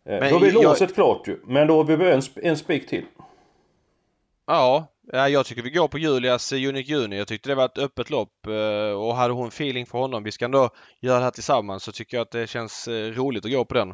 Eh, 0.05 0.19
men 0.19 0.29
då 0.29 0.35
har 0.35 0.45
vi 0.45 0.51
låset 0.51 0.89
jag... 0.89 0.95
klart 0.95 1.27
ju. 1.27 1.39
Men 1.43 1.67
då 1.67 1.77
har 1.77 1.83
vi 1.83 2.11
en, 2.11 2.21
en 2.35 2.57
spik 2.57 2.87
till. 2.87 3.05
Ja, 4.47 4.87
jag 5.11 5.45
tycker 5.45 5.61
vi 5.61 5.69
går 5.69 5.87
på 5.87 5.97
Julias 5.97 6.53
Unique 6.53 6.91
Juni. 6.91 7.17
Jag 7.17 7.27
tyckte 7.27 7.49
det 7.49 7.55
var 7.55 7.65
ett 7.65 7.77
öppet 7.77 8.09
lopp 8.09 8.47
eh, 8.47 8.99
och 8.99 9.15
hade 9.15 9.33
hon 9.33 9.47
feeling 9.47 9.85
för 9.85 9.97
honom, 9.97 10.23
vi 10.23 10.31
ska 10.31 10.45
ändå 10.45 10.69
göra 10.99 11.17
det 11.17 11.23
här 11.23 11.31
tillsammans, 11.31 11.83
så 11.83 11.91
tycker 11.91 12.17
jag 12.17 12.21
att 12.21 12.31
det 12.31 12.47
känns 12.49 12.87
eh, 12.87 13.11
roligt 13.11 13.45
att 13.45 13.51
gå 13.51 13.65
på 13.65 13.73
den. 13.73 13.93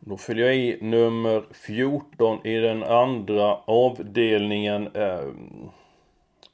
Då 0.00 0.16
fyller 0.16 0.42
jag 0.42 0.56
i 0.56 0.78
nummer 0.80 1.44
14 1.52 2.46
i 2.46 2.56
den 2.56 2.82
andra 2.82 3.56
avdelningen. 3.56 4.88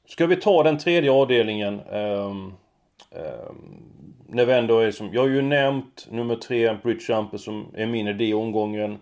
Ska 0.09 0.27
vi 0.27 0.37
ta 0.37 0.63
den 0.63 0.79
tredje 0.79 1.11
avdelningen? 1.13 1.81
Ehm, 3.11 3.83
när 4.29 4.45
vi 4.45 4.53
ändå 4.53 4.79
är 4.79 4.91
som... 4.91 5.13
Jag 5.13 5.21
har 5.21 5.29
ju 5.29 5.43
nämnt 5.43 6.07
nummer 6.11 6.37
tre, 6.37 6.77
Bridge 6.83 7.13
Jumper, 7.13 7.39
som 7.39 7.67
är 7.75 7.87
min 7.87 8.09
idé 8.09 8.25
i 8.25 8.35
omgången. 8.35 8.99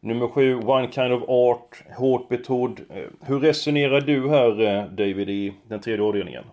Nummer 0.00 0.28
sju, 0.28 0.54
One 0.54 0.92
Kind 0.92 1.12
of 1.12 1.22
Art, 1.28 1.82
hårt 1.96 2.28
betrodd. 2.28 2.80
Ehm, 2.90 3.16
hur 3.20 3.40
resonerar 3.40 4.00
du 4.00 4.28
här 4.28 4.60
eh, 4.60 4.84
David 4.84 5.30
i 5.30 5.54
den 5.68 5.80
tredje 5.80 6.04
avdelningen? 6.04 6.44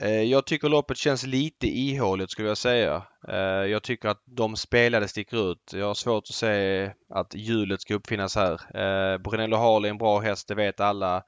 Eh, 0.00 0.22
jag 0.22 0.46
tycker 0.46 0.68
loppet 0.68 0.96
känns 0.96 1.26
lite 1.26 1.66
ihåligt 1.66 2.30
skulle 2.30 2.48
jag 2.48 2.58
säga. 2.58 3.02
Eh, 3.28 3.36
jag 3.44 3.82
tycker 3.82 4.08
att 4.08 4.22
de 4.24 4.56
spelade 4.56 5.08
sticker 5.08 5.50
ut. 5.52 5.72
Jag 5.74 5.86
har 5.86 5.94
svårt 5.94 6.24
att 6.28 6.34
se 6.34 6.90
att 7.10 7.34
hjulet 7.34 7.80
ska 7.80 7.94
uppfinnas 7.94 8.36
här. 8.36 9.18
Brunello 9.18 9.56
Harley 9.56 9.88
är 9.88 9.90
en 9.90 9.98
bra 9.98 10.18
häst, 10.18 10.48
det 10.48 10.54
vet 10.54 10.80
alla. 10.80 11.22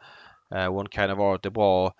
One 0.70 0.88
Kind 0.90 1.12
of 1.12 1.18
Art 1.18 1.46
är 1.46 1.50
bra. 1.50 1.92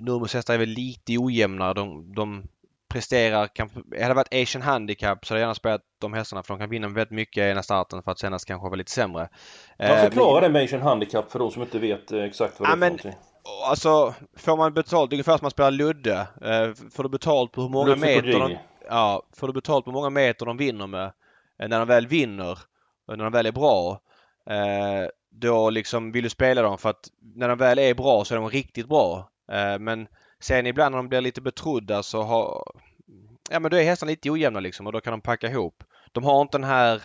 Nurmos 0.00 0.34
hästar 0.34 0.54
är 0.54 0.58
väl 0.58 0.68
lite 0.68 1.18
ojämna. 1.18 1.74
De, 1.74 2.14
de 2.14 2.44
presterar, 2.88 3.46
kan, 3.46 3.70
hade 3.92 4.08
det 4.08 4.14
varit 4.14 4.34
Asian 4.34 4.62
Handicap 4.62 5.26
så 5.26 5.34
hade 5.34 5.40
jag 5.40 5.44
gärna 5.44 5.54
spelat 5.54 5.80
de 6.00 6.12
hästarna 6.12 6.42
för 6.42 6.54
de 6.54 6.60
kan 6.60 6.70
vinna 6.70 6.88
väldigt 6.88 7.10
mycket 7.10 7.46
i 7.46 7.50
ena 7.50 7.62
starten 7.62 8.02
för 8.02 8.10
att 8.10 8.18
senast 8.18 8.46
kanske 8.46 8.64
vara 8.64 8.76
lite 8.76 8.90
sämre. 8.90 9.28
Man 9.78 9.88
eh, 9.90 10.00
förklara 10.00 10.40
det 10.40 10.48
med 10.48 10.64
Asian 10.64 10.82
Handicap 10.82 11.30
för 11.30 11.38
de 11.38 11.50
som 11.50 11.62
inte 11.62 11.78
vet 11.78 12.12
eh, 12.12 12.22
exakt 12.22 12.60
vad 12.60 12.68
det 12.68 12.72
är 12.72 12.76
men, 12.76 12.98
för 12.98 13.04
någonting. 13.04 13.24
Alltså, 13.68 14.14
får 14.36 14.56
man 14.56 14.74
betalt, 14.74 15.12
ungefär 15.12 15.38
som 15.38 15.44
man 15.44 15.50
spelar 15.50 15.70
Ludde. 15.70 16.28
Eh, 16.42 16.90
får 16.90 17.02
du 17.02 17.08
betalt 17.08 17.52
på 17.52 17.62
hur 17.62 17.68
många 17.68 17.86
Ludde 17.86 18.00
meter 18.00 18.38
de, 18.38 18.56
Ja, 18.88 19.22
får 19.36 19.46
du 19.46 19.52
betalt 19.52 19.84
på 19.84 19.90
hur 19.90 19.94
många 19.94 20.10
meter 20.10 20.46
de 20.46 20.56
vinner 20.56 20.86
med. 20.86 21.12
När 21.58 21.78
de 21.78 21.88
väl 21.88 22.06
vinner, 22.06 22.58
när 23.08 23.24
de 23.24 23.32
väl 23.32 23.46
är 23.46 23.52
bra. 23.52 24.00
Då 25.30 25.70
liksom 25.70 26.12
vill 26.12 26.24
du 26.24 26.30
spela 26.30 26.62
dem 26.62 26.78
för 26.78 26.90
att 26.90 27.08
när 27.34 27.48
de 27.48 27.58
väl 27.58 27.78
är 27.78 27.94
bra 27.94 28.24
så 28.24 28.34
är 28.34 28.38
de 28.38 28.50
riktigt 28.50 28.88
bra. 28.88 29.30
Eh, 29.52 29.78
men 29.78 30.08
Sen 30.40 30.66
ibland 30.66 30.92
när 30.92 30.96
de 30.96 31.08
blir 31.08 31.20
lite 31.20 31.40
betrodda 31.40 32.02
så 32.02 32.22
har... 32.22 32.72
Ja 33.50 33.60
men 33.60 33.70
då 33.70 33.76
är 33.76 33.84
hästarna 33.84 34.10
lite 34.10 34.30
ojämna 34.30 34.60
liksom 34.60 34.86
och 34.86 34.92
då 34.92 35.00
kan 35.00 35.10
de 35.10 35.20
packa 35.20 35.48
ihop. 35.48 35.84
De 36.12 36.24
har 36.24 36.42
inte 36.42 36.58
den 36.58 36.64
här... 36.64 37.02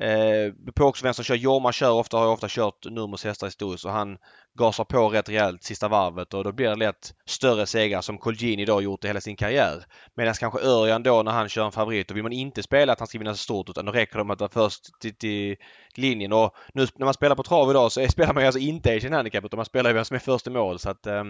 Eh, 0.00 0.52
på 0.74 0.84
också 0.84 1.04
vem 1.04 1.14
som 1.14 1.24
kör, 1.24 1.34
Jorma 1.34 1.72
kör 1.72 1.92
ofta, 1.92 2.16
har 2.16 2.26
ofta 2.26 2.46
kört 2.50 2.84
Nurmos 2.84 3.24
hästar 3.24 3.46
historiskt 3.46 3.84
och 3.84 3.90
han 3.90 4.18
gasar 4.54 4.84
på 4.84 5.08
rätt 5.08 5.28
rejält 5.28 5.62
sista 5.62 5.88
varvet 5.88 6.34
och 6.34 6.44
då 6.44 6.52
blir 6.52 6.68
det 6.68 6.74
lätt 6.74 7.14
större 7.26 7.66
segrar 7.66 8.00
som 8.00 8.18
Colgjini 8.18 8.64
då 8.64 8.82
gjort 8.82 9.04
i 9.04 9.06
hela 9.06 9.20
sin 9.20 9.36
karriär. 9.36 9.84
Medan 10.14 10.34
kanske 10.34 10.60
Örjan 10.60 11.02
då 11.02 11.22
när 11.22 11.32
han 11.32 11.48
kör 11.48 11.64
en 11.64 11.72
favorit, 11.72 12.08
då 12.08 12.14
vill 12.14 12.22
man 12.22 12.32
inte 12.32 12.62
spela 12.62 12.92
att 12.92 12.98
han 12.98 13.08
ska 13.08 13.18
vinna 13.18 13.34
så 13.34 13.38
stort 13.38 13.68
utan 13.68 13.84
då 13.84 13.92
räcker 13.92 14.18
det 14.18 14.24
med 14.24 14.34
att 14.34 14.40
vara 14.40 14.68
först 14.68 15.00
till, 15.00 15.16
till 15.16 15.56
linjen. 15.94 16.32
Och 16.32 16.54
nu 16.74 16.86
när 16.96 17.04
man 17.04 17.14
spelar 17.14 17.36
på 17.36 17.42
trav 17.42 17.70
idag 17.70 17.92
så 17.92 18.06
spelar 18.08 18.34
man 18.34 18.42
ju 18.42 18.46
alltså 18.46 18.60
inte 18.60 18.96
Asian 18.96 19.12
Handicap 19.12 19.44
utan 19.44 19.56
man 19.56 19.66
spelar 19.66 19.90
ju 19.90 19.94
vem 19.94 20.04
som 20.04 20.14
är 20.14 20.20
först 20.20 20.46
i 20.46 20.50
mål 20.50 20.78
så 20.78 20.90
att 20.90 21.06
eh, 21.06 21.24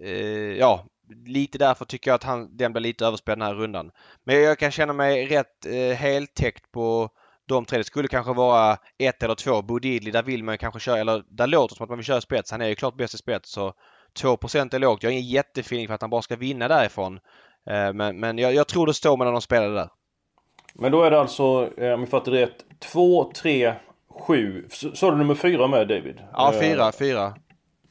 eh, 0.00 0.58
ja, 0.58 0.84
lite 1.26 1.58
därför 1.58 1.84
tycker 1.84 2.10
jag 2.10 2.14
att 2.14 2.24
han, 2.24 2.56
den 2.56 2.72
blir 2.72 2.82
lite 2.82 3.06
överspelad 3.06 3.38
den 3.38 3.46
här 3.46 3.54
rundan. 3.54 3.90
Men 4.24 4.42
jag 4.42 4.58
kan 4.58 4.70
känna 4.70 4.92
mig 4.92 5.26
rätt 5.26 5.66
eh, 5.66 5.96
heltäckt 5.96 6.72
på 6.72 7.08
de 7.48 7.64
tre. 7.64 7.78
Det 7.78 7.84
skulle 7.84 8.08
kanske 8.08 8.32
vara 8.32 8.76
ett 8.98 9.22
eller 9.22 9.34
två. 9.34 9.62
Bodidli, 9.62 10.10
där 10.10 10.22
vill 10.22 10.44
man 10.44 10.58
kanske 10.58 10.80
köra, 10.80 10.98
eller 10.98 11.22
där 11.28 11.46
låter 11.46 11.74
det 11.74 11.76
som 11.76 11.84
att 11.84 11.90
man 11.90 11.98
vill 11.98 12.06
köra 12.06 12.20
spets. 12.20 12.50
Han 12.50 12.60
är 12.60 12.68
ju 12.68 12.74
klart 12.74 12.96
bäst 12.96 13.14
i 13.14 13.18
spets 13.18 13.50
så 13.50 13.72
2% 14.22 14.74
är 14.74 14.78
lågt. 14.78 15.02
Jag 15.02 15.10
har 15.10 15.12
ingen 15.12 15.28
jättefeeling 15.28 15.86
för 15.86 15.94
att 15.94 16.00
han 16.00 16.10
bara 16.10 16.22
ska 16.22 16.36
vinna 16.36 16.68
därifrån. 16.68 17.20
Eh, 17.70 17.92
men 17.92 18.20
men 18.20 18.38
jag, 18.38 18.54
jag, 18.54 18.68
tror 18.68 18.86
det 18.86 18.94
står 18.94 19.16
mellan 19.16 19.34
de 19.34 19.42
spelade 19.42 19.74
där. 19.74 19.88
Men 20.74 20.92
då 20.92 21.02
är 21.02 21.10
det 21.10 21.20
alltså, 21.20 21.70
eh, 21.78 21.92
om 21.92 22.00
vi 22.00 22.06
fattar 22.06 22.32
rätt, 22.32 22.64
2, 22.92 23.32
3, 23.32 23.74
7. 24.26 24.68
Sa 24.94 25.10
du 25.10 25.16
nummer 25.16 25.34
4 25.34 25.66
med 25.66 25.88
David? 25.88 26.20
Ja, 26.32 26.52
4, 26.60 26.92
4. 26.92 27.34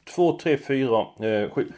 2, 0.04 0.38
3, 0.38 0.58
4, 0.58 1.06
7. 1.50 1.72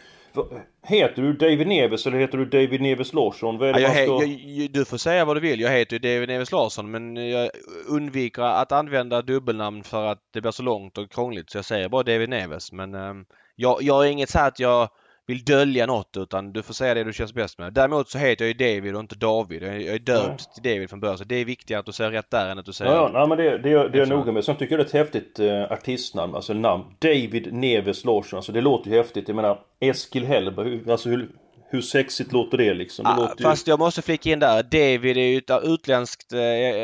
Heter 0.83 1.23
du 1.23 1.33
David 1.33 1.67
Neves 1.67 2.07
eller 2.07 2.19
heter 2.19 2.39
du 2.39 2.45
David 2.45 2.81
Neves 2.81 3.13
Larsson? 3.13 3.59
Vad 3.59 3.69
är 3.69 3.73
det 3.73 3.81
ja, 3.81 3.95
jag, 3.95 4.23
ska... 4.23 4.27
jag, 4.27 4.71
du 4.71 4.85
får 4.85 4.97
säga 4.97 5.25
vad 5.25 5.37
du 5.37 5.41
vill. 5.41 5.61
Jag 5.61 5.71
heter 5.71 5.93
ju 5.93 5.99
David 5.99 6.29
Neves 6.29 6.53
Larsson 6.53 6.91
men 6.91 7.17
jag 7.17 7.51
undviker 7.89 8.43
att 8.43 8.73
använda 8.73 9.23
dubbelnamn 9.23 9.85
för 9.85 10.07
att 10.07 10.19
det 10.33 10.41
blir 10.41 10.51
så 10.51 10.63
långt 10.63 10.99
och 10.99 11.11
krångligt 11.11 11.51
så 11.51 11.59
jag 11.59 11.65
säger 11.65 11.89
bara 11.89 12.03
David 12.03 12.29
Neves. 12.29 12.73
Men 12.73 12.95
um, 12.95 13.27
jag, 13.57 13.83
jag 13.83 14.07
är 14.07 14.11
inget 14.11 14.31
så 14.31 14.39
att 14.39 14.61
jag 14.61 14.89
vill 15.27 15.45
dölja 15.45 15.87
något 15.87 16.17
utan 16.17 16.53
du 16.53 16.63
får 16.63 16.75
säga 16.75 16.95
det 16.95 17.05
du 17.05 17.13
känns 17.13 17.35
bäst 17.35 17.59
med. 17.59 17.73
Däremot 17.73 18.09
så 18.09 18.19
heter 18.19 18.45
jag 18.45 18.49
ju 18.49 18.77
David 18.77 18.95
och 18.95 19.01
inte 19.01 19.17
David. 19.17 19.63
Jag 19.63 19.83
är 19.83 19.99
döpt 19.99 20.55
till 20.55 20.63
David 20.63 20.91
från 20.91 21.01
början 21.01 21.19
så 21.19 21.25
det 21.25 21.37
är 21.37 21.45
viktigare 21.45 21.81
att 21.81 21.87
du 21.87 21.93
säger 21.93 22.11
rätt 22.11 22.31
där 22.31 22.49
än 22.49 22.59
att 22.59 22.67
du 22.67 22.73
säger... 22.73 22.93
Ja, 22.93 23.11
ja 23.15 23.27
men 23.27 23.39
det, 23.39 23.59
det, 23.59 23.59
det 23.59 23.69
är 23.71 23.97
jag 23.97 24.09
noga 24.09 24.33
med. 24.33 24.45
Sen 24.45 24.57
tycker 24.57 24.79
jag 24.79 24.87
det 24.87 24.95
är 24.95 25.03
ett 25.03 25.13
häftigt 25.13 25.41
uh, 25.41 25.73
artistnamn, 25.73 26.35
alltså 26.35 26.53
namn. 26.53 26.85
David 26.99 27.53
Neves 27.53 28.05
Larsson. 28.05 28.37
Alltså 28.37 28.53
det 28.53 28.61
låter 28.61 28.91
ju 28.91 28.97
häftigt. 28.97 29.29
Jag 29.29 29.37
menar 29.37 29.61
Eskil 29.81 30.27
Hellberg, 30.27 30.91
alltså 30.91 31.09
hur, 31.09 31.29
hur 31.69 31.81
sexigt 31.81 32.33
låter 32.33 32.59
det 32.59 32.75
liksom? 32.75 33.05
Det 33.05 33.11
ah, 33.11 33.17
låter 33.17 33.43
fast 33.43 33.69
ju... 33.69 33.73
jag 33.73 33.79
måste 33.79 34.03
flika 34.03 34.31
in 34.31 34.39
där. 34.39 34.63
David 34.63 35.17
är 35.17 35.21
ju 35.21 35.39
ett 35.39 35.51
utländskt 35.63 36.33
eh, 36.33 36.39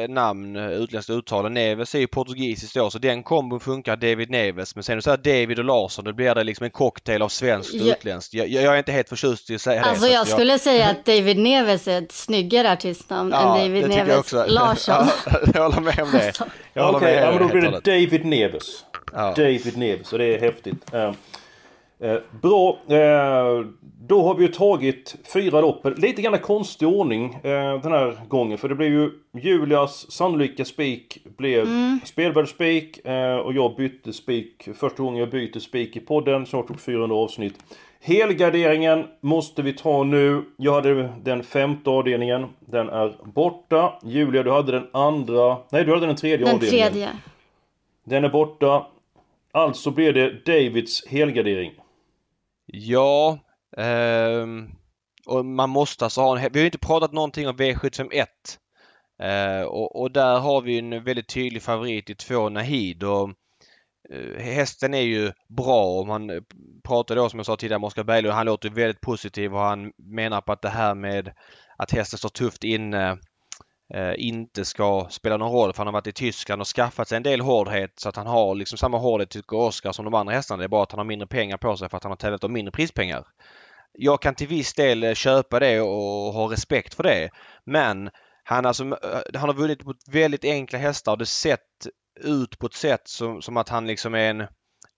namn, 0.08 0.56
utländskt 0.56 1.10
uttal. 1.10 1.52
Neves 1.52 1.94
är 1.94 1.98
ju 1.98 2.06
portugisiskt 2.06 2.74
då 2.74 2.90
så 2.90 2.98
den 2.98 3.22
kombon 3.22 3.60
funkar 3.60 3.96
David 3.96 4.30
Neves. 4.30 4.74
Men 4.74 4.84
sen 4.84 4.96
du 4.96 5.02
säger 5.02 5.16
David 5.16 5.58
och 5.58 5.64
Larsson 5.64 6.04
då 6.04 6.12
blir 6.12 6.34
det 6.34 6.44
liksom 6.44 6.64
en 6.64 6.70
cocktail 6.70 7.22
av 7.22 7.28
svenskt 7.28 7.74
och 7.74 7.80
jag... 7.80 7.88
utländskt. 7.88 8.34
Jag, 8.34 8.48
jag, 8.48 8.64
är 8.64 8.78
inte 8.78 8.92
helt 8.92 9.08
förtjust 9.08 9.50
i 9.50 9.54
att 9.54 9.60
säga 9.60 9.82
alltså, 9.82 10.06
det. 10.06 10.18
Alltså 10.18 10.32
jag 10.32 10.38
skulle 10.38 10.58
säga 10.58 10.88
att 10.88 11.04
David 11.04 11.38
Neves 11.38 11.88
är 11.88 12.02
ett 12.02 12.12
snyggare 12.12 12.72
artistnamn 12.72 13.30
ja, 13.32 13.58
än 13.58 13.62
David 13.62 13.88
Neves 13.88 14.32
Larsson. 14.46 14.94
ja, 15.26 15.40
jag 15.54 15.62
håller 15.62 15.80
med 15.80 16.00
om 16.00 16.10
det. 16.12 16.32
Okej, 16.74 16.96
okay, 16.96 17.14
ja, 17.14 17.30
men 17.30 17.42
då 17.42 17.48
blir 17.48 17.62
det 17.62 17.80
David 17.80 18.24
Neves. 18.24 18.84
Ja. 19.12 19.34
David 19.36 19.76
Neves 19.76 20.12
och 20.12 20.18
det 20.18 20.24
är 20.24 20.40
häftigt. 20.40 20.92
Um, 20.92 21.14
Eh, 22.02 22.18
bra, 22.42 22.78
eh, 22.88 23.66
då 24.08 24.22
har 24.22 24.34
vi 24.34 24.42
ju 24.42 24.52
tagit 24.52 25.16
fyra 25.32 25.60
lopp. 25.60 25.86
Lite 25.98 26.22
grann 26.22 26.38
konstig 26.38 26.88
ordning 26.88 27.34
eh, 27.34 27.82
den 27.82 27.92
här 27.92 28.28
gången. 28.28 28.58
För 28.58 28.68
det 28.68 28.74
blev 28.74 28.92
ju 28.92 29.10
Julias 29.42 30.10
sannolika 30.10 30.64
spik 30.64 31.18
blev 31.36 31.62
mm. 31.62 32.00
spelvärd 32.04 32.48
spik 32.48 33.06
eh, 33.06 33.36
och 33.36 33.52
jag 33.52 33.76
bytte 33.76 34.12
spik 34.12 34.68
första 34.74 35.02
gången 35.02 35.20
jag 35.20 35.30
byter 35.30 35.58
spik 35.58 35.96
i 35.96 36.00
podden. 36.00 36.46
Snart 36.46 36.66
tog 36.66 36.80
400 36.80 37.16
avsnitt. 37.16 37.54
Helgarderingen 38.00 39.06
måste 39.20 39.62
vi 39.62 39.72
ta 39.72 40.04
nu. 40.04 40.44
Jag 40.56 40.72
hade 40.72 41.08
den 41.22 41.42
femte 41.42 41.90
avdelningen. 41.90 42.46
Den 42.60 42.88
är 42.88 43.14
borta. 43.24 43.92
Julia, 44.04 44.42
du 44.42 44.50
hade 44.50 44.72
den 44.72 44.86
andra... 44.92 45.56
Nej, 45.70 45.84
du 45.84 45.94
hade 45.94 46.06
den 46.06 46.16
tredje 46.16 46.46
den 46.46 46.54
avdelningen. 46.54 46.84
Den 46.84 46.92
tredje. 46.92 47.08
Den 48.04 48.24
är 48.24 48.28
borta. 48.28 48.86
Alltså 49.52 49.90
blir 49.90 50.12
det 50.12 50.46
Davids 50.46 51.06
helgardering. 51.06 51.72
Ja, 52.74 53.38
eh, 53.76 54.46
och 55.26 55.44
man 55.44 55.70
måste 55.70 56.04
alltså 56.04 56.20
ha 56.20 56.38
en... 56.38 56.52
Vi 56.52 56.58
har 56.58 56.62
ju 56.62 56.64
inte 56.64 56.78
pratat 56.78 57.12
någonting 57.12 57.48
om 57.48 57.56
V751. 57.56 58.26
Eh, 59.22 59.62
och, 59.62 60.00
och, 60.00 60.10
där 60.10 60.38
har 60.38 60.62
vi 60.62 60.78
en 60.78 61.04
väldigt 61.04 61.28
tydlig 61.28 61.62
favorit 61.62 62.10
i 62.10 62.14
två 62.14 62.48
Nahid. 62.48 63.02
Och, 63.04 63.30
eh, 64.10 64.42
hästen 64.42 64.94
är 64.94 65.00
ju 65.00 65.32
bra 65.48 65.84
och 65.84 66.06
man 66.06 66.30
eh, 66.30 66.42
pratade 66.84 67.20
då 67.20 67.28
som 67.28 67.38
jag 67.38 67.46
sa 67.46 67.56
tidigare 67.56 67.80
med 67.80 67.86
Oskar 67.86 68.04
Berglund. 68.04 68.34
Han 68.34 68.46
låter 68.46 68.70
väldigt 68.70 69.00
positiv 69.00 69.54
och 69.54 69.60
han 69.60 69.92
menar 69.96 70.40
på 70.40 70.52
att 70.52 70.62
det 70.62 70.68
här 70.68 70.94
med 70.94 71.32
att 71.76 71.90
hästen 71.90 72.18
står 72.18 72.28
tufft 72.28 72.64
inne 72.64 73.18
Eh, 73.94 74.14
inte 74.16 74.64
ska 74.64 75.06
spela 75.10 75.36
någon 75.36 75.52
roll 75.52 75.72
för 75.72 75.78
han 75.78 75.86
har 75.86 75.92
varit 75.92 76.06
i 76.06 76.12
Tyskland 76.12 76.60
och 76.60 76.68
skaffat 76.68 77.08
sig 77.08 77.16
en 77.16 77.22
del 77.22 77.40
hårdhet 77.40 78.00
så 78.00 78.08
att 78.08 78.16
han 78.16 78.26
har 78.26 78.54
liksom 78.54 78.78
samma 78.78 78.98
hårdhet 78.98 79.30
tycker 79.30 79.56
Oskar 79.56 79.92
som 79.92 80.04
de 80.04 80.14
andra 80.14 80.34
hästarna. 80.34 80.58
Det 80.58 80.64
är 80.64 80.68
bara 80.68 80.82
att 80.82 80.92
han 80.92 80.98
har 80.98 81.04
mindre 81.04 81.26
pengar 81.26 81.56
på 81.56 81.76
sig 81.76 81.88
för 81.88 81.96
att 81.96 82.02
han 82.02 82.10
har 82.10 82.16
tävlat 82.16 82.44
om 82.44 82.52
mindre 82.52 82.72
prispengar. 82.72 83.24
Jag 83.92 84.22
kan 84.22 84.34
till 84.34 84.48
viss 84.48 84.74
del 84.74 85.04
eh, 85.04 85.14
köpa 85.14 85.60
det 85.60 85.80
och 85.80 86.32
ha 86.32 86.52
respekt 86.52 86.94
för 86.94 87.02
det. 87.02 87.30
Men 87.64 88.10
han, 88.44 88.66
alltså, 88.66 88.84
eh, 88.84 89.20
han 89.34 89.48
har 89.48 89.54
vunnit 89.54 89.84
mot 89.84 90.08
väldigt 90.08 90.44
enkla 90.44 90.78
hästar 90.78 91.12
och 91.12 91.18
det 91.18 91.26
sett 91.26 91.60
ut 92.20 92.58
på 92.58 92.66
ett 92.66 92.74
sätt 92.74 93.08
som, 93.08 93.42
som 93.42 93.56
att 93.56 93.68
han 93.68 93.86
liksom 93.86 94.14
är 94.14 94.30
en 94.30 94.46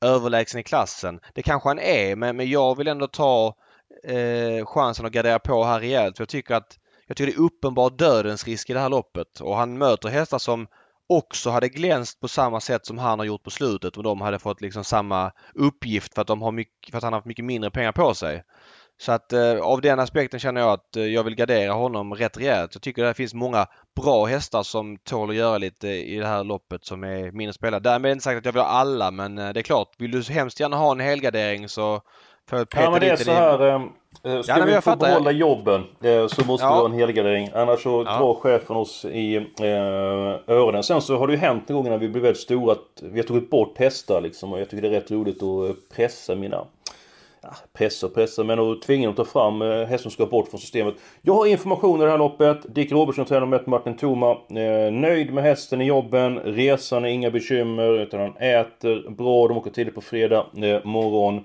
överlägsen 0.04 0.60
i 0.60 0.62
klassen. 0.62 1.20
Det 1.34 1.42
kanske 1.42 1.68
han 1.68 1.78
är 1.78 2.16
men, 2.16 2.36
men 2.36 2.50
jag 2.50 2.76
vill 2.76 2.88
ändå 2.88 3.06
ta 3.06 3.54
eh, 4.04 4.66
chansen 4.66 5.06
att 5.06 5.12
gardera 5.12 5.38
på 5.38 5.64
här 5.64 5.80
rejält. 5.80 6.16
För 6.16 6.22
jag 6.22 6.28
tycker 6.28 6.54
att 6.54 6.78
jag 7.06 7.16
tycker 7.16 7.32
det 7.32 7.38
är 7.38 7.46
uppenbar 7.46 7.90
dödens 7.90 8.46
risk 8.46 8.70
i 8.70 8.72
det 8.72 8.80
här 8.80 8.88
loppet 8.88 9.40
och 9.40 9.56
han 9.56 9.78
möter 9.78 10.08
hästar 10.08 10.38
som 10.38 10.66
också 11.08 11.50
hade 11.50 11.68
glänst 11.68 12.20
på 12.20 12.28
samma 12.28 12.60
sätt 12.60 12.86
som 12.86 12.98
han 12.98 13.18
har 13.18 13.26
gjort 13.26 13.42
på 13.42 13.50
slutet 13.50 13.96
och 13.96 14.02
de 14.02 14.20
hade 14.20 14.38
fått 14.38 14.60
liksom 14.60 14.84
samma 14.84 15.32
uppgift 15.54 16.14
för 16.14 16.22
att, 16.22 16.28
de 16.28 16.42
har 16.42 16.52
mycket, 16.52 16.90
för 16.90 16.98
att 16.98 17.04
han 17.04 17.12
har 17.12 17.20
haft 17.20 17.26
mycket 17.26 17.44
mindre 17.44 17.70
pengar 17.70 17.92
på 17.92 18.14
sig. 18.14 18.42
Så 18.98 19.12
att 19.12 19.32
eh, 19.32 19.58
av 19.60 19.80
den 19.80 20.00
aspekten 20.00 20.40
känner 20.40 20.60
jag 20.60 20.70
att 20.70 20.96
eh, 20.96 21.04
jag 21.04 21.24
vill 21.24 21.34
gardera 21.34 21.72
honom 21.72 22.14
rätt 22.14 22.36
rejält. 22.36 22.74
Jag 22.74 22.82
tycker 22.82 23.04
det 23.04 23.14
finns 23.14 23.34
många 23.34 23.66
bra 24.02 24.24
hästar 24.24 24.62
som 24.62 24.98
tål 24.98 25.30
att 25.30 25.36
göra 25.36 25.58
lite 25.58 25.88
eh, 25.88 25.94
i 25.94 26.16
det 26.18 26.26
här 26.26 26.44
loppet 26.44 26.84
som 26.84 27.04
är 27.04 27.32
mindre 27.32 27.52
spelade. 27.52 27.90
Därmed 27.90 28.08
är 28.08 28.12
inte 28.12 28.24
sagt 28.24 28.38
att 28.38 28.44
jag 28.44 28.52
vill 28.52 28.62
ha 28.62 28.68
alla 28.68 29.10
men 29.10 29.38
eh, 29.38 29.52
det 29.52 29.60
är 29.60 29.62
klart, 29.62 29.94
vill 29.98 30.10
du 30.10 30.22
hemskt 30.22 30.60
gärna 30.60 30.76
ha 30.76 30.92
en 30.92 31.00
helgardering 31.00 31.68
så 31.68 32.02
får 32.48 32.58
jag 32.58 32.68
peta 32.68 32.84
ja, 32.84 32.90
men 32.90 33.00
det 33.00 33.08
är 33.08 33.16
så 33.16 33.30
här, 33.30 33.60
eh, 33.60 34.34
eh, 34.34 34.42
Ska 34.42 34.58
ja, 34.58 34.64
vi 34.64 34.80
få 34.80 34.96
behålla 34.96 35.30
jobben 35.30 35.84
eh, 36.02 36.26
så 36.26 36.44
måste 36.44 36.66
ja. 36.66 36.74
vi 36.74 36.78
ha 36.78 36.84
en 36.84 36.92
helgardering. 36.92 37.50
Annars 37.54 37.82
så 37.82 38.04
ja. 38.06 38.18
drar 38.18 38.34
chefen 38.34 38.76
oss 38.76 39.04
i 39.04 39.36
eh, 39.36 40.54
öronen. 40.54 40.82
Sen 40.82 41.02
så 41.02 41.16
har 41.16 41.26
det 41.26 41.32
ju 41.32 41.38
hänt 41.38 41.70
en 41.70 41.76
gång 41.76 41.88
när 41.88 41.98
vi 41.98 42.08
blev 42.08 42.22
väldigt 42.22 42.42
stora 42.42 42.72
att 42.72 43.02
vi 43.02 43.20
har 43.20 43.26
tagit 43.26 43.50
bort 43.50 43.78
hästar 43.78 44.20
liksom. 44.20 44.52
Och 44.52 44.60
jag 44.60 44.70
tycker 44.70 44.82
det 44.82 44.88
är 44.88 45.00
rätt 45.00 45.10
roligt 45.10 45.42
att 45.42 45.96
pressa 45.96 46.34
mina 46.34 46.64
ja, 47.44 47.56
pressa 47.72 48.06
och 48.06 48.14
pressa, 48.14 48.44
men 48.44 48.58
att 48.58 48.82
tvinga 48.82 49.06
dem 49.06 49.10
att 49.10 49.16
ta 49.16 49.24
fram 49.24 49.62
eh, 49.62 49.68
hästen 49.68 49.98
som 49.98 50.10
ska 50.10 50.26
bort 50.26 50.48
från 50.48 50.60
systemet. 50.60 50.94
Jag 51.22 51.34
har 51.34 51.46
information 51.46 52.00
i 52.00 52.04
det 52.04 52.10
här 52.10 52.18
loppet. 52.18 52.74
Dick 52.74 52.92
Robertson 52.92 53.24
tränar 53.24 53.46
med 53.46 53.68
Martin 53.68 53.96
Thoma. 53.96 54.30
Eh, 54.30 54.92
nöjd 54.92 55.32
med 55.34 55.44
hästen 55.44 55.80
i 55.80 55.84
jobben. 55.84 56.38
Resan 56.38 57.04
är 57.04 57.08
inga 57.08 57.30
bekymmer, 57.30 58.00
utan 58.00 58.20
han 58.20 58.36
äter 58.36 59.10
bra. 59.10 59.48
De 59.48 59.56
åker 59.56 59.70
tidigt 59.70 59.94
på 59.94 60.00
fredag 60.00 60.46
eh, 60.56 60.84
morgon. 60.84 61.44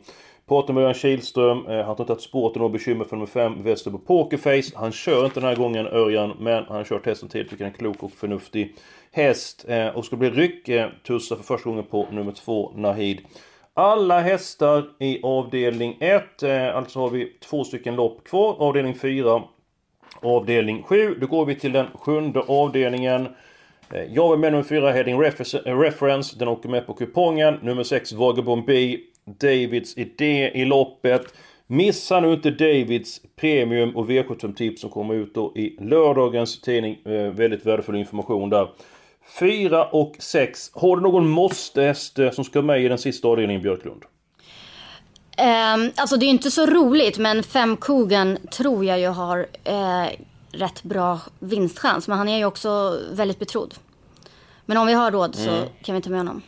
Pratar 0.49 0.73
med 0.73 0.83
Örjan 0.83 0.93
Kihlström. 0.93 1.67
Eh, 1.67 1.75
han 1.75 1.85
har 1.85 1.99
inte 1.99 2.13
att 2.13 2.21
spåret 2.21 2.51
och 2.51 2.57
några 2.57 2.73
bekymmer 2.73 3.05
för 3.05 3.15
nummer 3.15 3.27
5, 3.27 3.63
Västerbo 3.63 3.97
Pokerface. 3.97 4.71
Han 4.75 4.91
kör 4.91 5.25
inte 5.25 5.39
den 5.39 5.49
här 5.49 5.55
gången, 5.55 5.87
Örjan, 5.87 6.33
men 6.39 6.63
han 6.63 6.77
har 6.77 6.83
kört 6.83 7.03
till. 7.03 7.49
Tycker 7.49 7.49
han 7.49 7.61
är 7.61 7.65
en 7.65 7.73
klok 7.73 8.03
och 8.03 8.11
förnuftig 8.11 8.75
häst. 9.11 9.65
Eh, 9.67 9.87
och 9.87 10.05
ska 10.05 10.15
bli 10.15 10.29
rycktussa 10.29 11.35
eh, 11.35 11.37
för 11.37 11.43
första 11.43 11.69
gången 11.69 11.83
på 11.83 12.07
nummer 12.11 12.31
2, 12.31 12.73
Nahid. 12.75 13.21
Alla 13.73 14.19
hästar 14.19 14.83
i 14.99 15.19
avdelning 15.23 15.97
1. 15.99 16.43
Eh, 16.43 16.75
alltså 16.75 16.99
har 16.99 17.09
vi 17.09 17.25
två 17.25 17.63
stycken 17.63 17.95
lopp 17.95 18.23
kvar. 18.23 18.55
Avdelning 18.59 18.95
4. 18.95 19.43
Avdelning 20.21 20.83
7. 20.83 21.15
Då 21.21 21.27
går 21.27 21.45
vi 21.45 21.55
till 21.55 21.71
den 21.71 21.87
sjunde 21.93 22.39
avdelningen. 22.39 23.27
Eh, 23.93 24.03
jag 24.03 24.27
var 24.27 24.37
med 24.37 24.51
nummer 24.51 24.63
4, 24.63 24.91
Heading 24.91 25.19
Reference. 25.65 26.39
Den 26.39 26.47
åker 26.47 26.69
med 26.69 26.87
på 26.87 26.93
kupongen. 26.93 27.59
Nummer 27.61 27.83
6, 27.83 28.13
Vagabond 28.13 28.65
B. 28.65 28.97
Davids 29.37 29.97
idé 29.97 30.51
i 30.53 30.65
loppet. 30.65 31.33
Missa 31.67 32.19
nu 32.19 32.33
inte 32.33 32.51
Davids 32.51 33.21
Premium 33.35 33.95
och 33.95 34.09
V75-tips 34.09 34.81
som 34.81 34.89
kommer 34.89 35.13
ut 35.13 35.35
då 35.35 35.53
i 35.55 35.77
lördagens 35.79 36.61
tidning. 36.61 36.97
Eh, 37.05 37.11
väldigt 37.11 37.65
värdefull 37.65 37.95
information 37.95 38.49
där. 38.49 38.67
4 39.39 39.85
och 39.85 40.15
6. 40.19 40.71
Har 40.73 40.95
du 40.95 41.01
någon 41.01 41.29
måste-häst 41.29 42.19
som 42.33 42.43
ska 42.43 42.61
med 42.61 42.81
i 42.85 42.87
den 42.87 42.97
sista 42.97 43.27
avdelningen 43.27 43.61
Björklund? 43.61 44.03
Um, 45.39 45.91
alltså 45.95 46.17
det 46.17 46.25
är 46.25 46.29
inte 46.29 46.51
så 46.51 46.65
roligt 46.65 47.17
men 47.17 47.43
fem 47.43 47.77
Kogan 47.77 48.37
tror 48.51 48.85
jag 48.85 48.99
ju 48.99 49.07
har 49.07 49.39
uh, 49.69 50.09
rätt 50.51 50.83
bra 50.83 51.19
vinstchans. 51.39 52.07
Men 52.07 52.17
han 52.17 52.29
är 52.29 52.37
ju 52.37 52.45
också 52.45 52.99
väldigt 53.11 53.39
betrodd. 53.39 53.73
Men 54.65 54.77
om 54.77 54.87
vi 54.87 54.93
har 54.93 55.11
råd 55.11 55.35
så 55.35 55.49
mm. 55.49 55.69
kan 55.83 55.95
vi 55.95 56.01
ta 56.01 56.09
med 56.09 56.19
honom. 56.19 56.41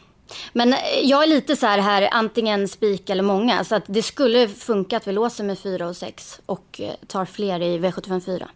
Men 0.54 0.74
eh, 0.74 0.80
jag 1.04 1.24
är 1.24 1.28
lite 1.28 1.56
så 1.56 1.65
här, 1.65 1.80
här 1.80 2.10
antingen 2.12 2.67
spik 2.67 3.10
eller 3.10 3.24
många. 3.24 3.63
Så 3.63 3.76
att 3.76 3.84
det 3.88 4.02
skulle 4.02 4.48
funka 4.48 4.98
att 4.98 5.08
vi 5.08 5.12
låser 5.12 5.44
med 5.44 5.60
4 5.60 5.88
och 5.88 5.96
6 5.96 6.41
och 6.46 6.82
eh, 6.82 6.91
tar 7.08 7.26
fler 7.26 7.62
i 7.62 7.80
V75 7.80 8.20
4. 8.20 8.50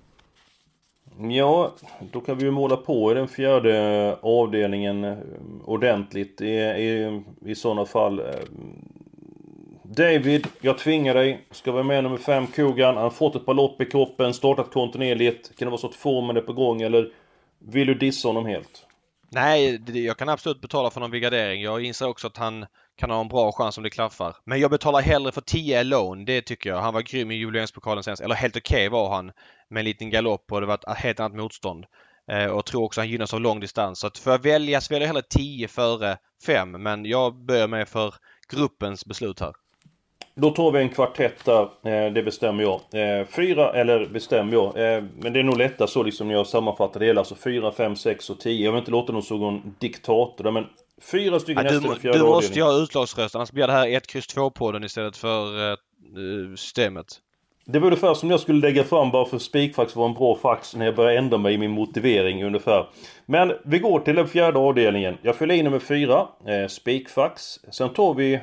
Ja, 1.29 1.75
då 2.11 2.19
kan 2.21 2.38
vi 2.38 2.43
ju 2.43 2.51
måla 2.51 2.77
på 2.77 3.11
i 3.11 3.15
den 3.15 3.27
fjärde 3.27 3.77
eh, 3.77 4.17
avdelningen 4.21 5.17
ordentligt 5.65 6.41
i, 6.41 6.51
i, 6.51 7.21
i 7.45 7.55
sådana 7.55 7.85
fall. 7.85 8.21
David, 9.83 10.47
jag 10.61 10.77
tvingar 10.77 11.13
dig. 11.13 11.45
Ska 11.51 11.71
vara 11.71 11.83
med 11.83 12.03
nummer 12.03 12.17
5, 12.17 12.47
Kogan. 12.47 12.95
Han 12.95 13.03
har 13.03 13.09
fått 13.09 13.35
ett 13.35 13.45
par 13.45 13.53
lopp 13.53 13.81
i 13.81 13.85
kroppen, 13.85 14.33
startat 14.33 14.71
kontinuerligt. 14.71 15.57
Kan 15.57 15.65
det 15.65 15.69
vara 15.69 15.81
så 15.81 15.88
att 15.88 15.95
formen 15.95 16.38
är 16.38 16.41
på 16.41 16.53
gång 16.53 16.81
eller 16.81 17.11
vill 17.59 17.88
du 17.88 17.93
dissa 17.93 18.27
honom 18.27 18.45
helt? 18.45 18.85
Nej, 19.36 19.82
jag 20.06 20.17
kan 20.17 20.30
absolut 20.30 20.62
betala 20.62 20.89
för 20.89 21.00
någon 21.00 21.12
vigardering. 21.12 21.62
Jag 21.62 21.84
inser 21.84 22.08
också 22.08 22.28
att 22.28 22.38
han 22.38 22.65
kan 22.98 23.10
ha 23.10 23.21
en 23.21 23.28
bra 23.28 23.52
chans 23.52 23.78
om 23.78 23.84
det 23.84 23.89
klaffar. 23.89 24.36
Men 24.45 24.60
jag 24.60 24.71
betalar 24.71 25.02
hellre 25.02 25.32
för 25.32 25.41
10 25.41 25.80
alone, 25.80 26.26
det 26.26 26.41
tycker 26.41 26.69
jag. 26.69 26.82
Han 26.82 26.93
var 26.93 27.02
grym 27.02 27.32
i 27.32 27.36
jubileumspokalen 27.36 28.04
senast. 28.04 28.21
Eller 28.21 28.36
helt 28.36 28.58
okej 28.58 28.88
okay 28.88 28.89
var 28.89 29.15
han. 29.15 29.32
Med 29.69 29.80
en 29.82 29.86
liten 29.86 30.10
galopp 30.10 30.52
och 30.52 30.62
det 30.62 30.67
var 30.67 30.74
ett 30.74 30.98
helt 30.98 31.19
annat 31.19 31.38
motstånd. 31.38 31.86
Eh, 32.32 32.45
och 32.45 32.65
tror 32.65 32.84
också 32.84 33.02
han 33.02 33.10
gynnas 33.10 33.34
av 33.34 33.41
lång 33.41 33.60
distans. 33.60 34.00
Så 34.00 34.08
att 34.08 34.17
får 34.17 34.32
jag 34.32 34.43
välja 34.43 34.82
så 34.82 34.93
väljer 34.93 35.08
jag 35.08 35.13
hellre 35.13 35.28
10 35.30 35.67
före 35.67 36.17
5. 36.45 36.71
Men 36.71 37.06
jag 37.06 37.45
börjar 37.45 37.67
med 37.67 37.88
för 37.88 38.15
gruppens 38.52 39.06
beslut 39.06 39.39
här. 39.39 39.54
Då 40.38 40.52
tar 40.52 40.71
vi 40.71 40.80
en 40.80 40.89
kvartett 40.89 41.45
där, 41.45 41.62
eh, 41.62 42.13
det 42.13 42.24
bestämmer 42.24 42.63
jag. 42.63 42.82
Eh, 42.93 43.26
fyra, 43.28 43.74
eller 43.74 44.06
bestämmer 44.06 44.54
jag, 44.54 44.65
eh, 44.65 45.04
men 45.19 45.34
det 45.34 45.39
är 45.39 45.43
nog 45.43 45.58
lättast 45.58 45.93
så 45.93 46.04
liksom 46.04 46.28
när 46.28 46.36
jag 46.36 46.48
sammanfattar 46.48 47.00
det 47.00 47.06
hela. 47.06 47.21
Alltså 47.21 47.36
fyra, 47.36 47.71
fem, 47.71 47.95
sex 47.95 48.30
och 48.30 48.39
tio. 48.39 48.65
Jag 48.65 48.71
vill 48.71 48.80
inte 48.80 48.91
låta 48.91 49.13
någon 49.13 49.24
som 49.24 49.76
diktator 49.80 50.43
där, 50.43 50.52
men 50.52 50.65
fyra 51.12 51.39
stycken 51.39 51.65
ja, 51.65 51.71
hästar 51.71 51.98
i 51.98 52.00
fjärde 52.00 52.17
Du 52.17 52.24
måste 52.24 52.60
ju 52.60 52.65
ha 52.65 52.78
utslagsröst, 52.78 53.36
annars 53.36 53.52
blir 53.52 53.67
det 53.67 53.74
här 53.74 53.88
1, 53.88 54.15
X, 54.15 54.28
2-podden 54.36 54.86
istället 54.86 55.17
för 55.17 55.71
uh, 55.71 56.56
systemet. 56.56 57.21
Det 57.67 57.80
var 57.80 57.88
ungefär 57.88 58.13
som 58.13 58.32
jag 58.32 58.39
skulle 58.39 58.60
lägga 58.60 58.84
fram 58.84 59.12
bara 59.12 59.26
för 59.26 59.38
spikfax 59.38 59.95
var 59.95 60.06
en 60.06 60.13
bra 60.13 60.38
fax 60.41 60.76
när 60.76 60.86
jag 60.86 60.95
började 60.95 61.17
ändra 61.17 61.38
mig 61.38 61.54
i 61.54 61.58
min 61.58 61.71
motivering 61.71 62.43
ungefär. 62.43 62.89
Men 63.26 63.54
vi 63.63 63.80
går 63.80 64.00
till 64.00 64.15
den 64.15 64.28
fjärde 64.28 64.60
avdelningen. 64.60 65.17
Jag 65.21 65.36
fyller 65.36 65.56
i 65.56 65.63
nummer 65.63 65.80
fyra, 65.80 66.28
eh, 66.48 66.67
spikfax. 66.67 67.60
Sen 67.71 67.89
tar 67.89 68.13
vi 68.13 68.39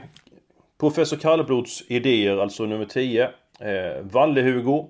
Professor 0.82 1.16
Kallblods 1.16 1.82
idéer, 1.88 2.36
alltså 2.36 2.66
nummer 2.66 2.84
10. 2.84 3.22
Eh, 3.60 4.02
Valle-Hugo. 4.02 4.86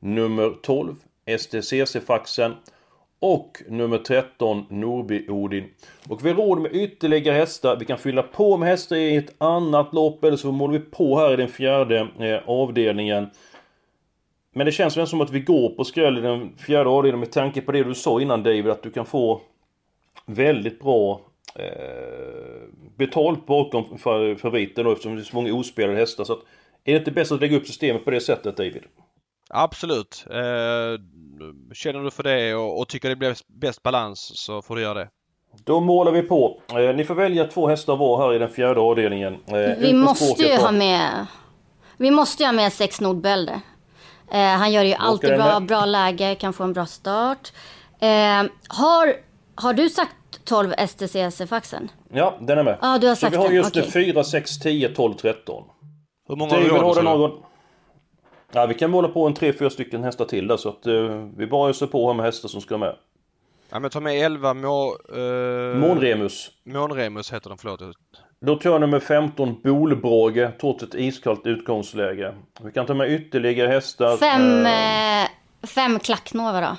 Nummer 0.00 0.50
12. 0.62 0.94
STCC-faxen. 1.26 2.52
Och 3.20 3.62
nummer 3.68 3.98
13 3.98 4.66
Norby-Odin. 4.70 5.64
Och 6.08 6.26
vi 6.26 6.30
har 6.30 6.36
råd 6.36 6.60
med 6.60 6.74
ytterligare 6.74 7.36
hästar. 7.36 7.76
Vi 7.76 7.84
kan 7.84 7.98
fylla 7.98 8.22
på 8.22 8.56
med 8.56 8.68
hästar 8.68 8.96
i 8.96 9.16
ett 9.16 9.34
annat 9.38 9.92
lopp 9.92 10.24
eller 10.24 10.36
så 10.36 10.52
målar 10.52 10.72
vi 10.72 10.80
på 10.80 11.18
här 11.18 11.32
i 11.32 11.36
den 11.36 11.48
fjärde 11.48 12.08
eh, 12.18 12.48
avdelningen. 12.48 13.30
Men 14.54 14.66
det 14.66 14.72
känns 14.72 14.96
väl 14.96 15.06
som 15.06 15.20
att 15.20 15.30
vi 15.30 15.40
går 15.40 15.68
på 15.68 15.84
skräll 15.84 16.18
i 16.18 16.20
den 16.20 16.56
fjärde 16.56 16.90
avdelningen 16.90 17.20
med 17.20 17.32
tanke 17.32 17.60
på 17.60 17.72
det 17.72 17.84
du 17.84 17.94
sa 17.94 18.20
innan 18.20 18.42
David 18.42 18.68
att 18.68 18.82
du 18.82 18.90
kan 18.90 19.06
få 19.06 19.40
väldigt 20.26 20.80
bra 20.80 21.20
eh, 21.54 22.68
betalt 22.96 23.46
bakom 23.46 23.98
favoriten 24.38 24.84
då 24.84 24.92
eftersom 24.92 25.14
det 25.14 25.22
är 25.22 25.24
så 25.24 25.36
många 25.36 25.54
ospelade 25.54 25.98
hästar. 25.98 26.24
Så 26.24 26.32
att, 26.32 26.42
är 26.84 26.92
det 26.92 26.98
inte 26.98 27.10
bäst 27.10 27.32
att 27.32 27.40
lägga 27.40 27.56
upp 27.56 27.66
systemet 27.66 28.04
på 28.04 28.10
det 28.10 28.20
sättet 28.20 28.56
David? 28.56 28.82
Absolut. 29.50 30.24
Eh, 30.30 31.00
känner 31.74 32.04
du 32.04 32.10
för 32.10 32.22
det 32.22 32.54
och, 32.54 32.80
och 32.80 32.88
tycker 32.88 33.08
det 33.08 33.16
blir 33.16 33.36
bäst 33.46 33.82
balans 33.82 34.32
så 34.34 34.62
får 34.62 34.76
du 34.76 34.82
göra 34.82 34.94
det. 34.94 35.08
Då 35.64 35.80
målar 35.80 36.12
vi 36.12 36.22
på. 36.22 36.60
Eh, 36.68 36.94
ni 36.96 37.04
får 37.04 37.14
välja 37.14 37.44
två 37.44 37.68
hästar 37.68 37.96
var 37.96 38.18
här 38.18 38.34
i 38.34 38.38
den 38.38 38.48
fjärde 38.48 38.80
avdelningen. 38.80 39.34
Eh, 39.46 39.78
vi 39.78 39.92
måste 39.92 40.42
ju 40.42 40.56
ha 40.56 40.72
med... 40.72 41.26
Vi 41.96 42.10
måste 42.10 42.42
ju 42.42 42.46
ha 42.46 42.52
med 42.52 42.72
sex 42.72 43.00
Nordbälder. 43.00 43.60
Eh, 44.32 44.40
han 44.40 44.72
gör 44.72 44.82
ju 44.82 44.94
alltid 44.94 45.30
bra, 45.30 45.60
bra 45.60 45.84
läge, 45.84 46.34
kan 46.34 46.52
få 46.52 46.64
en 46.64 46.72
bra 46.72 46.86
start. 46.86 47.52
Eh, 48.00 48.42
har, 48.68 49.14
har 49.62 49.72
du 49.72 49.88
sagt 49.88 50.44
12 50.44 50.72
STCC-faxen? 50.72 51.88
Ja, 52.12 52.38
den 52.40 52.58
är 52.58 52.62
med. 52.62 52.78
Ja, 52.80 52.98
du 52.98 53.08
har 53.08 53.14
sagt 53.14 53.34
Så 53.34 53.40
vi 53.40 53.46
har 53.46 53.54
just 53.54 53.70
okay. 53.70 53.82
det 53.82 53.90
4, 53.90 54.24
6, 54.24 54.58
10, 54.58 54.88
12, 54.88 55.14
13. 55.14 55.64
Hur 56.28 56.36
många 56.36 56.54
David, 56.54 56.70
har 56.70 56.94
du 56.94 57.02
någon... 57.02 57.42
Ja, 58.52 58.66
vi 58.66 58.74
kan 58.74 58.90
måla 58.90 59.08
på 59.08 59.26
en 59.26 59.34
3-4 59.34 59.68
stycken 59.68 60.04
hästar 60.04 60.24
till 60.24 60.46
där 60.46 60.56
så 60.56 60.68
att 60.68 60.86
uh, 60.86 61.28
vi 61.36 61.46
bara 61.46 61.70
öser 61.70 61.86
på 61.86 62.06
här 62.06 62.14
med 62.14 62.26
hästar 62.26 62.48
som 62.48 62.60
ska 62.60 62.78
med. 62.78 62.96
Ja, 63.70 63.78
men 63.80 63.90
ta 63.90 64.00
med 64.00 64.24
11 64.24 64.54
må, 64.54 64.96
eh, 65.14 65.78
Månremus. 65.78 66.50
Månremus 66.64 67.32
heter 67.32 67.48
den, 67.48 67.58
förlåt. 67.58 67.80
Då 68.40 68.56
tar 68.56 68.70
jag 68.70 68.80
nummer 68.80 69.00
15 69.00 69.62
Bolbråge 69.62 70.52
trots 70.60 70.82
ett 70.82 70.94
iskallt 70.94 71.46
utgångsläge. 71.46 72.34
Vi 72.62 72.72
kan 72.72 72.86
ta 72.86 72.94
med 72.94 73.12
ytterligare 73.12 73.68
hästar. 73.68 74.16
Fem, 74.16 74.66
Eh, 74.66 75.22
eh, 75.22 75.28
fem 75.62 75.98
klacknova 75.98 76.60
då. 76.60 76.76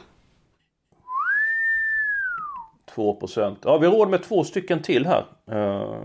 2%. 2.95 3.55
Ja, 3.63 3.77
vi 3.77 3.87
har 3.87 3.93
råd 3.93 4.09
med 4.09 4.23
två 4.23 4.43
stycken 4.43 4.81
till 4.81 5.05
här. 5.05 5.25
Eh, 5.51 6.01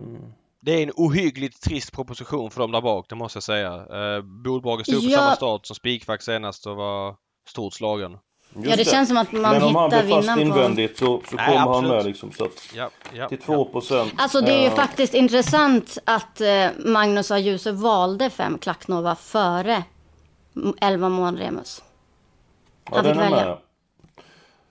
Det 0.61 0.72
är 0.72 0.83
en 0.83 0.92
ohyggligt 0.96 1.62
trist 1.62 1.92
proposition 1.92 2.51
för 2.51 2.61
dem 2.61 2.72
där 2.72 2.81
bak, 2.81 3.07
det 3.09 3.14
måste 3.14 3.37
jag 3.37 3.42
säga. 3.42 3.74
Eh, 3.74 4.22
Bolbrage 4.22 4.87
stod 4.87 5.01
på 5.03 5.09
Ja. 5.11 5.18
samma 5.18 5.37
start 5.37 5.66
som 5.66 5.77
Spikfax 5.77 6.24
senast 6.24 6.66
och 6.66 6.77
var 6.77 7.14
stort 7.48 7.74
slagen. 7.74 8.18
just 8.55 8.70
Ja, 8.70 8.77
det 8.77 8.85
känns 8.85 9.09
som 9.09 9.16
att 9.16 9.33
man 9.33 9.42
Men 9.42 9.62
om 9.62 9.74
han 9.77 9.85
hittar 9.90 10.03
blir 10.05 10.14
fast 10.14 10.29
vinnaren 10.29 10.51
på... 10.53 10.59
invändigt 10.59 10.98
så, 10.98 11.05
så 11.31 11.37
Nej, 11.37 11.46
kommer 11.46 11.59
han 11.59 11.68
absolut. 11.68 11.90
med 11.92 12.05
liksom. 12.05 12.33
Så 12.33 12.44
att, 12.44 12.68
Ja, 12.74 12.90
ja, 13.14 13.29
till 13.29 13.38
ja. 13.46 13.55
2%. 13.72 14.11
Alltså 14.16 14.40
det 14.40 14.53
är 14.53 14.61
ju 14.61 14.66
Eh, 14.66 14.74
faktiskt 14.74 15.14
intressant 15.14 15.98
att 16.05 16.40
eh, 16.40 16.66
Magnus 16.85 17.31
A. 17.31 17.38
Djuse 17.38 17.72
valde 17.72 18.31
fem 18.31 18.59
klacknova 18.59 19.14
före 19.14 19.83
11 20.81 21.09
Månremus. 21.09 21.83
ja, 22.90 22.96
han 22.96 23.05
den 23.05 23.14
fick 23.14 23.22
är 23.24 23.31
välja. 23.31 23.46
med. 23.46 23.59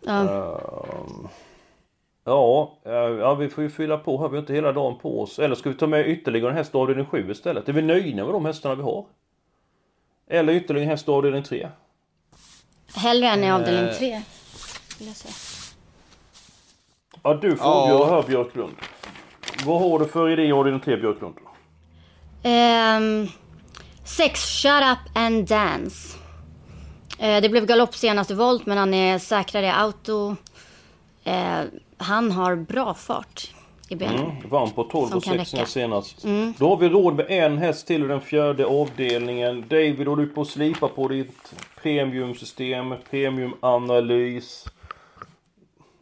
Ja. 0.05 0.21
Ehm, 0.21 1.27
Ja, 2.27 2.77
eh, 2.85 2.91
ja, 2.93 3.35
vi 3.35 3.49
får 3.49 3.63
ju 3.63 3.69
fylla 3.69 3.97
på 3.97 4.21
här. 4.21 4.29
Vi 4.29 4.35
har 4.35 4.41
inte 4.41 4.53
hela 4.53 4.71
dagen 4.71 4.97
på 4.99 5.21
oss. 5.21 5.39
Eller 5.39 5.55
ska 5.55 5.69
vi 5.69 5.75
ta 5.75 5.87
med 5.87 6.07
ytterligare 6.09 6.51
en 6.51 6.57
häst 6.57 6.75
av 6.75 6.81
avdelning 6.81 7.05
7 7.05 7.31
istället? 7.31 7.69
Är 7.69 7.73
vi 7.73 7.81
nöjda 7.81 8.25
med 8.25 8.33
de 8.33 8.45
hästarna 8.45 8.75
vi 8.75 8.83
har? 8.83 9.05
Eller 10.29 10.53
ytterligare 10.53 10.83
en 10.85 10.89
häst 10.89 11.09
av 11.09 11.15
avdelning 11.15 11.43
3? 11.43 11.69
Hellre 12.95 13.27
än 13.29 13.43
i 13.43 13.51
avdelning 13.51 13.83
Eh. 13.89 13.93
3. 13.97 14.21
vill 14.99 15.07
jag 15.07 15.15
säga. 15.15 15.33
Ja, 17.23 17.33
du 17.33 17.55
får 17.57 17.65
Ja. 17.67 17.73
avgöra 17.73 18.15
här 18.21 18.27
Björklund. 18.27 18.75
Vad 19.65 19.81
har 19.81 19.99
du 19.99 20.05
för 20.05 20.29
idé 20.29 20.43
i 20.43 20.51
avdelning 20.51 20.81
3 20.81 20.97
Björklund? 20.97 21.35
Ehm, 22.43 23.27
sex, 24.05 24.39
Shut 24.61 24.71
Up 24.91 25.17
and 25.17 25.47
Dance. 25.47 26.17
Eh, 27.19 27.41
det 27.41 27.49
blev 27.49 27.65
galopp 27.65 27.95
senast 27.95 28.31
i 28.31 28.33
volt, 28.33 28.65
men 28.65 28.77
han 28.77 28.93
är 28.93 29.19
säkrare 29.19 29.65
i 29.65 29.69
auto. 29.69 30.35
Eh, 31.23 31.59
han 31.97 32.31
har 32.31 32.55
bra 32.55 32.93
fart 32.93 33.53
i 33.89 33.95
benen. 33.95 34.19
Mm, 34.19 34.49
vann 34.49 34.71
på 34.71 34.83
12 34.83 35.07
Som 35.07 35.17
och 35.17 35.23
kan 35.23 35.37
6 35.37 35.53
räcka. 35.53 35.65
senast. 35.65 36.23
Mm. 36.23 36.53
Då 36.57 36.69
har 36.69 36.77
vi 36.77 36.89
råd 36.89 37.15
med 37.15 37.25
en 37.29 37.57
häst 37.57 37.87
till 37.87 38.03
i 38.03 38.07
den 38.07 38.21
fjärde 38.21 38.65
avdelningen. 38.65 39.65
David, 39.67 40.07
håller 40.07 40.23
du 40.23 40.29
på 40.29 40.41
att 40.41 40.47
slipa 40.47 40.87
på 40.87 41.07
ditt 41.07 41.53
premiumsystem, 41.81 42.93
premiumanalys. 43.09 44.65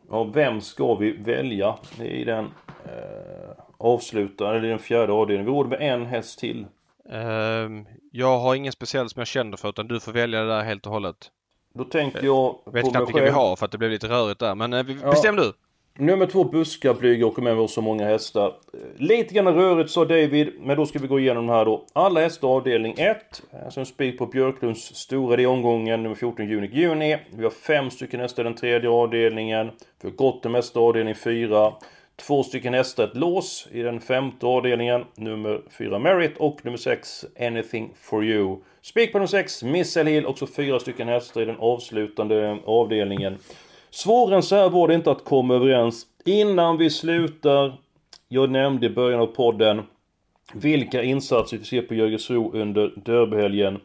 Ja, 0.10 0.24
vem 0.24 0.62
ska 0.62 0.96
vi 0.96 1.12
välja 1.12 1.76
i 2.04 2.24
den 2.24 2.46
eh, 2.86 3.52
avslutande, 3.78 4.56
eller 4.58 4.68
i 4.68 4.70
den 4.70 4.80
fjärde 4.80 5.14
avdelningen? 5.14 5.46
Vi 5.46 5.52
har 5.52 5.58
råd 5.64 5.70
med 5.70 5.82
en 5.82 6.06
häst 6.06 6.40
till. 6.40 6.66
Ehm, 7.12 7.86
jag 8.12 8.40
har 8.40 8.56
ingen 8.56 8.72
speciell 8.72 9.10
som 9.10 9.20
jag 9.20 9.28
känner 9.28 9.58
för 9.58 9.70
utan 9.70 9.88
du 9.88 10.00
får 10.00 10.12
välja 10.12 10.40
det 10.42 10.48
där 10.48 10.64
helt 10.64 10.86
och 10.86 10.92
hållet. 10.92 11.32
Då 11.74 11.84
tänkte 11.84 12.26
jag 12.26 12.56
Jag 12.66 12.72
vet 12.74 12.90
knappt 12.92 13.08
vilka 13.10 13.24
vi 13.24 13.30
har 13.30 13.56
för 13.56 13.66
att 13.66 13.72
det 13.72 13.78
blev 13.78 13.92
lite 13.92 14.08
rörigt 14.10 14.40
där 14.40 14.56
men 14.56 14.74
eh, 14.74 14.84
vi- 14.84 14.98
Ja. 15.04 15.10
bestäm 15.10 15.36
du! 15.36 15.54
Nummer 15.98 16.26
två 16.26 16.44
Buskablyg 16.44 17.26
åker 17.26 17.42
med 17.42 17.56
med 17.56 17.70
så 17.70 17.82
många 17.82 18.06
hästar. 18.06 18.54
Lite 18.98 19.34
grann 19.34 19.48
rörigt 19.48 19.92
sa 19.92 20.06
David, 20.06 20.54
men 20.60 20.78
då 20.78 20.86
ska 20.86 21.00
vi 21.00 21.08
gå 21.08 21.20
igenom 21.20 21.48
den 21.48 21.56
här 21.56 21.66
då. 21.66 21.86
Alla 21.94 22.20
hästar 22.20 22.48
avdelning 22.48 22.96
1. 22.98 23.18
Alltså 23.66 23.80
en 23.80 23.86
spik 23.86 24.18
på 24.18 24.26
Björklunds 24.26 24.96
stora 24.96 25.42
i 25.42 25.46
omgången, 25.46 26.04
nummer 26.04 26.16
14 26.16 26.50
Juni 26.50 26.70
Juni. 26.74 27.18
Vi 27.32 27.44
har 27.44 27.50
fem 27.50 27.90
stycken 27.90 28.20
hästar 28.20 28.44
i 28.44 28.48
den 28.48 28.56
tredje 28.56 28.90
avdelningen. 28.90 29.72
För 30.02 30.10
Gott 30.10 30.44
Gott 30.44 30.56
hästar 30.56 30.82
avdelning 30.82 31.16
4. 31.16 31.74
Två 32.16 32.44
stycken 32.44 32.74
hästar 32.74 33.04
ett 33.04 33.16
lås 33.16 33.68
i 33.72 33.82
den 33.82 34.00
femte 34.00 34.46
avdelningen. 34.46 35.06
Nummer 35.16 35.62
4 35.78 36.00
Merit 36.00 36.38
och 36.38 36.66
nummer 36.66 36.78
6 36.78 37.26
Anything 37.40 37.94
for 38.02 38.26
you. 38.26 38.58
Spik 38.82 39.12
på 39.12 39.18
nummer 39.18 39.28
6 39.28 39.64
Missile 39.64 40.10
Hill. 40.10 40.26
Också 40.26 40.48
fyra 40.48 40.80
stycken 40.80 41.08
hästar 41.08 41.42
i 41.42 41.46
den 41.46 41.60
avslutande 41.60 42.58
avdelningen. 42.66 43.38
Svårare 43.96 44.36
än 44.36 44.44
så 44.44 44.56
här 44.56 44.70
var 44.70 44.88
det 44.88 44.96
inte 44.96 45.12
att 45.12 45.26
komma 45.26 45.56
överens. 45.56 46.06
Innan 46.26 46.78
vi 46.78 46.90
slutar, 46.90 47.78
jag 48.28 48.50
nämnde 48.50 48.86
i 48.86 48.90
början 48.90 49.20
av 49.20 49.26
podden 49.28 49.84
vilka 50.54 51.04
insatser 51.04 51.58
vi 51.58 51.66
ser 51.66 51.82
på 51.82 51.94
Jörgensro 51.94 52.52
under 52.54 52.94
derbyhelgen. 52.96 53.80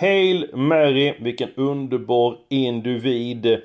Hail 0.00 0.50
Mary, 0.54 1.14
vilken 1.20 1.48
underbar 1.54 2.38
individ. 2.48 3.60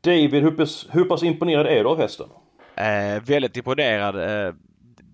David, 0.00 0.42
hur 0.42 0.50
pass, 0.50 0.86
hur 0.90 1.04
pass 1.04 1.22
imponerad 1.22 1.66
är 1.66 1.84
du 1.84 1.88
av 1.88 1.98
hästen? 1.98 2.26
Eh, 2.74 3.22
väldigt 3.22 3.56
imponerad. 3.56 4.46
Eh, 4.46 4.54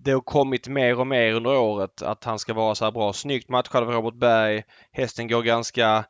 det 0.03 0.11
har 0.11 0.21
kommit 0.21 0.67
mer 0.67 0.99
och 0.99 1.07
mer 1.07 1.33
under 1.33 1.57
året 1.57 2.01
att 2.01 2.23
han 2.23 2.39
ska 2.39 2.53
vara 2.53 2.75
så 2.75 2.85
här 2.85 2.91
bra. 2.91 3.13
Snyggt 3.13 3.49
matchad 3.49 3.83
av 3.83 3.91
Robert 3.91 4.19
Berg. 4.19 4.63
Hästen 4.91 5.27
går 5.27 5.41
ganska 5.41 6.05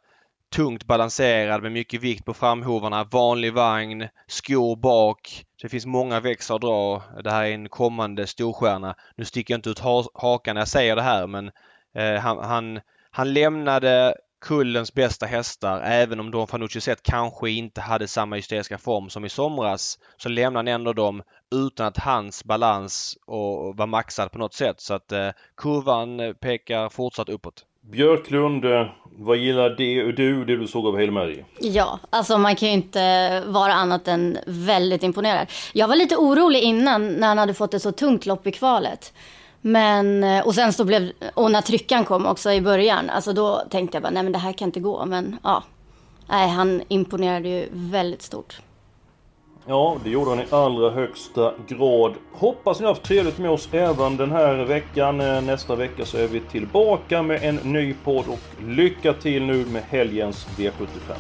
tungt 0.50 0.86
balanserad 0.86 1.62
med 1.62 1.72
mycket 1.72 2.02
vikt 2.02 2.26
på 2.26 2.34
framhovarna. 2.34 3.04
Vanlig 3.04 3.54
vagn, 3.54 4.08
skor 4.28 4.76
bak. 4.76 5.46
Det 5.62 5.70
finns 5.70 5.86
många 5.86 6.20
växlar 6.20 6.56
att 6.56 6.62
dra. 6.62 7.04
Det 7.24 7.32
här 7.32 7.46
är 7.46 7.52
en 7.54 7.70
kommande 7.70 8.28
storstjärna. 8.28 8.96
Nu 9.18 9.26
sticker 9.26 9.54
jag 9.54 9.58
inte 9.58 9.70
ut 9.70 9.80
ha- 9.80 10.10
hakan 10.14 10.54
när 10.56 10.62
jag 10.62 10.68
säger 10.68 10.96
det 10.96 11.02
här 11.02 11.28
men 11.28 11.52
eh, 11.96 12.16
han, 12.16 12.38
han, 12.38 12.80
han 13.12 13.34
lämnade 13.34 14.16
kullens 14.42 14.94
bästa 14.94 15.26
hästar 15.26 15.82
även 15.82 16.20
om 16.20 16.32
Don 16.32 16.48
Fanucci 16.48 16.82
sett 16.82 17.04
kanske 17.04 17.50
inte 17.50 17.82
hade 17.82 18.08
samma 18.08 18.36
hysteriska 18.36 18.78
form 18.78 19.10
som 19.10 19.26
i 19.26 19.30
somras 19.30 20.00
så 20.18 20.30
lämnade 20.30 20.72
han 20.72 20.82
ändå 20.82 20.94
dem 20.94 21.24
utan 21.56 21.88
att 21.88 21.98
hans 21.98 22.44
balans 22.44 23.18
och 23.26 23.78
var 23.78 23.88
maxad 23.88 24.32
på 24.32 24.38
något 24.38 24.54
sätt 24.54 24.82
så 24.82 24.94
att 24.94 25.12
eh, 25.12 25.30
kurvan 25.58 26.36
pekar 26.40 26.90
fortsatt 26.90 27.30
uppåt. 27.30 27.66
Björklund, 27.92 28.66
eh, 28.66 28.88
vad 29.18 29.38
gillar 29.38 29.70
det, 29.70 30.12
du 30.12 30.46
det 30.46 30.58
du 30.58 30.68
såg 30.68 30.88
av 30.88 30.96
Hail 30.96 31.12
Mary? 31.12 31.44
Ja, 31.60 32.00
alltså 32.10 32.38
man 32.38 32.56
kan 32.56 32.68
ju 32.68 32.74
inte 32.74 33.44
vara 33.48 33.74
annat 33.74 34.08
än 34.08 34.38
väldigt 34.46 35.04
imponerad. 35.04 35.48
Jag 35.74 35.88
var 35.88 35.96
lite 35.96 36.16
orolig 36.16 36.62
innan 36.62 37.08
när 37.08 37.28
han 37.28 37.38
hade 37.38 37.54
fått 37.54 37.74
ett 37.74 37.82
så 37.82 37.92
tungt 37.92 38.26
lopp 38.26 38.48
i 38.48 38.52
kvalet. 38.52 39.14
Men, 39.62 40.24
eh, 40.24 40.46
och 40.46 40.56
sen 40.56 40.74
så 40.74 40.84
blev, 40.84 41.12
och 41.34 41.52
när 41.52 41.62
tryckan 41.62 42.06
kom 42.06 42.26
också 42.26 42.52
i 42.52 42.62
början, 42.62 43.10
alltså 43.10 43.34
då 43.34 43.62
tänkte 43.70 43.96
jag 43.96 44.04
bara, 44.04 44.12
nej 44.12 44.24
men 44.24 44.32
det 44.32 44.40
här 44.40 44.54
kan 44.54 44.68
inte 44.68 44.80
gå. 44.80 45.06
Men 45.06 45.38
ja, 45.44 45.64
nej 46.30 46.50
han 46.50 46.82
imponerade 46.88 47.50
ju 47.50 47.68
väldigt 47.72 48.22
stort. 48.22 48.60
Ja, 49.68 49.98
det 50.04 50.10
gjorde 50.10 50.30
han 50.30 50.40
i 50.40 50.46
allra 50.50 50.90
högsta 50.90 51.54
grad. 51.68 52.14
Hoppas 52.34 52.80
ni 52.80 52.86
har 52.86 52.94
haft 52.94 53.04
trevligt 53.04 53.38
med 53.38 53.50
oss 53.50 53.70
även 53.72 54.18
den 54.18 54.32
här 54.32 54.56
veckan. 54.56 55.22
Eh, 55.22 55.42
nästa 55.42 55.76
vecka 55.76 56.06
så 56.06 56.18
är 56.18 56.28
vi 56.28 56.40
tillbaka 56.40 57.22
med 57.22 57.44
en 57.44 57.56
ny 57.56 57.94
podd 58.04 58.26
och 58.28 58.64
lycka 58.68 59.14
till 59.14 59.44
nu 59.44 59.66
med 59.66 59.84
helgens 59.90 60.48
V75. 60.58 61.14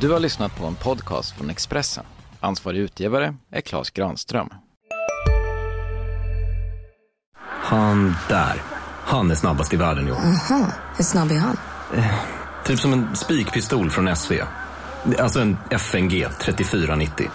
Du 0.00 0.12
har 0.12 0.20
lyssnat 0.20 0.56
på 0.56 0.66
en 0.66 0.74
podcast 0.74 1.36
från 1.36 1.50
Expressen. 1.50 2.04
Ansvarig 2.40 2.78
utgivare 2.78 3.34
är 3.52 3.60
Klas 3.60 3.90
Granström. 3.90 4.48
Han 7.46 8.14
där. 8.28 8.62
Han 9.04 9.30
är 9.30 9.34
snabbast 9.34 9.72
i 9.72 9.76
världen, 9.76 10.06
jo. 10.08 10.14
Hur 10.96 11.04
snabb 11.04 11.30
är 11.30 11.38
han? 11.38 11.56
Typ 12.64 12.78
som 12.78 12.92
en 12.92 13.16
spikpistol 13.16 13.90
från 13.90 14.16
SV. 14.16 14.32
Alltså 15.18 15.40
en 15.40 15.56
FNG 15.70 16.26
3490. 16.40 17.30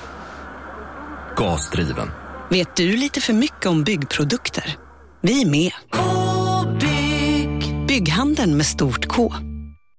Gasdriven. 1.35 2.11
Vet 2.49 2.75
du 2.75 2.97
lite 2.97 3.21
för 3.21 3.33
mycket 3.33 3.65
om 3.65 3.83
byggprodukter? 3.83 4.77
Vi 5.21 5.41
är 5.41 5.49
med. 5.49 5.71
Bygghandeln 7.87 8.57
med 8.57 8.65
stort 8.65 9.07
K. 9.07 9.33